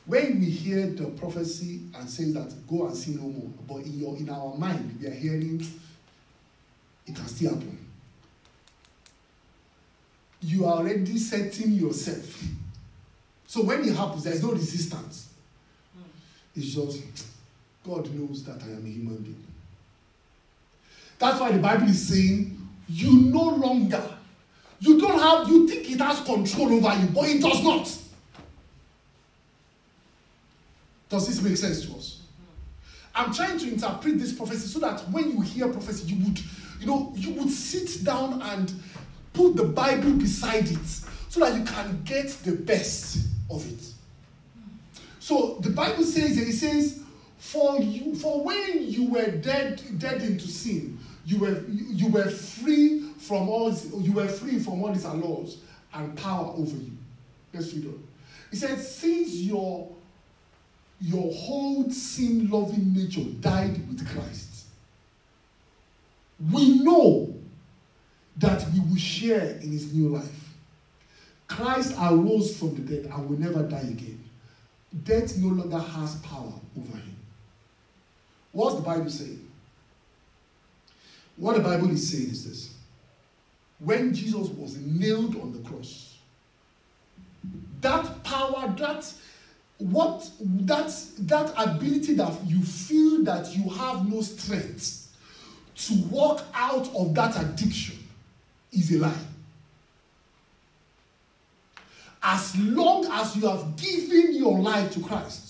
When 0.09 0.41
we 0.41 0.47
hear 0.47 0.87
the 0.87 1.05
prophecy 1.05 1.83
and 1.95 2.09
say 2.09 2.33
that 2.33 2.51
go 2.67 2.87
and 2.87 2.97
sin 2.97 3.17
no 3.17 3.25
more, 3.25 3.51
but 3.69 3.85
in, 3.87 3.99
your, 3.99 4.17
in 4.17 4.31
our 4.31 4.57
mind, 4.57 4.99
we 4.99 5.07
are 5.07 5.13
hearing 5.13 5.61
it 7.07 7.15
can 7.15 7.27
still 7.27 7.51
happen. 7.55 7.79
You 10.41 10.65
are 10.65 10.79
already 10.79 11.19
setting 11.19 11.73
yourself. 11.73 12.43
So 13.47 13.63
when 13.65 13.87
it 13.87 13.95
happens, 13.95 14.25
there 14.25 14.33
is 14.33 14.43
no 14.43 14.53
resistance. 14.53 15.29
Hmm. 15.95 16.09
It's 16.57 16.75
just, 16.75 17.03
God 17.87 18.11
knows 18.15 18.45
that 18.45 18.63
I 18.63 18.67
am 18.69 18.87
a 18.87 18.89
human 18.89 19.19
being. 19.19 19.45
That's 21.19 21.39
why 21.39 21.53
the 21.53 21.59
Bible 21.59 21.89
is 21.89 22.09
saying, 22.09 22.67
you 22.89 23.13
no 23.31 23.43
longer, 23.43 24.03
you 24.81 24.99
don't 24.99 25.21
have, 25.21 25.49
you 25.51 25.69
think 25.69 25.91
it 25.91 26.01
has 26.01 26.21
control 26.21 26.73
over 26.73 26.99
you, 26.99 27.09
but 27.09 27.29
it 27.29 27.43
does 27.43 27.63
not. 27.63 28.08
Does 31.09 31.27
this 31.27 31.41
make 31.43 31.57
sense 31.57 31.87
to 31.87 31.97
us? 31.97 32.23
I'm 33.15 33.33
trying 33.33 33.59
to 33.59 33.69
interpret 33.69 34.19
this 34.19 34.33
prophecy 34.33 34.69
so 34.69 34.79
that 34.81 35.01
when 35.11 35.31
you 35.31 35.41
hear 35.41 35.69
prophecy, 35.69 36.13
you 36.13 36.25
would, 36.25 36.41
you 36.81 36.87
know, 36.87 37.13
you 37.17 37.33
would 37.33 37.51
sit 37.51 38.05
down 38.05 38.41
and 38.43 38.73
put 39.33 39.57
the 39.57 39.65
Bible 39.65 40.13
beside 40.13 40.69
it 40.69 40.87
so 41.29 41.41
that 41.41 41.57
you 41.59 41.65
can 41.65 42.03
get 42.05 42.29
the 42.45 42.53
best 42.53 43.27
of 43.51 43.67
it. 43.71 43.83
So 45.19 45.59
the 45.61 45.71
Bible 45.71 46.05
says, 46.05 46.39
it 46.39 46.53
says, 46.53 47.03
for 47.39 47.81
you, 47.81 48.15
for 48.15 48.43
when 48.43 48.85
you 48.85 49.11
were 49.11 49.31
dead, 49.31 49.83
dead 49.99 50.23
into 50.23 50.47
sin, 50.47 50.99
you 51.25 51.39
were 51.39 51.63
you 51.69 52.09
were 52.09 52.31
free 52.31 53.11
from 53.19 53.49
all 53.51 53.73
you 54.01 54.13
were 54.13 54.27
free 54.27 54.59
from 54.59 54.83
all 54.83 54.93
these 54.93 55.05
laws 55.05 55.59
and 55.93 56.17
power 56.17 56.53
over 56.57 56.77
you. 56.77 56.93
Let's 57.53 57.75
read 57.75 57.87
on. 57.87 58.03
He 58.51 58.57
said, 58.57 58.79
since 58.79 59.35
your 59.35 59.95
your 61.01 61.33
whole 61.33 61.91
sin 61.91 62.51
loving 62.51 62.93
nature 62.93 63.25
died 63.41 63.87
with 63.89 64.07
Christ, 64.09 64.67
we 66.53 66.81
know 66.81 67.35
that 68.37 68.65
we 68.73 68.81
will 68.81 68.97
share 68.97 69.59
in 69.63 69.73
his 69.73 69.93
new 69.93 70.09
life. 70.09 70.55
Christ 71.47 71.95
arose 72.01 72.57
from 72.57 72.75
the 72.75 72.83
dead 72.83 73.11
and 73.13 73.29
will 73.29 73.39
never 73.39 73.63
die 73.63 73.79
again. 73.79 74.23
Death 75.05 75.37
no 75.39 75.49
longer 75.49 75.79
has 75.79 76.17
power 76.17 76.53
over 76.77 76.97
him. 76.97 77.17
What's 78.53 78.77
the 78.77 78.83
Bible 78.83 79.11
saying? 79.11 79.47
What 81.37 81.57
the 81.57 81.63
Bible 81.63 81.91
is 81.91 82.11
saying 82.11 82.31
is 82.31 82.45
this. 82.45 82.75
When 83.79 84.13
Jesus 84.13 84.49
was 84.49 84.77
nailed 84.79 85.41
on 85.41 85.53
the 85.53 85.69
cross, 85.69 86.17
that 87.81 88.25
power, 88.25 88.75
that 88.79 89.13
what 89.79 90.29
that 90.41 90.93
that 91.20 91.53
ability 91.57 92.14
that 92.14 92.33
you 92.45 92.62
feel 92.62 93.22
that 93.24 93.55
you 93.55 93.68
have 93.70 94.11
no 94.11 94.20
strength 94.20 95.09
to 95.76 95.95
walk 96.11 96.43
out 96.53 96.93
of 96.95 97.14
that 97.14 97.41
addiction 97.41 97.97
is 98.72 98.93
a 98.95 98.99
lie. 98.99 99.12
As 102.20 102.57
long 102.57 103.07
as 103.12 103.37
you 103.37 103.49
have 103.49 103.76
given 103.76 104.35
your 104.35 104.59
life 104.59 104.93
to 104.95 105.01
Christ, 105.01 105.49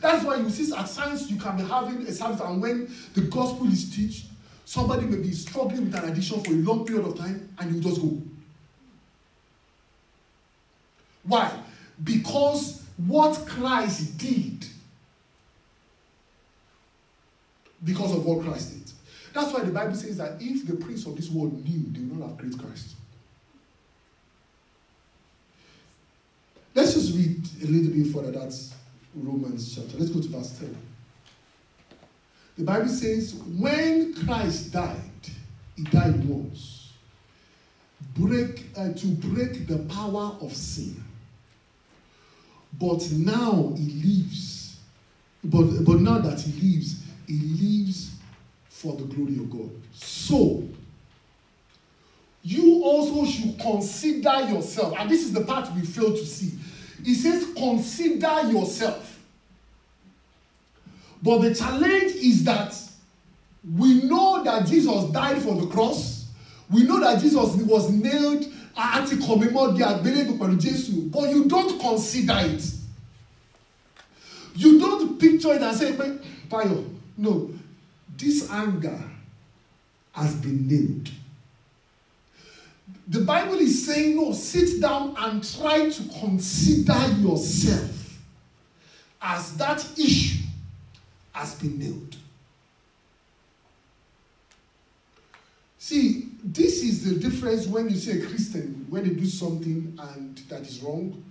That's 0.00 0.24
why 0.24 0.36
you 0.36 0.50
see 0.50 0.74
at 0.74 0.86
times 0.90 1.30
you 1.30 1.38
can 1.38 1.56
be 1.56 1.64
having 1.64 2.06
a 2.06 2.12
service, 2.12 2.40
and 2.40 2.60
when 2.60 2.88
the 3.14 3.22
gospel 3.22 3.66
is 3.66 3.94
taught, 3.94 4.30
somebody 4.64 5.06
may 5.06 5.16
be 5.16 5.32
struggling 5.32 5.86
with 5.86 5.94
an 5.94 6.10
addiction 6.10 6.42
for 6.42 6.52
a 6.52 6.56
long 6.56 6.84
period 6.84 7.06
of 7.06 7.18
time, 7.18 7.48
and 7.58 7.74
you 7.74 7.80
just 7.80 8.00
go. 8.00 8.20
Why? 11.24 11.50
Because 12.02 12.82
what 12.96 13.46
Christ 13.46 14.18
did, 14.18 14.66
because 17.84 18.14
of 18.14 18.24
what 18.24 18.44
Christ 18.44 18.72
did. 18.72 18.92
That's 19.34 19.52
why 19.52 19.64
the 19.64 19.72
Bible 19.72 19.94
says 19.94 20.16
that 20.16 20.40
if 20.40 20.66
the 20.66 20.76
prince 20.76 21.06
of 21.06 21.16
this 21.16 21.30
world 21.30 21.52
knew, 21.64 21.84
they 21.92 22.00
would 22.00 22.18
not 22.18 22.30
have 22.30 22.38
created 22.38 22.58
Christ. 22.58 22.94
Let's 26.74 26.94
just 26.94 27.14
read 27.14 27.46
a 27.62 27.66
little 27.66 27.92
bit 27.92 28.12
further. 28.12 28.38
That's 28.38 28.74
Romans 29.14 29.74
chapter. 29.74 29.96
Let's 29.98 30.10
go 30.10 30.20
to 30.20 30.28
verse 30.28 30.58
10. 30.58 30.76
The 32.58 32.64
Bible 32.64 32.88
says, 32.88 33.34
when 33.58 34.14
Christ 34.24 34.72
died, 34.72 34.96
he 35.76 35.84
died 35.84 36.24
once. 36.24 36.92
Break 38.14 38.64
uh, 38.76 38.92
to 38.92 39.06
break 39.06 39.66
the 39.66 39.78
power 39.94 40.36
of 40.40 40.54
sin. 40.54 41.02
But 42.78 43.10
now 43.12 43.72
he 43.76 43.90
lives. 44.04 44.76
But, 45.44 45.84
but 45.84 46.00
now 46.00 46.18
that 46.18 46.40
he 46.40 46.52
lives, 46.60 47.02
he 47.26 47.38
lives 47.38 48.12
for 48.68 48.94
the 48.96 49.04
glory 49.04 49.36
of 49.36 49.50
God. 49.50 49.70
So, 49.94 50.64
you 52.42 52.82
also 52.84 53.24
should 53.24 53.58
consider 53.58 54.40
yourself. 54.48 54.94
And 54.98 55.10
this 55.10 55.24
is 55.24 55.32
the 55.32 55.42
part 55.42 55.72
we 55.74 55.82
fail 55.82 56.12
to 56.12 56.24
see. 56.24 56.52
He 57.04 57.14
says, 57.14 57.52
consider 57.56 58.50
yourself. 58.50 59.18
But 61.22 61.38
the 61.38 61.54
challenge 61.54 62.14
is 62.14 62.44
that 62.44 62.74
we 63.76 64.02
know 64.02 64.44
that 64.44 64.66
Jesus 64.66 65.04
died 65.10 65.42
for 65.42 65.54
the 65.54 65.66
cross. 65.66 66.28
We 66.70 66.84
know 66.84 67.00
that 67.00 67.20
Jesus 67.20 67.54
was 67.56 67.90
nailed 67.90 68.46
àti 68.76 69.16
kọ̀mímọ́ 69.16 69.76
di 69.76 69.82
àgbélébù 69.82 70.38
pẹ̀lú 70.38 70.56
Jésù 70.60 71.10
but 71.10 71.30
you 71.30 71.44
don't 71.44 71.80
consider 71.80 72.38
it. 72.44 72.62
You 74.54 74.78
don't 74.78 75.18
picture 75.18 75.54
it 75.54 75.62
and 75.62 75.76
say 75.76 75.92
pé 75.92 76.18
Bayo 76.48 76.84
no 77.16 77.50
this 78.16 78.50
anger 78.50 78.98
has 80.12 80.34
been 80.36 80.66
nailed. 80.66 81.10
The 83.08 83.20
Bible 83.20 83.58
is 83.58 83.86
saying, 83.86 84.16
no, 84.16 84.32
sit 84.32 84.80
down 84.80 85.14
and 85.18 85.44
try 85.56 85.90
to 85.90 86.02
consider 86.20 86.98
yourself 87.18 88.18
as 89.22 89.56
that 89.58 89.86
issue 89.98 90.42
has 91.32 91.54
been 91.56 91.78
nailed. 91.78 92.16
See, 95.78 96.25
this 96.52 96.82
is 96.82 97.04
the 97.04 97.18
difference 97.18 97.66
when 97.66 97.88
you 97.88 97.96
see 97.96 98.22
a 98.22 98.26
Christian, 98.26 98.86
when 98.88 99.02
they 99.02 99.14
do 99.14 99.26
something 99.26 99.98
and 99.98 100.38
that 100.48 100.62
is 100.62 100.80
wrong, 100.82 101.22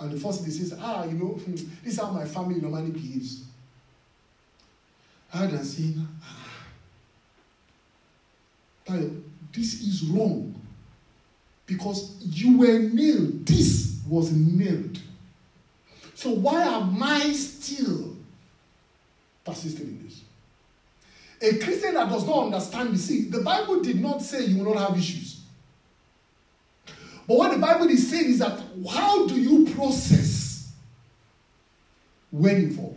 and 0.00 0.12
the 0.12 0.20
first 0.20 0.40
thing 0.40 0.50
they 0.50 0.54
say, 0.54 0.76
ah, 0.80 1.04
you 1.04 1.12
know, 1.12 1.28
hmm, 1.28 1.52
this 1.52 1.94
is 1.94 2.00
how 2.00 2.10
my 2.10 2.24
family 2.24 2.60
normally 2.60 2.90
behaves. 2.90 3.44
Rather 5.34 5.56
than 5.56 5.64
saying, 5.64 6.06
ah, 6.22 6.46
this 9.52 9.80
is 9.82 10.02
wrong 10.04 10.54
because 11.66 12.16
you 12.20 12.58
were 12.58 12.78
nailed. 12.78 13.46
This 13.46 14.00
was 14.08 14.32
nailed. 14.32 15.00
So 16.14 16.30
why 16.30 16.62
am 16.62 17.02
I 17.02 17.32
still 17.32 18.16
persisting 19.44 19.86
in 19.86 20.04
this? 20.04 20.20
A 21.42 21.58
Christian 21.58 21.94
that 21.94 22.08
does 22.08 22.26
not 22.26 22.46
understand 22.46 22.94
the 22.94 22.98
see, 22.98 23.28
the 23.28 23.40
Bible 23.40 23.80
did 23.80 24.00
not 24.00 24.22
say 24.22 24.46
you 24.46 24.64
will 24.64 24.74
not 24.74 24.88
have 24.88 24.98
issues. 24.98 25.42
But 27.26 27.36
what 27.36 27.52
the 27.52 27.58
Bible 27.58 27.88
is 27.88 28.08
saying 28.08 28.26
is 28.26 28.38
that 28.38 28.60
how 28.88 29.26
do 29.26 29.34
you 29.34 29.66
process 29.74 30.72
when 32.30 32.62
you 32.62 32.72
fall? 32.72 32.96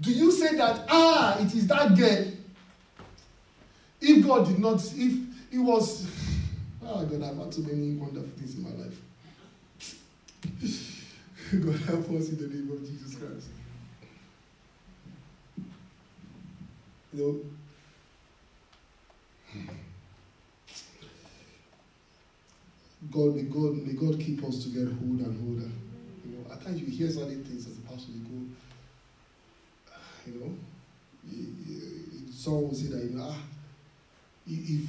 Do 0.00 0.10
you 0.10 0.32
say 0.32 0.56
that, 0.56 0.84
ah, 0.88 1.38
it 1.38 1.54
is 1.54 1.66
that 1.66 1.96
girl? 1.96 2.26
If 4.00 4.26
God 4.26 4.46
did 4.46 4.58
not, 4.58 4.82
if 4.96 5.18
it 5.52 5.58
was, 5.58 6.06
oh 6.82 7.04
God, 7.04 7.22
I've 7.22 7.36
had 7.36 7.54
so 7.54 7.60
many 7.62 7.94
wonderful 7.94 8.30
things 8.36 8.56
in 8.56 8.62
my 8.62 8.70
life. 8.70 9.00
God 11.64 11.78
help 11.80 12.10
us 12.10 12.30
in 12.30 12.38
the 12.38 12.48
name 12.48 12.70
of 12.72 12.80
Jesus 12.80 13.14
Christ. 13.16 13.48
You 17.12 17.22
know, 17.22 17.40
God, 23.10 23.36
may 23.36 23.42
God, 23.42 23.74
may 23.86 23.92
God 23.92 24.18
keep 24.18 24.42
us 24.44 24.62
to 24.64 24.68
get 24.70 24.88
older 24.88 25.24
and 25.24 25.48
older. 25.48 25.70
You 26.24 26.38
know, 26.38 26.52
at 26.52 26.62
times 26.62 26.80
you 26.80 26.86
hear 26.86 27.10
certain 27.10 27.44
things 27.44 27.66
as 27.66 27.76
a 27.76 27.80
pastor, 27.82 28.12
you 28.12 28.20
go, 28.20 28.46
you 30.26 30.40
know, 30.40 30.54
you, 31.28 32.32
someone 32.32 32.68
will 32.68 32.74
say 32.74 32.88
that, 32.88 33.04
you 33.04 33.10
know, 33.10 33.28
ah, 33.28 33.38
if 34.46 34.88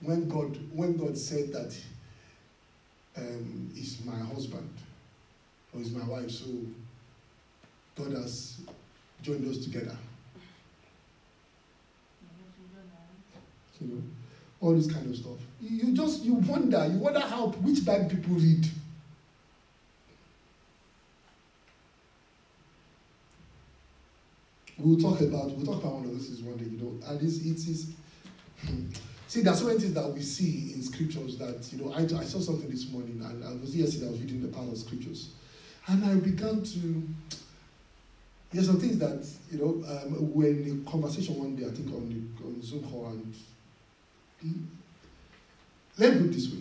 when 0.00 0.28
God 0.28 0.58
when 0.72 0.96
God 0.96 1.16
said 1.16 1.52
that 1.52 1.74
um, 3.16 3.70
is 3.74 4.04
my 4.04 4.18
husband 4.18 4.70
or 5.72 5.80
is 5.80 5.92
my 5.92 6.04
wife, 6.04 6.30
so 6.30 6.46
God 7.96 8.12
has 8.12 8.60
joined 9.22 9.48
us 9.48 9.64
together. 9.64 9.96
You 13.80 13.88
know, 13.88 14.02
all 14.60 14.74
this 14.74 14.90
kind 14.92 15.08
of 15.08 15.16
stuff. 15.16 15.38
You 15.60 15.92
just 15.92 16.24
you 16.24 16.34
wonder, 16.34 16.86
you 16.86 16.98
wonder 16.98 17.20
how 17.20 17.48
which 17.48 17.84
Bible 17.84 18.08
people 18.08 18.34
read. 18.34 18.66
We'll 24.78 24.98
talk 24.98 25.20
about 25.20 25.50
we'll 25.52 25.66
talk 25.66 25.82
about 25.82 25.94
one 25.94 26.04
of 26.04 26.10
those 26.10 26.42
one 26.42 26.56
day, 26.56 26.64
you 26.64 26.78
know, 26.78 27.06
and 27.08 27.22
it's 27.22 27.38
it 27.38 27.68
is 27.68 27.92
See, 29.34 29.40
there's 29.42 29.64
many 29.64 29.80
things 29.80 29.94
that 29.94 30.08
we 30.12 30.22
see 30.22 30.74
in 30.74 30.82
scriptures 30.82 31.36
that, 31.38 31.68
you 31.72 31.84
know, 31.84 31.92
I, 31.92 32.02
I 32.02 32.24
saw 32.24 32.38
something 32.38 32.70
this 32.70 32.88
morning, 32.90 33.20
and 33.24 33.44
I 33.44 33.52
was 33.54 33.74
yesterday, 33.74 34.06
I 34.06 34.10
was 34.10 34.20
reading 34.20 34.42
the 34.42 34.46
part 34.48 34.68
of 34.68 34.78
scriptures. 34.78 35.30
And 35.88 36.04
I 36.04 36.14
began 36.14 36.62
to, 36.62 37.02
there's 38.52 38.66
some 38.66 38.78
things 38.78 38.96
that, 38.98 39.26
you 39.50 39.58
know, 39.58 39.84
um, 39.88 40.40
in 40.40 40.84
a 40.86 40.88
conversation 40.88 41.36
one 41.36 41.56
day, 41.56 41.66
I 41.66 41.70
think 41.70 41.88
on 41.88 42.08
the 42.08 42.46
on 42.46 42.62
Zoom 42.62 42.88
call, 42.88 43.06
and 43.08 43.34
let 45.98 46.14
me 46.14 46.22
put 46.22 46.32
this 46.32 46.50
way. 46.50 46.58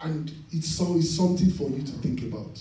And 0.00 0.30
it's, 0.52 0.68
so, 0.68 0.96
it's 0.96 1.10
something 1.10 1.50
for 1.50 1.68
you 1.70 1.82
to 1.82 1.92
think 1.92 2.22
about. 2.22 2.60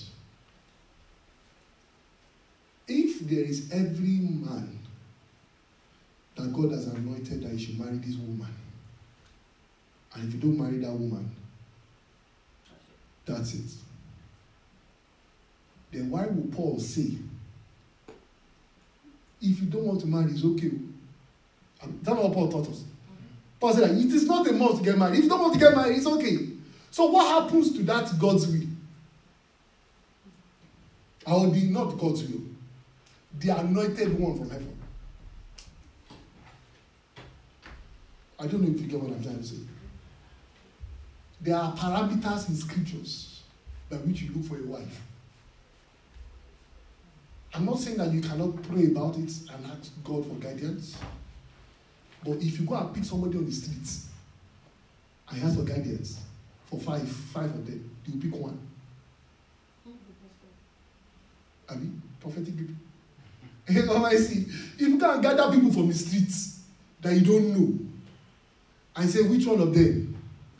If 2.88 3.20
there 3.22 3.44
is 3.44 3.72
every 3.72 4.20
man 4.20 4.80
that 6.36 6.54
God 6.54 6.72
has 6.72 6.88
anointed 6.88 7.44
that 7.44 7.52
he 7.52 7.66
should 7.66 7.80
marry 7.80 7.98
this 7.98 8.16
woman. 8.16 8.54
And 10.14 10.28
if 10.28 10.34
you 10.36 10.40
don't 10.40 10.60
marry 10.60 10.78
that 10.80 10.92
woman, 10.92 11.30
that's 13.26 13.54
it. 13.54 13.72
Then 15.92 16.10
why 16.10 16.26
would 16.26 16.52
Paul 16.54 16.80
say, 16.80 17.18
if 19.42 19.62
you 19.62 19.68
don't 19.68 19.86
want 19.86 20.02
to 20.02 20.08
marry, 20.08 20.32
it's 20.32 20.44
okay? 20.44 20.72
That's 22.02 22.18
what 22.18 22.34
Paul 22.34 22.52
taught 22.52 22.70
us. 22.70 22.84
Paul 23.66 23.74
said 23.74 23.98
it 23.98 24.14
is 24.14 24.28
not 24.28 24.48
a 24.48 24.54
must 24.54 24.78
to 24.78 24.84
get 24.84 24.96
married. 24.96 25.18
If 25.18 25.24
you 25.24 25.30
don't 25.30 25.42
want 25.42 25.54
to 25.54 25.60
get 25.60 25.76
married, 25.76 25.98
it's 25.98 26.06
okay. 26.06 26.38
So 26.92 27.08
what 27.08 27.26
happens 27.28 27.76
to 27.76 27.82
that 27.86 28.12
God's 28.20 28.46
will? 28.46 28.68
Or 31.26 31.48
the 31.48 31.64
not 31.72 31.98
God's 31.98 32.22
will, 32.28 32.44
the 33.40 33.58
anointed 33.58 34.20
one 34.20 34.38
from 34.38 34.52
heaven. 34.52 34.78
I 38.40 38.46
don't 38.46 38.62
know 38.62 38.70
if 38.70 38.80
you 38.80 38.88
get 38.88 39.02
what 39.02 39.12
I'm 39.12 39.24
trying 39.24 39.40
to 39.40 39.44
say. 39.44 39.56
There 41.42 41.56
are 41.56 41.74
parameters 41.74 42.48
in 42.50 42.56
scriptures 42.58 43.42
by 43.90 43.98
which 43.98 44.22
you 44.22 44.32
look 44.36 44.46
for 44.46 44.60
a 44.60 44.64
wife. 44.64 45.02
I'm 47.56 47.66
not 47.66 47.80
saying 47.80 47.98
that 47.98 48.12
you 48.14 48.22
cannot 48.22 48.62
pray 48.62 48.86
about 48.86 49.16
it 49.16 49.32
and 49.52 49.66
ask 49.72 49.92
God 50.04 50.24
for 50.28 50.36
guidance. 50.36 50.96
But 52.26 52.42
if 52.42 52.60
you 52.60 52.66
go 52.66 52.76
and 52.76 52.94
pick 52.94 53.04
somebody 53.04 53.38
on 53.38 53.46
the 53.46 53.52
streets 53.52 54.08
and 55.30 55.44
ask 55.44 55.58
for 55.58 55.64
guidance 55.64 56.20
for 56.66 56.80
five, 56.80 57.08
five 57.08 57.46
of 57.46 57.66
them, 57.66 57.90
you 58.08 58.20
pick 58.20 58.40
one. 58.40 58.60
I 61.70 61.76
mean, 61.76 62.02
prophetic 62.20 62.54
people. 62.58 62.76
I 64.06 64.16
see. 64.16 64.46
If 64.76 64.82
you 64.82 64.98
can 64.98 65.22
gather 65.22 65.52
people 65.52 65.72
from 65.72 65.88
the 65.88 65.94
streets 65.94 66.62
that 67.02 67.14
you 67.14 67.22
don't 67.22 67.58
know, 67.58 67.86
and 68.96 69.10
say 69.10 69.22
which 69.22 69.46
one 69.46 69.60
of 69.60 69.74
them. 69.74 70.16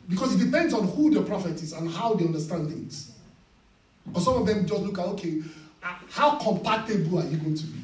Because 0.08 0.34
it 0.40 0.44
depends 0.44 0.72
on 0.72 0.86
who 0.88 1.10
the 1.10 1.22
prophet 1.22 1.60
is 1.62 1.72
and 1.72 1.90
how 1.90 2.14
they 2.14 2.24
understand 2.24 2.68
things. 2.68 3.12
Or 4.14 4.20
some 4.20 4.34
of 4.34 4.46
them 4.46 4.66
just 4.66 4.82
look 4.82 4.98
at, 4.98 5.06
okay, 5.06 5.42
how 6.10 6.36
compatible 6.36 7.18
are 7.18 7.26
you 7.26 7.38
going 7.38 7.56
to 7.56 7.64
be? 7.64 7.80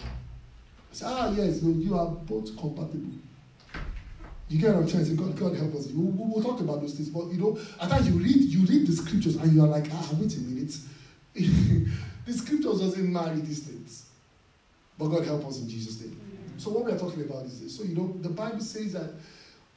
I 0.00 0.85
say, 0.96 1.06
ah, 1.08 1.30
yes, 1.30 1.62
no, 1.62 1.70
you 1.78 1.98
are 1.98 2.06
both 2.06 2.56
compatible. 2.56 3.12
You 4.48 4.60
get 4.60 4.74
what 4.74 4.82
I'm 4.82 4.88
trying 4.88 5.04
to 5.04 5.10
say? 5.10 5.16
God, 5.16 5.36
God 5.36 5.56
help 5.56 5.74
us. 5.74 5.88
We'll, 5.88 6.12
we'll, 6.12 6.42
talk 6.42 6.60
about 6.60 6.80
those 6.80 6.94
things, 6.94 7.08
but 7.08 7.26
you 7.26 7.38
know, 7.38 7.58
at 7.80 7.90
times 7.90 8.08
you 8.08 8.14
read, 8.14 8.36
you 8.36 8.64
read 8.64 8.86
the 8.86 8.92
scriptures 8.92 9.36
and 9.36 9.52
you 9.52 9.62
are 9.62 9.66
like, 9.66 9.86
ah, 9.92 10.10
wait 10.14 10.34
a 10.36 10.40
minute. 10.40 10.76
the 11.34 12.32
scriptures 12.32 12.80
doesn't 12.80 13.12
marry 13.12 13.40
these 13.40 13.64
things. 13.64 14.06
But 14.98 15.08
God 15.08 15.24
help 15.24 15.44
us 15.46 15.60
in 15.60 15.68
Jesus' 15.68 16.00
name. 16.00 16.18
So 16.58 16.70
what 16.70 16.84
we 16.84 16.92
are 16.92 16.98
talking 16.98 17.22
about 17.22 17.44
is 17.44 17.60
this. 17.60 17.76
So 17.76 17.84
you 17.84 17.94
know, 17.94 18.16
the 18.20 18.30
Bible 18.30 18.60
says 18.60 18.94
that 18.94 19.10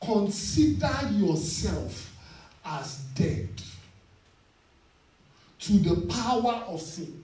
consider 0.01 1.09
yourself 1.11 2.15
as 2.63 2.99
dead 3.15 3.49
to 5.59 5.73
the 5.73 6.07
power 6.13 6.63
of 6.67 6.79
sin. 6.79 7.18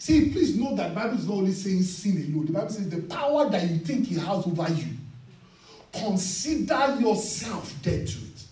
See, 0.00 0.30
please 0.30 0.56
note 0.56 0.76
that 0.76 0.94
Bible 0.94 1.18
is 1.18 1.28
not 1.28 1.34
only 1.34 1.52
saying 1.52 1.82
sin 1.82 2.16
alone. 2.32 2.46
The 2.46 2.52
Bible 2.52 2.70
says 2.70 2.88
the 2.88 3.02
power 3.02 3.50
that 3.50 3.68
you 3.68 3.80
think 3.80 4.10
it 4.10 4.16
has 4.16 4.46
over 4.46 4.72
you. 4.72 4.94
Consider 5.92 6.96
yourself 6.98 7.74
dead 7.82 8.06
to 8.06 8.16
it. 8.16 8.44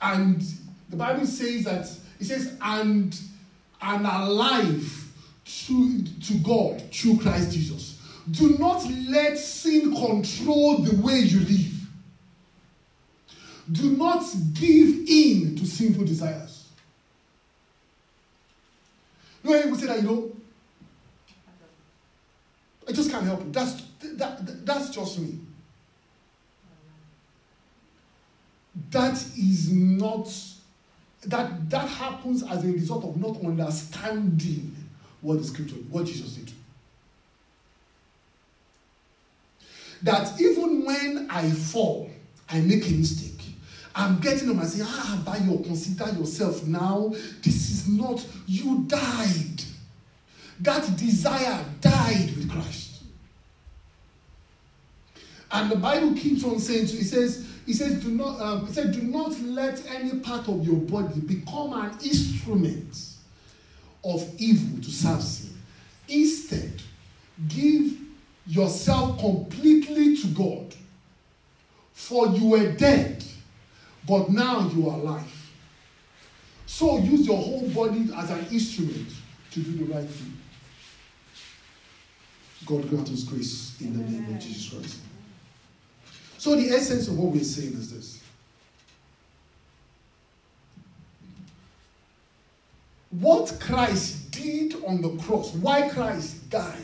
And 0.00 0.42
the 0.88 0.96
Bible 0.96 1.26
says 1.26 1.64
that 1.64 1.86
it 2.18 2.24
says, 2.24 2.56
and 2.62 3.14
and 3.82 4.06
alive 4.06 5.10
to, 5.44 6.02
to 6.02 6.34
God 6.38 6.82
through 6.90 7.18
Christ 7.18 7.52
Jesus. 7.52 8.00
Do 8.30 8.56
not 8.58 8.90
let 9.06 9.36
sin 9.36 9.94
control 9.94 10.78
the 10.78 10.96
way 11.02 11.18
you 11.18 11.40
live. 11.40 11.74
Do 13.70 13.90
not 13.98 14.24
give 14.54 15.06
in 15.06 15.56
to 15.56 15.66
sinful 15.66 16.06
desires. 16.06 16.57
You 19.42 19.50
know, 19.50 19.62
people 19.62 19.78
say 19.78 19.86
that, 19.86 20.02
you 20.02 20.08
know, 20.08 20.32
I 22.88 22.92
just 22.92 23.10
can't 23.10 23.24
help 23.24 23.42
it. 23.42 23.52
That's, 23.52 23.82
that, 24.00 24.66
that's 24.66 24.90
just 24.90 25.18
me. 25.18 25.38
That 28.90 29.14
is 29.36 29.70
not, 29.70 30.32
that, 31.26 31.68
that 31.70 31.88
happens 31.88 32.42
as 32.42 32.64
a 32.64 32.68
result 32.68 33.04
of 33.04 33.16
not 33.16 33.42
understanding 33.44 34.74
what 35.20 35.38
the 35.38 35.44
scripture, 35.44 35.76
what 35.90 36.06
Jesus 36.06 36.34
did. 36.34 36.52
That 40.02 40.40
even 40.40 40.84
when 40.84 41.28
I 41.30 41.50
fall, 41.50 42.10
I 42.48 42.60
make 42.60 42.88
a 42.88 42.92
mistake. 42.92 43.37
I'm 43.98 44.20
getting 44.20 44.46
them 44.46 44.60
and 44.60 44.68
say, 44.68 44.84
ah, 44.86 45.20
by 45.26 45.38
your 45.38 45.60
consider 45.60 46.08
yourself 46.16 46.64
now. 46.64 47.08
This 47.42 47.70
is 47.70 47.88
not, 47.88 48.24
you 48.46 48.84
died. 48.86 49.62
That 50.60 50.96
desire 50.96 51.64
died 51.80 52.32
with 52.36 52.48
Christ. 52.48 53.02
And 55.50 55.68
the 55.70 55.76
Bible 55.76 56.14
keeps 56.14 56.44
on 56.44 56.60
saying, 56.60 56.86
so 56.86 56.96
it 56.96 57.04
says, 57.06 57.48
it 57.66 57.74
says, 57.74 58.02
do 58.02 58.10
not, 58.10 58.40
um, 58.40 58.72
said, 58.72 58.92
do 58.92 59.02
not 59.02 59.38
let 59.40 59.84
any 59.90 60.20
part 60.20 60.48
of 60.48 60.64
your 60.64 60.76
body 60.76 61.20
become 61.20 61.72
an 61.72 61.90
instrument 62.04 62.96
of 64.04 64.32
evil 64.38 64.80
to 64.80 64.90
serve 64.90 65.22
sin. 65.22 65.56
Instead, 66.08 66.82
give 67.48 67.98
yourself 68.46 69.18
completely 69.18 70.16
to 70.18 70.28
God. 70.28 70.74
For 71.94 72.28
you 72.28 72.50
were 72.50 72.72
dead, 72.72 73.24
but 74.08 74.30
now 74.30 74.70
you 74.70 74.88
are 74.88 74.96
alive. 74.96 75.50
So 76.64 76.98
use 76.98 77.26
your 77.26 77.36
whole 77.36 77.68
body 77.70 78.08
as 78.16 78.30
an 78.30 78.46
instrument 78.50 79.08
to 79.50 79.60
do 79.60 79.84
the 79.84 79.92
right 79.92 80.08
thing. 80.08 80.36
God 82.66 82.88
grant 82.88 83.10
us 83.10 83.24
grace 83.24 83.76
in 83.80 83.92
the 83.92 84.10
name 84.10 84.34
of 84.34 84.40
Jesus 84.40 84.72
Christ. 84.72 85.00
So 86.38 86.56
the 86.56 86.70
essence 86.70 87.08
of 87.08 87.18
what 87.18 87.32
we're 87.32 87.44
saying 87.44 87.74
is 87.74 87.92
this. 87.92 88.22
What 93.10 93.58
Christ 93.60 94.30
did 94.30 94.74
on 94.84 95.02
the 95.02 95.16
cross, 95.22 95.54
why 95.54 95.88
Christ 95.88 96.48
died, 96.50 96.74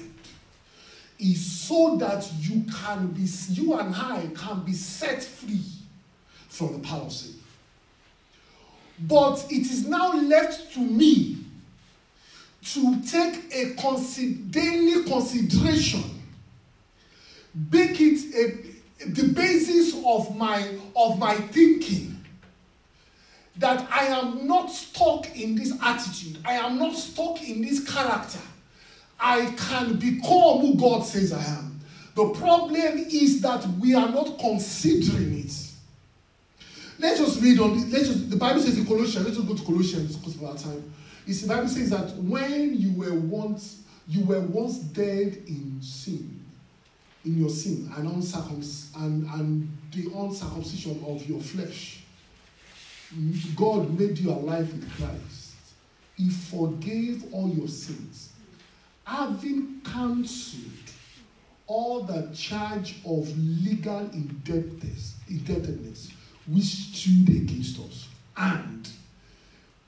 is 1.19 1.45
so 1.45 1.97
that 1.97 2.31
you 2.41 2.65
can 2.81 3.09
be, 3.09 3.29
you 3.51 3.79
and 3.79 3.95
I 3.95 4.29
can 4.35 4.61
be 4.65 4.73
set 4.73 5.23
free 5.23 5.61
from 6.55 6.81
the 6.81 7.09
sin. 7.11 7.35
But 9.01 9.45
it 9.51 9.63
is 9.63 9.87
now 9.87 10.15
left 10.15 10.73
to 10.75 10.81
me 10.81 11.39
to 12.67 13.03
take 13.03 13.53
a 13.53 13.75
consider- 13.75 14.39
daily 14.51 15.05
consideration, 15.05 16.05
make 17.73 18.01
it 18.01 18.35
a, 18.35 19.07
the 19.11 19.29
basis 19.35 19.95
of 20.07 20.37
my 20.37 20.77
of 20.97 21.19
my 21.19 21.35
thinking 21.35 22.25
that 23.57 23.87
I 23.91 24.07
am 24.07 24.47
not 24.47 24.71
stuck 24.71 25.37
in 25.37 25.55
this 25.57 25.73
attitude. 25.83 26.39
I 26.45 26.55
am 26.55 26.79
not 26.79 26.95
stuck 26.97 27.43
in 27.43 27.63
this 27.63 27.89
character. 27.89 28.41
I 29.21 29.47
can 29.57 29.97
become 29.97 30.61
who 30.61 30.77
God 30.77 31.05
says 31.05 31.33
I 31.33 31.43
am. 31.45 31.81
The 32.15 32.29
problem 32.31 32.99
is 33.11 33.41
that 33.43 33.67
we 33.81 33.95
are 33.95 34.09
not 34.09 34.39
considering 34.39 35.39
it. 35.41 35.64
Let's 36.99 37.19
just 37.19 37.41
read 37.43 37.59
on. 37.59 37.91
Let's 37.91 38.09
just, 38.09 38.31
the 38.31 38.37
Bible 38.37 38.61
says 38.61 38.79
in 38.79 38.87
Colossians. 38.87 39.25
Let's 39.25 39.37
just 39.37 39.49
go 39.49 39.55
to 39.55 39.65
Colossians 39.65 40.17
because 40.17 40.37
of 40.37 40.45
our 40.45 40.57
time. 40.57 40.93
It's, 41.27 41.43
the 41.43 41.49
Bible 41.49 41.69
says 41.69 41.91
that 41.91 42.15
when 42.17 42.75
you 42.79 42.93
were 42.93 43.15
once 43.15 43.83
you 44.07 44.25
were 44.25 44.41
once 44.41 44.79
dead 44.79 45.43
in 45.47 45.79
sin, 45.81 46.45
in 47.25 47.39
your 47.39 47.49
sin, 47.49 47.91
and 47.97 48.07
and, 48.07 49.31
and 49.31 49.79
the 49.93 50.11
uncircumcision 50.15 51.03
of 51.07 51.27
your 51.27 51.41
flesh 51.41 52.05
God 53.55 53.99
made 53.99 54.19
you 54.19 54.31
alive 54.31 54.73
with 54.73 54.91
Christ. 54.97 55.55
He 56.17 56.31
forgave 56.31 57.33
all 57.33 57.49
your 57.49 57.69
sins, 57.69 58.31
having 59.05 59.81
cancelled 59.85 60.63
all 61.67 62.03
the 62.03 62.31
charge 62.35 62.97
of 63.07 63.37
legal 63.39 64.11
indebtedness, 64.11 65.15
indebtedness 65.29 66.11
which 66.47 66.65
stood 66.65 67.29
against 67.29 67.79
us 67.81 68.09
and 68.37 68.89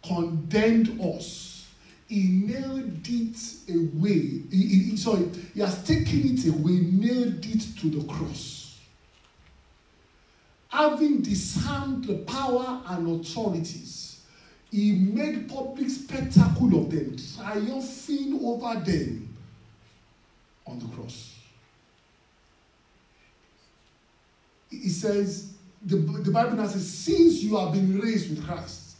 condemned 0.04 1.00
us. 1.00 1.68
He 2.08 2.28
nailed 2.46 3.00
it 3.04 3.36
away. 3.68 4.42
He, 4.50 4.90
he, 4.90 4.96
sorry, 4.96 5.28
he 5.54 5.60
has 5.60 5.82
taken 5.84 6.36
it 6.36 6.46
away, 6.46 6.80
nailed 6.92 7.44
it 7.44 7.76
to 7.80 7.90
the 7.90 8.04
cross 8.12 8.56
having 10.76 11.22
disarmed 11.22 12.04
the 12.04 12.18
power 12.18 12.82
and 12.88 13.20
authorities, 13.20 14.20
he 14.70 14.92
made 14.92 15.48
public 15.48 15.88
spectacle 15.88 16.78
of 16.78 16.90
them, 16.90 17.16
triumphing 17.34 18.38
over 18.44 18.78
them 18.80 19.36
on 20.66 20.78
the 20.78 20.86
cross. 20.88 21.34
He 24.68 24.88
says, 24.88 25.54
the, 25.86 25.96
the 25.96 26.30
Bible 26.30 26.56
now 26.56 26.66
says, 26.66 26.88
since 26.88 27.42
you 27.42 27.56
have 27.56 27.72
been 27.72 27.98
raised 28.00 28.28
with 28.28 28.44
Christ, 28.44 28.96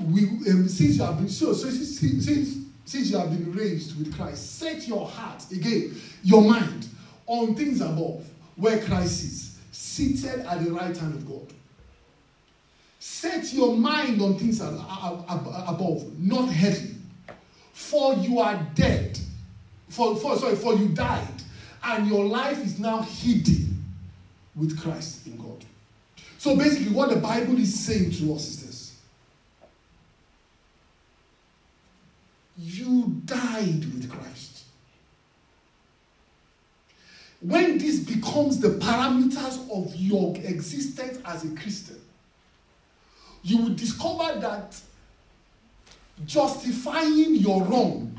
we, 0.00 0.22
um, 0.22 0.68
since 0.68 0.96
you 0.96 1.02
have 1.02 1.18
been 1.18 1.28
so, 1.28 1.52
so 1.52 1.68
since, 1.68 1.98
since, 1.98 2.56
since 2.84 3.10
you 3.10 3.18
have 3.18 3.30
been 3.30 3.52
raised 3.52 3.98
with 3.98 4.14
Christ, 4.16 4.58
set 4.58 4.86
your 4.86 5.06
heart 5.08 5.44
again, 5.50 5.94
your 6.22 6.42
mind 6.42 6.88
on 7.26 7.54
things 7.54 7.80
above, 7.80 8.24
where 8.56 8.78
Christ 8.84 9.24
is 9.24 9.58
seated 9.72 10.40
at 10.46 10.64
the 10.64 10.70
right 10.70 10.96
hand 10.96 11.14
of 11.14 11.28
God. 11.28 11.52
Set 13.00 13.52
your 13.52 13.76
mind 13.76 14.22
on 14.22 14.38
things 14.38 14.60
above, 14.60 16.18
not 16.18 16.48
heavy. 16.48 16.94
For 17.72 18.14
you 18.14 18.38
are 18.38 18.64
dead. 18.74 19.18
For, 19.88 20.16
for, 20.16 20.36
sorry, 20.36 20.56
for 20.56 20.74
you 20.74 20.88
died, 20.88 21.26
and 21.84 22.06
your 22.06 22.24
life 22.24 22.64
is 22.64 22.78
now 22.78 23.02
hidden 23.02 23.84
with 24.54 24.80
Christ 24.80 25.26
in 25.26 25.36
God. 25.36 25.64
So 26.44 26.54
basically, 26.54 26.92
what 26.92 27.08
the 27.08 27.16
Bible 27.16 27.58
is 27.58 27.72
saying 27.86 28.10
to 28.10 28.34
us 28.34 28.46
is 28.46 28.66
this 28.66 28.96
You 32.58 33.18
died 33.24 33.82
with 33.94 34.10
Christ. 34.10 34.64
when 37.40 37.78
this 37.78 38.00
becomes 38.00 38.60
the 38.60 38.68
parameters 38.68 39.58
of 39.70 39.96
your 39.96 40.36
existence 40.36 41.18
as 41.24 41.50
a 41.50 41.54
Christian, 41.56 41.98
you 43.42 43.62
will 43.62 43.74
discover 43.74 44.38
that 44.40 44.78
justifying 46.26 47.36
your 47.36 47.62
wrong 47.62 48.14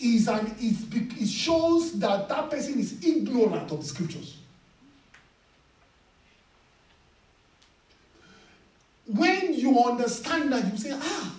is 0.00 0.26
an 0.26 0.56
is, 0.60 0.84
it 0.92 1.28
shows 1.28 2.00
that 2.00 2.28
that 2.28 2.50
person 2.50 2.80
is 2.80 3.00
ignorant 3.06 3.70
of 3.70 3.78
the 3.78 3.86
scriptures. 3.86 4.37
Understand 9.84 10.52
that, 10.52 10.70
you 10.70 10.78
say, 10.78 10.92
ah, 10.94 11.34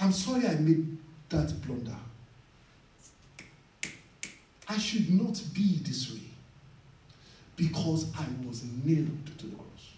I'm 0.00 0.12
sorry 0.12 0.46
I 0.46 0.54
made 0.54 0.96
that 1.28 1.52
blunder. 1.66 1.96
I 4.68 4.78
should 4.78 5.10
not 5.10 5.40
be 5.54 5.78
this 5.82 6.12
way 6.12 6.20
because 7.56 8.12
I 8.18 8.24
was 8.46 8.64
nailed 8.84 9.26
to 9.38 9.46
the 9.46 9.56
cross. 9.56 9.92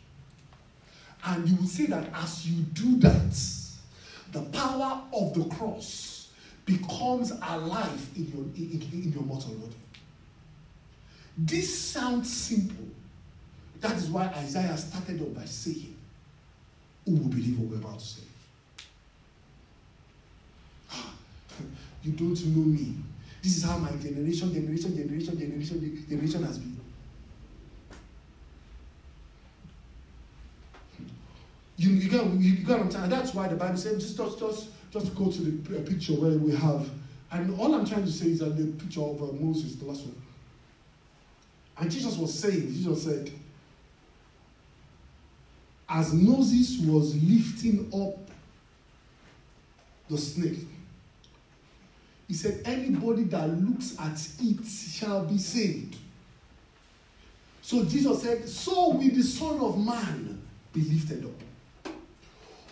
And 1.25 1.49
you 1.49 1.57
will 1.57 1.67
see 1.67 1.87
that 1.87 2.09
as 2.15 2.49
you 2.49 2.63
do 2.63 2.97
that, 2.99 3.35
the 4.33 4.43
power 4.43 5.03
of 5.15 5.35
the 5.35 5.45
cross 5.55 6.29
becomes 6.65 7.31
alive 7.31 8.09
in 8.17 8.27
your, 8.29 8.45
in, 8.57 8.83
in 8.93 9.13
your 9.13 9.23
mortal 9.23 9.55
body. 9.55 9.77
This 11.39 11.79
sounds 11.79 12.33
simple. 12.33 12.87
That 13.81 13.93
is 13.97 14.09
why 14.09 14.27
Isaiah 14.37 14.77
started 14.77 15.21
off 15.23 15.35
by 15.35 15.45
saying, 15.45 15.96
Who 17.07 17.13
will 17.13 17.29
believe 17.29 17.59
what 17.59 17.69
we're 17.69 17.77
about 17.77 17.99
to 18.01 18.05
say? 18.05 18.23
You 22.03 22.13
don't 22.13 22.47
know 22.47 22.65
me. 22.65 22.97
This 23.43 23.57
is 23.59 23.65
how 23.65 23.79
my 23.79 23.91
generation, 23.93 24.53
generation, 24.53 24.97
generation, 24.97 25.39
generation, 25.39 26.07
generation 26.09 26.43
has 26.45 26.59
been. 26.59 26.77
You, 31.77 31.91
you 31.91 32.09
get 32.09 32.25
you, 32.25 32.39
you 32.39 32.57
get 32.65 32.79
what 32.79 32.81
I'm 32.81 32.91
saying? 32.91 33.11
That's 33.11 33.35
why 33.35 33.49
the 33.49 33.57
Bible 33.57 33.77
says 33.77 34.03
just 34.03 34.17
just 34.17 34.39
just 34.39 34.69
just 34.91 35.15
go 35.15 35.31
to 35.31 35.43
the 35.43 35.81
picture 35.81 36.15
where 36.15 36.39
we 36.39 36.55
have, 36.57 36.89
and 37.33 37.59
all 37.61 37.75
I'm 37.75 37.85
trying 37.85 38.05
to 38.05 38.13
say 38.13 38.29
is 38.29 38.39
that 38.39 38.57
the 38.57 38.67
picture 38.83 39.03
of 39.03 39.23
uh, 39.23 39.27
Moses, 39.33 39.77
the 39.77 39.85
last 39.85 40.05
one. 40.07 40.17
And 41.79 41.91
Jesus 41.91 42.17
was 42.17 42.37
saying, 42.37 42.73
Jesus 42.73 43.05
said, 43.05 43.31
as 45.89 46.13
Moses 46.13 46.79
was 46.87 47.15
lifting 47.23 47.91
up 47.95 48.19
the 50.09 50.19
snake, 50.19 50.67
he 52.29 52.35
said, 52.35 52.63
Anybody 52.65 53.25
that 53.25 53.49
looks 53.49 53.97
at 54.01 54.29
it 54.41 54.67
shall 54.67 55.25
be 55.25 55.39
saved. 55.39 55.97
So 57.63 57.85
Jesus 57.85 58.23
said, 58.23 58.49
So 58.49 58.91
will 58.91 59.11
the 59.11 59.23
Son 59.23 59.61
of 59.61 59.79
Man 59.85 60.41
be 60.73 60.83
lifted 60.83 61.25
up. 61.25 61.93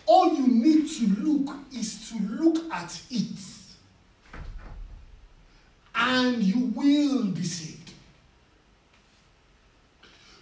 All 0.05 0.35
you 0.35 0.47
need 0.47 0.87
to 0.87 1.07
look 1.21 1.55
is 1.73 2.09
to 2.09 2.19
look 2.19 2.71
at 2.71 3.01
it, 3.09 3.39
and 5.95 6.43
you 6.43 6.71
will 6.75 7.25
be 7.25 7.43
saved. 7.43 7.91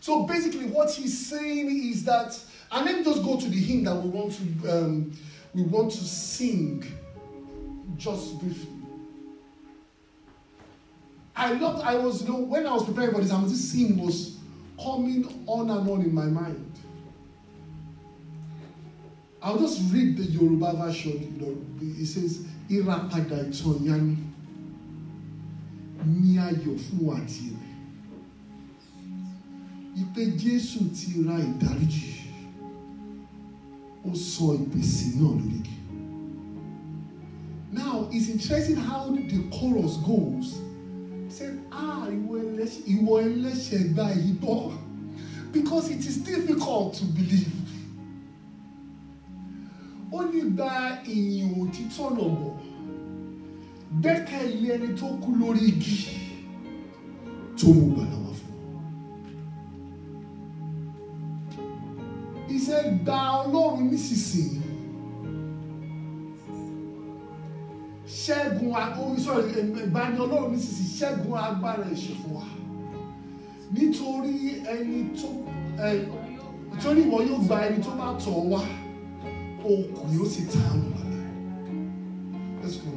So 0.02 0.24
basically, 0.24 0.66
what 0.66 0.92
he's 0.92 1.28
saying 1.28 1.70
is 1.92 2.04
that, 2.04 2.38
and 2.74 2.86
let 2.86 2.98
me 2.98 3.04
just 3.04 3.24
go 3.24 3.40
to 3.40 3.48
the 3.50 3.58
hymn 3.60 3.84
that 3.84 3.96
we 3.96 4.10
want 4.10 4.32
to 4.34 4.70
um, 4.72 5.12
we 5.54 5.62
want 5.64 5.92
to 5.92 6.04
sing 6.04 6.84
just 7.98 8.40
briefly. 8.40 8.70
I 11.36 11.54
loved, 11.54 11.84
I 11.84 11.96
was, 11.96 12.22
you 12.24 12.30
know, 12.30 12.40
when 12.40 12.66
I 12.68 12.74
was 12.74 12.84
preparing 12.86 13.12
for 13.14 13.22
this, 13.22 13.32
I 13.32 13.42
was, 13.42 13.52
this 13.52 13.72
scene 13.72 13.98
was 13.98 14.38
coming 14.82 15.44
on 15.48 15.70
and 15.70 15.90
on 15.90 16.02
in 16.02 16.14
my 16.14 16.26
mind. 16.26 16.70
I'll 19.42 19.60
just 19.60 19.82
read 19.92 20.16
the 20.18 20.24
Yoruba 20.24 20.74
version, 20.78 21.36
you 21.40 21.46
know, 21.46 21.58
it 22.02 22.06
says, 22.06 22.46
Ìràpadà 22.70 23.50
ìtàn 23.52 23.76
ìyanu 23.84 24.16
ní 26.06 26.38
ayọ̀ 26.40 26.78
fún 26.80 27.00
wa. 27.02 27.18
Ìpè 29.98 30.38
Jésù 30.40 30.80
ti 30.96 31.24
ra 31.28 31.36
ìdáríjì, 31.38 32.23
ó 34.08 34.12
sọ 34.16 34.46
ìpèsè 34.64 35.06
náà 35.20 35.32
lórí 35.40 35.58
igi. 35.60 35.74
Now, 37.72 38.08
it's 38.12 38.30
interesting 38.30 38.76
how 38.76 39.10
the 39.10 39.40
chorus 39.50 39.98
goes. 40.06 40.60
Say, 41.30 41.50
ah, 41.72 42.08
ìwọ 42.94 43.14
ẹlẹ́ṣẹ̀ 43.26 43.94
gba 43.94 44.06
èyí 44.16 44.32
bọ̀. 44.42 44.74
Because 45.52 45.90
it 45.90 46.06
is 46.06 46.18
difficult 46.18 46.94
to 46.96 47.06
believe. 47.06 47.54
Ó 50.12 50.20
ní 50.32 50.42
gba 50.56 51.02
ìyìn 51.08 51.50
òtítọ́ 51.62 52.08
náà 52.18 52.30
bọ̀. 52.40 52.54
Gbẹ́kẹ̀lé 54.02 54.68
ẹni 54.76 54.90
tó 55.00 55.08
kú 55.22 55.30
lórí 55.40 55.62
igi 55.68 55.98
tó 57.58 57.68
mú 57.74 57.96
wá 57.98 58.23
Iṣẹ́ 62.74 63.00
gba 63.04 63.18
Ọlọ́run 63.42 63.84
nísinsìnyí. 63.92 64.60
ṣẹ́gun 68.22 68.72
omi 69.02 69.18
sọ̀rọ̀ 69.26 69.46
ìbáni 69.86 70.18
ọlọ́run 70.26 70.52
nísinsìnyí. 70.54 70.94
Ṣẹ́gun 71.00 71.38
agbára 71.48 71.86
ẹ̀ṣẹ̀ 71.94 72.16
fún 72.22 72.32
wa. 72.36 72.44
Nítorí 73.74 74.34
ẹni 74.74 75.00
tó 75.18 75.28
nítorí 76.72 77.02
ìwọ 77.08 77.18
yóò 77.28 77.40
gba 77.46 77.56
ẹni 77.68 77.78
tó 77.86 77.92
bá 78.00 78.08
tọ̀ 78.22 78.36
wá 78.52 78.62
òkú 79.72 80.02
yóò 80.16 80.26
sì 80.34 80.42
ta 80.52 80.60
àmì 80.72 80.88
wàlá 80.96 81.20
let's 82.62 82.78
go. 82.82 82.90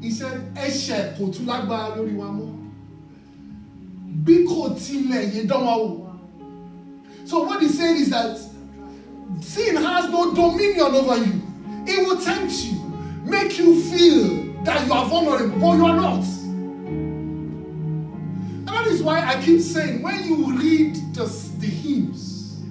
Please 0.00 0.08
iṣẹ́ 0.08 0.30
ẹ̀ṣẹ̀ 0.64 1.02
kò 1.16 1.22
tún 1.32 1.46
lágbára 1.50 1.88
lórí 1.96 2.14
wa 2.20 2.28
mọ́. 2.38 2.50
Bí 4.24 4.34
kò 4.48 4.60
tilẹ̀ 4.82 5.24
yé 5.34 5.40
dán 5.50 5.62
wa 5.66 5.74
wò 5.82 6.07
so 7.28 7.42
what 7.42 7.60
he 7.60 7.68
said 7.68 7.94
is 7.96 8.08
that 8.08 8.38
sin 9.42 9.76
has 9.76 10.08
no 10.10 10.34
dominion 10.34 10.80
over 10.80 11.18
you. 11.22 11.42
It 11.86 12.06
will 12.06 12.18
tempt 12.18 12.54
you, 12.64 12.78
make 13.22 13.58
you 13.58 13.82
feel 13.82 14.54
that 14.64 14.86
you 14.86 14.92
are 14.94 15.04
vulnerable, 15.04 15.58
but 15.60 15.72
you 15.76 15.84
are 15.84 15.94
not. 15.94 16.24
And 18.54 18.66
that 18.66 18.86
is 18.86 19.02
why 19.02 19.22
I 19.22 19.42
keep 19.42 19.60
saying 19.60 20.00
when 20.02 20.24
you 20.24 20.56
read 20.58 20.94
the, 21.12 21.26
the 21.58 21.66
hymns, 21.66 22.62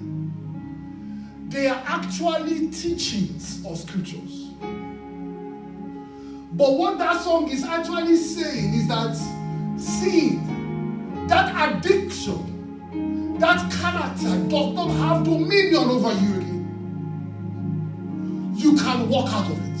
they 1.50 1.68
are 1.68 1.80
actually 1.86 2.66
teachings 2.70 3.64
of 3.64 3.78
scriptures. 3.78 4.48
But 6.50 6.72
what 6.72 6.98
that 6.98 7.22
song 7.22 7.48
is 7.48 7.62
actually 7.62 8.16
saying 8.16 8.74
is 8.74 8.88
that 8.88 9.14
sin, 9.78 11.28
that 11.28 11.76
addiction, 11.76 12.57
that 13.38 13.58
character 13.72 14.48
does 14.48 14.74
not 14.74 14.90
have 15.02 15.24
dominion 15.24 15.84
over 15.94 16.12
you 16.22 16.34
again 16.40 16.48
you 18.58 18.76
can 18.76 19.08
walk 19.08 19.28
out 19.32 19.50
of 19.50 19.58
it. 19.58 19.80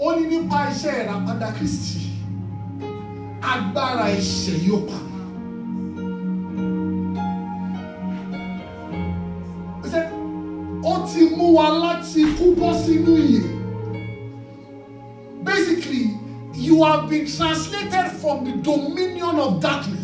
Ó 0.00 0.14
ní 0.16 0.26
nípa 0.30 0.58
iṣẹ́ 0.70 0.94
ìràpadà 1.02 1.48
Kristi, 1.56 2.00
agbára 3.50 4.06
ẹ̀ṣẹ̀ 4.16 4.58
yóò 4.66 4.80
pa. 4.88 4.98
Ó 10.90 10.92
ti 11.08 11.22
mú 11.36 11.46
wa? 11.56 11.66
Basically, 15.44 16.04
you 16.54 16.84
have 16.84 17.08
been 17.10 17.26
translated 17.26 18.06
from 18.20 18.44
the 18.44 18.52
dominion 18.70 19.34
of 19.46 19.60
darkness. 19.60 19.97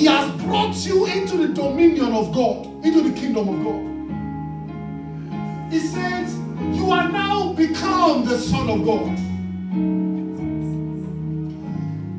He 0.00 0.06
has 0.06 0.32
brought 0.40 0.74
you 0.86 1.04
into 1.04 1.36
the 1.36 1.48
dominion 1.48 2.14
of 2.14 2.32
God, 2.32 2.64
into 2.82 3.02
the 3.02 3.12
kingdom 3.12 3.50
of 3.50 3.62
God. 3.62 3.82
He 5.70 5.78
says, 5.78 6.34
You 6.74 6.90
are 6.90 7.06
now 7.12 7.52
become 7.52 8.24
the 8.24 8.38
Son 8.38 8.70
of 8.70 8.82
God. 8.82 9.18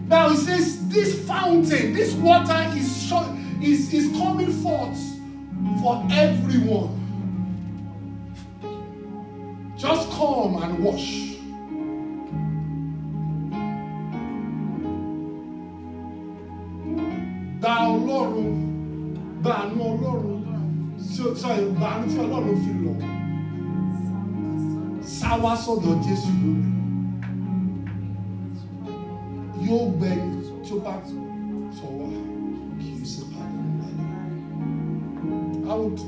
Now 0.07 0.29
he 0.29 0.38
says, 0.38 0.88
This 0.89 1.25
fountain, 1.27 1.93
this 1.93 2.13
water 2.13 2.71
is, 2.77 3.11
is, 3.63 3.91
is 3.91 4.15
coming 4.15 4.53
forth 4.61 4.99
for 5.82 6.05
everyone. 6.11 6.99
Just 9.75 10.07
come 10.11 10.61
and 10.61 10.84
wash. 10.84 11.30
Tí 22.12 22.18
Ọlọ́run 22.24 22.57
fi 22.64 22.72
lọ. 22.84 22.93
sọ́dọ̀ 25.64 25.95
Jésù 26.05 26.32
yóò 29.66 29.84
gbẹ 29.97 30.12
tí 30.64 30.72
ó 30.76 30.78
bá 30.86 30.93
wá 31.99 32.07
kì 32.80 32.89
ṣe 33.12 33.24
padà. 33.32 33.59
I 35.72 35.74
would 35.80 35.99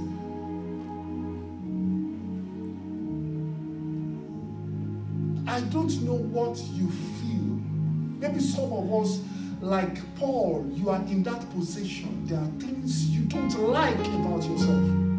I 5.55 5.59
don't 5.73 5.93
know 6.05 6.19
what 6.35 6.57
you 6.77 6.87
feel. 7.17 7.47
Maybe 8.21 8.39
some 8.39 8.71
of 8.73 8.91
us 9.01 9.19
like 9.61 9.97
Paul, 10.19 10.65
you 10.73 10.89
are 10.89 11.01
in 11.07 11.23
that 11.23 11.41
position. 11.55 12.25
There 12.25 12.39
are 12.39 12.51
things 12.59 13.05
you 13.09 13.21
don't 13.25 13.55
like 13.71 13.99
about 14.19 14.43
yourself. 14.43 15.12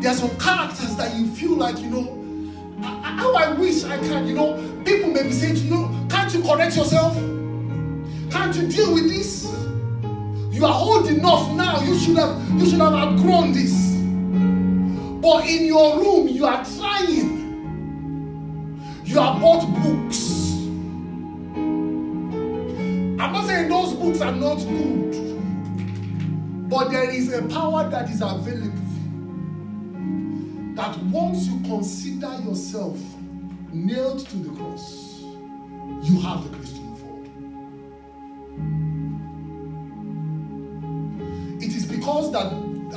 There 0.00 0.10
are 0.10 0.14
some 0.14 0.34
characters 0.38 0.96
that 0.96 1.14
you 1.14 1.26
feel 1.26 1.56
like, 1.56 1.78
you 1.78 1.90
know, 1.90 2.16
how 3.02 3.34
I 3.34 3.52
wish 3.52 3.84
I 3.84 3.98
can, 3.98 4.26
you 4.26 4.34
know, 4.34 4.54
people 4.82 5.10
may 5.10 5.24
be 5.24 5.32
saying 5.32 5.56
to 5.56 5.60
you, 5.60 5.70
know, 5.70 6.06
can't 6.08 6.32
you 6.32 6.42
correct 6.42 6.74
yourself? 6.74 7.14
Can't 8.30 8.56
you 8.56 8.66
deal 8.68 8.94
with 8.94 9.10
this? 9.10 9.44
You 10.50 10.64
are 10.64 10.72
old 10.72 11.06
enough 11.06 11.52
now. 11.52 11.82
You 11.82 11.98
should 11.98 12.16
have 12.16 12.34
you 12.58 12.64
should 12.64 12.80
have 12.80 12.94
outgrown 12.94 13.52
this. 13.52 13.74
But 15.20 15.46
in 15.46 15.66
your 15.66 15.98
room, 15.98 16.28
you 16.28 16.46
are 16.46 16.64
trying. 16.64 17.38
You 19.04 19.20
have 19.20 19.38
bought 19.38 19.66
books. 19.82 20.40
I'm 23.20 23.32
not 23.32 23.46
saying 23.46 23.68
those 23.68 23.92
books 23.92 24.22
are 24.22 24.32
not 24.32 24.56
good, 24.60 25.12
but 26.70 26.90
there 26.90 27.10
is 27.10 27.30
a 27.34 27.42
power 27.42 27.86
that 27.90 28.08
is 28.08 28.22
available 28.22 28.89
that 30.80 30.96
once 31.12 31.46
you 31.46 31.60
consider 31.60 32.34
yourself 32.42 32.98
nailed 33.70 34.20
to 34.26 34.36
the 34.38 34.48
cross, 34.56 35.20
you 35.20 36.18
have 36.20 36.42
the 36.44 36.48
grace 36.56 36.72
to 36.72 36.80
move 36.80 36.98
forward. 37.00 37.26
It 41.62 41.74
is 41.76 41.84
because 41.84 42.32
that 42.32 42.46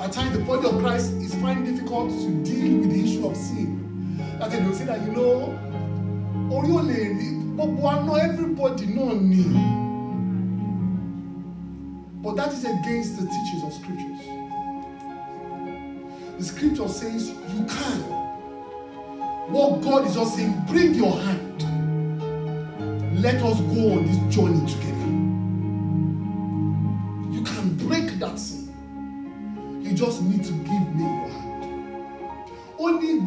at 0.01 0.13
times 0.13 0.38
the 0.38 0.43
body 0.45 0.65
of 0.65 0.79
Christ 0.79 1.11
is 1.15 1.36
finding 1.36 1.75
difficult 1.75 2.09
to 2.11 2.43
deal 2.45 2.77
with 2.79 2.89
the 2.89 3.03
issue 3.03 3.27
of 3.27 3.36
sin. 3.36 4.17
That 4.39 4.51
they 4.51 4.61
will 4.63 4.73
say 4.73 4.86
that 4.86 5.01
you 5.01 5.11
know 5.11 5.59
rí 6.49 7.53
gbogbo 7.55 7.89
àná 7.89 8.13
everybody 8.23 8.86
náà 8.95 9.13
ni 9.19 9.43
but 12.23 12.36
that 12.38 12.53
is 12.53 12.63
against 12.63 13.19
the 13.19 13.25
teachings 13.27 13.63
of 13.67 13.73
scriptures 13.73 14.43
the 16.38 16.43
scripture 16.43 16.88
says 16.88 17.29
you 17.29 17.65
can. 17.65 17.99
What 19.51 19.81
God 19.81 20.07
is 20.07 20.15
just 20.15 20.36
saying 20.36 20.55
bring 20.67 20.93
your 20.95 21.11
hand. 21.19 21.61
Let 23.21 23.36
us 23.36 23.59
go 23.59 23.93
on 23.93 24.05
this 24.05 24.36
journey 24.36 24.65
together. 24.71 25.09
You 27.31 27.41
can 27.43 27.75
break 27.88 28.19
that 28.19 28.38
sin. 28.39 28.73
You 29.84 29.93
just 29.93 30.21
need 30.23 30.43
to 30.45 30.51
give 30.51 30.95
me 30.95 31.03
your 31.03 31.29
hand. 31.29 32.49
Ó 32.79 32.89
ní 32.99 33.19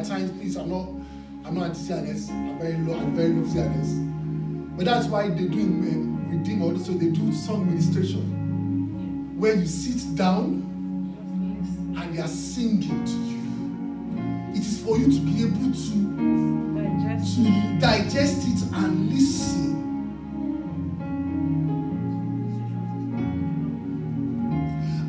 at 0.00 0.06
times, 0.06 0.30
please, 0.32 0.56
I'm 0.56 0.70
not, 0.70 0.88
I'm 1.44 1.54
not 1.54 1.64
anti-CNS. 1.64 2.30
I'm 2.30 2.58
very 2.58 2.76
low, 2.78 2.98
I'm 2.98 3.14
very 3.14 3.28
low 3.30 3.42
CNS. 3.42 4.76
But 4.76 4.86
that's 4.86 5.06
why 5.06 5.28
they 5.28 5.44
do 5.44 5.60
um, 5.60 6.26
redeem 6.30 6.62
also. 6.62 6.92
They 6.92 7.08
do 7.10 7.32
song 7.34 7.66
ministration 7.66 9.38
where 9.38 9.54
you 9.54 9.66
sit 9.66 10.16
down 10.16 10.66
and 11.98 12.14
they 12.16 12.20
are 12.20 12.28
singing 12.28 13.04
to 13.04 13.12
you. 13.12 13.40
It 14.54 14.66
is 14.66 14.82
for 14.82 14.96
you 14.96 15.04
to 15.12 15.20
be 15.20 15.42
able 15.42 15.70
to 15.70 15.94
digest, 16.80 17.36
to 17.36 17.78
digest 17.78 18.48
it 18.48 18.62
and 18.72 19.10
listen. 19.12 19.70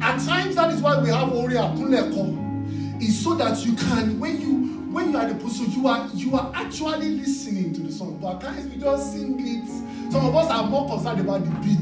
At 0.02 0.20
times, 0.26 0.56
that 0.56 0.74
is 0.74 0.82
why 0.82 1.02
we 1.02 1.10
have 1.10 1.32
Ori 1.32 1.54
Akunleko 1.56 3.02
is 3.02 3.24
so 3.24 3.36
that 3.36 3.66
you 3.66 3.74
can 3.74 4.20
when 4.20 4.40
you 4.42 4.61
when 4.92 5.12
you 5.12 5.18
are 5.18 5.28
the 5.28 5.36
person 5.36 5.72
you 5.72 5.88
are 5.88 6.08
you 6.14 6.36
are 6.36 6.52
actually 6.54 7.10
listening 7.12 7.74
to 7.74 7.82
the 7.82 7.92
song 7.92 8.18
but 8.22 8.36
at 8.36 8.42
times 8.42 8.74
we 8.74 8.82
just 8.82 9.14
sing 9.14 9.36
it 9.40 9.68
some 10.12 10.26
of 10.26 10.36
us 10.36 10.52
are 10.52 10.64
more 10.68 10.88
concerned 10.90 11.22
about 11.22 11.44
the 11.44 11.52
beat 11.62 11.80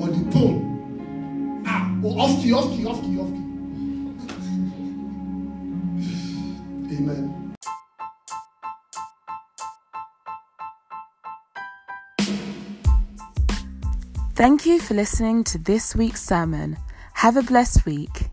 or 0.00 0.08
the 0.08 0.30
tone 0.32 1.64
ah 1.66 1.90
oh 2.04 2.20
off 2.20 2.40
key 2.42 2.52
off 2.52 2.70
key 2.70 2.86
off 2.86 3.00
key 3.02 3.18
off 3.18 3.28
key 3.28 3.42
amen. 6.96 7.46
Thank 14.36 14.66
you 14.66 14.78
for 14.78 14.92
listening 14.92 15.44
to 15.44 15.58
this 15.58 15.96
week's 15.96 16.22
sermon. 16.22 16.76
Have 17.14 17.38
a 17.38 17.42
blessed 17.42 17.86
week. 17.86 18.28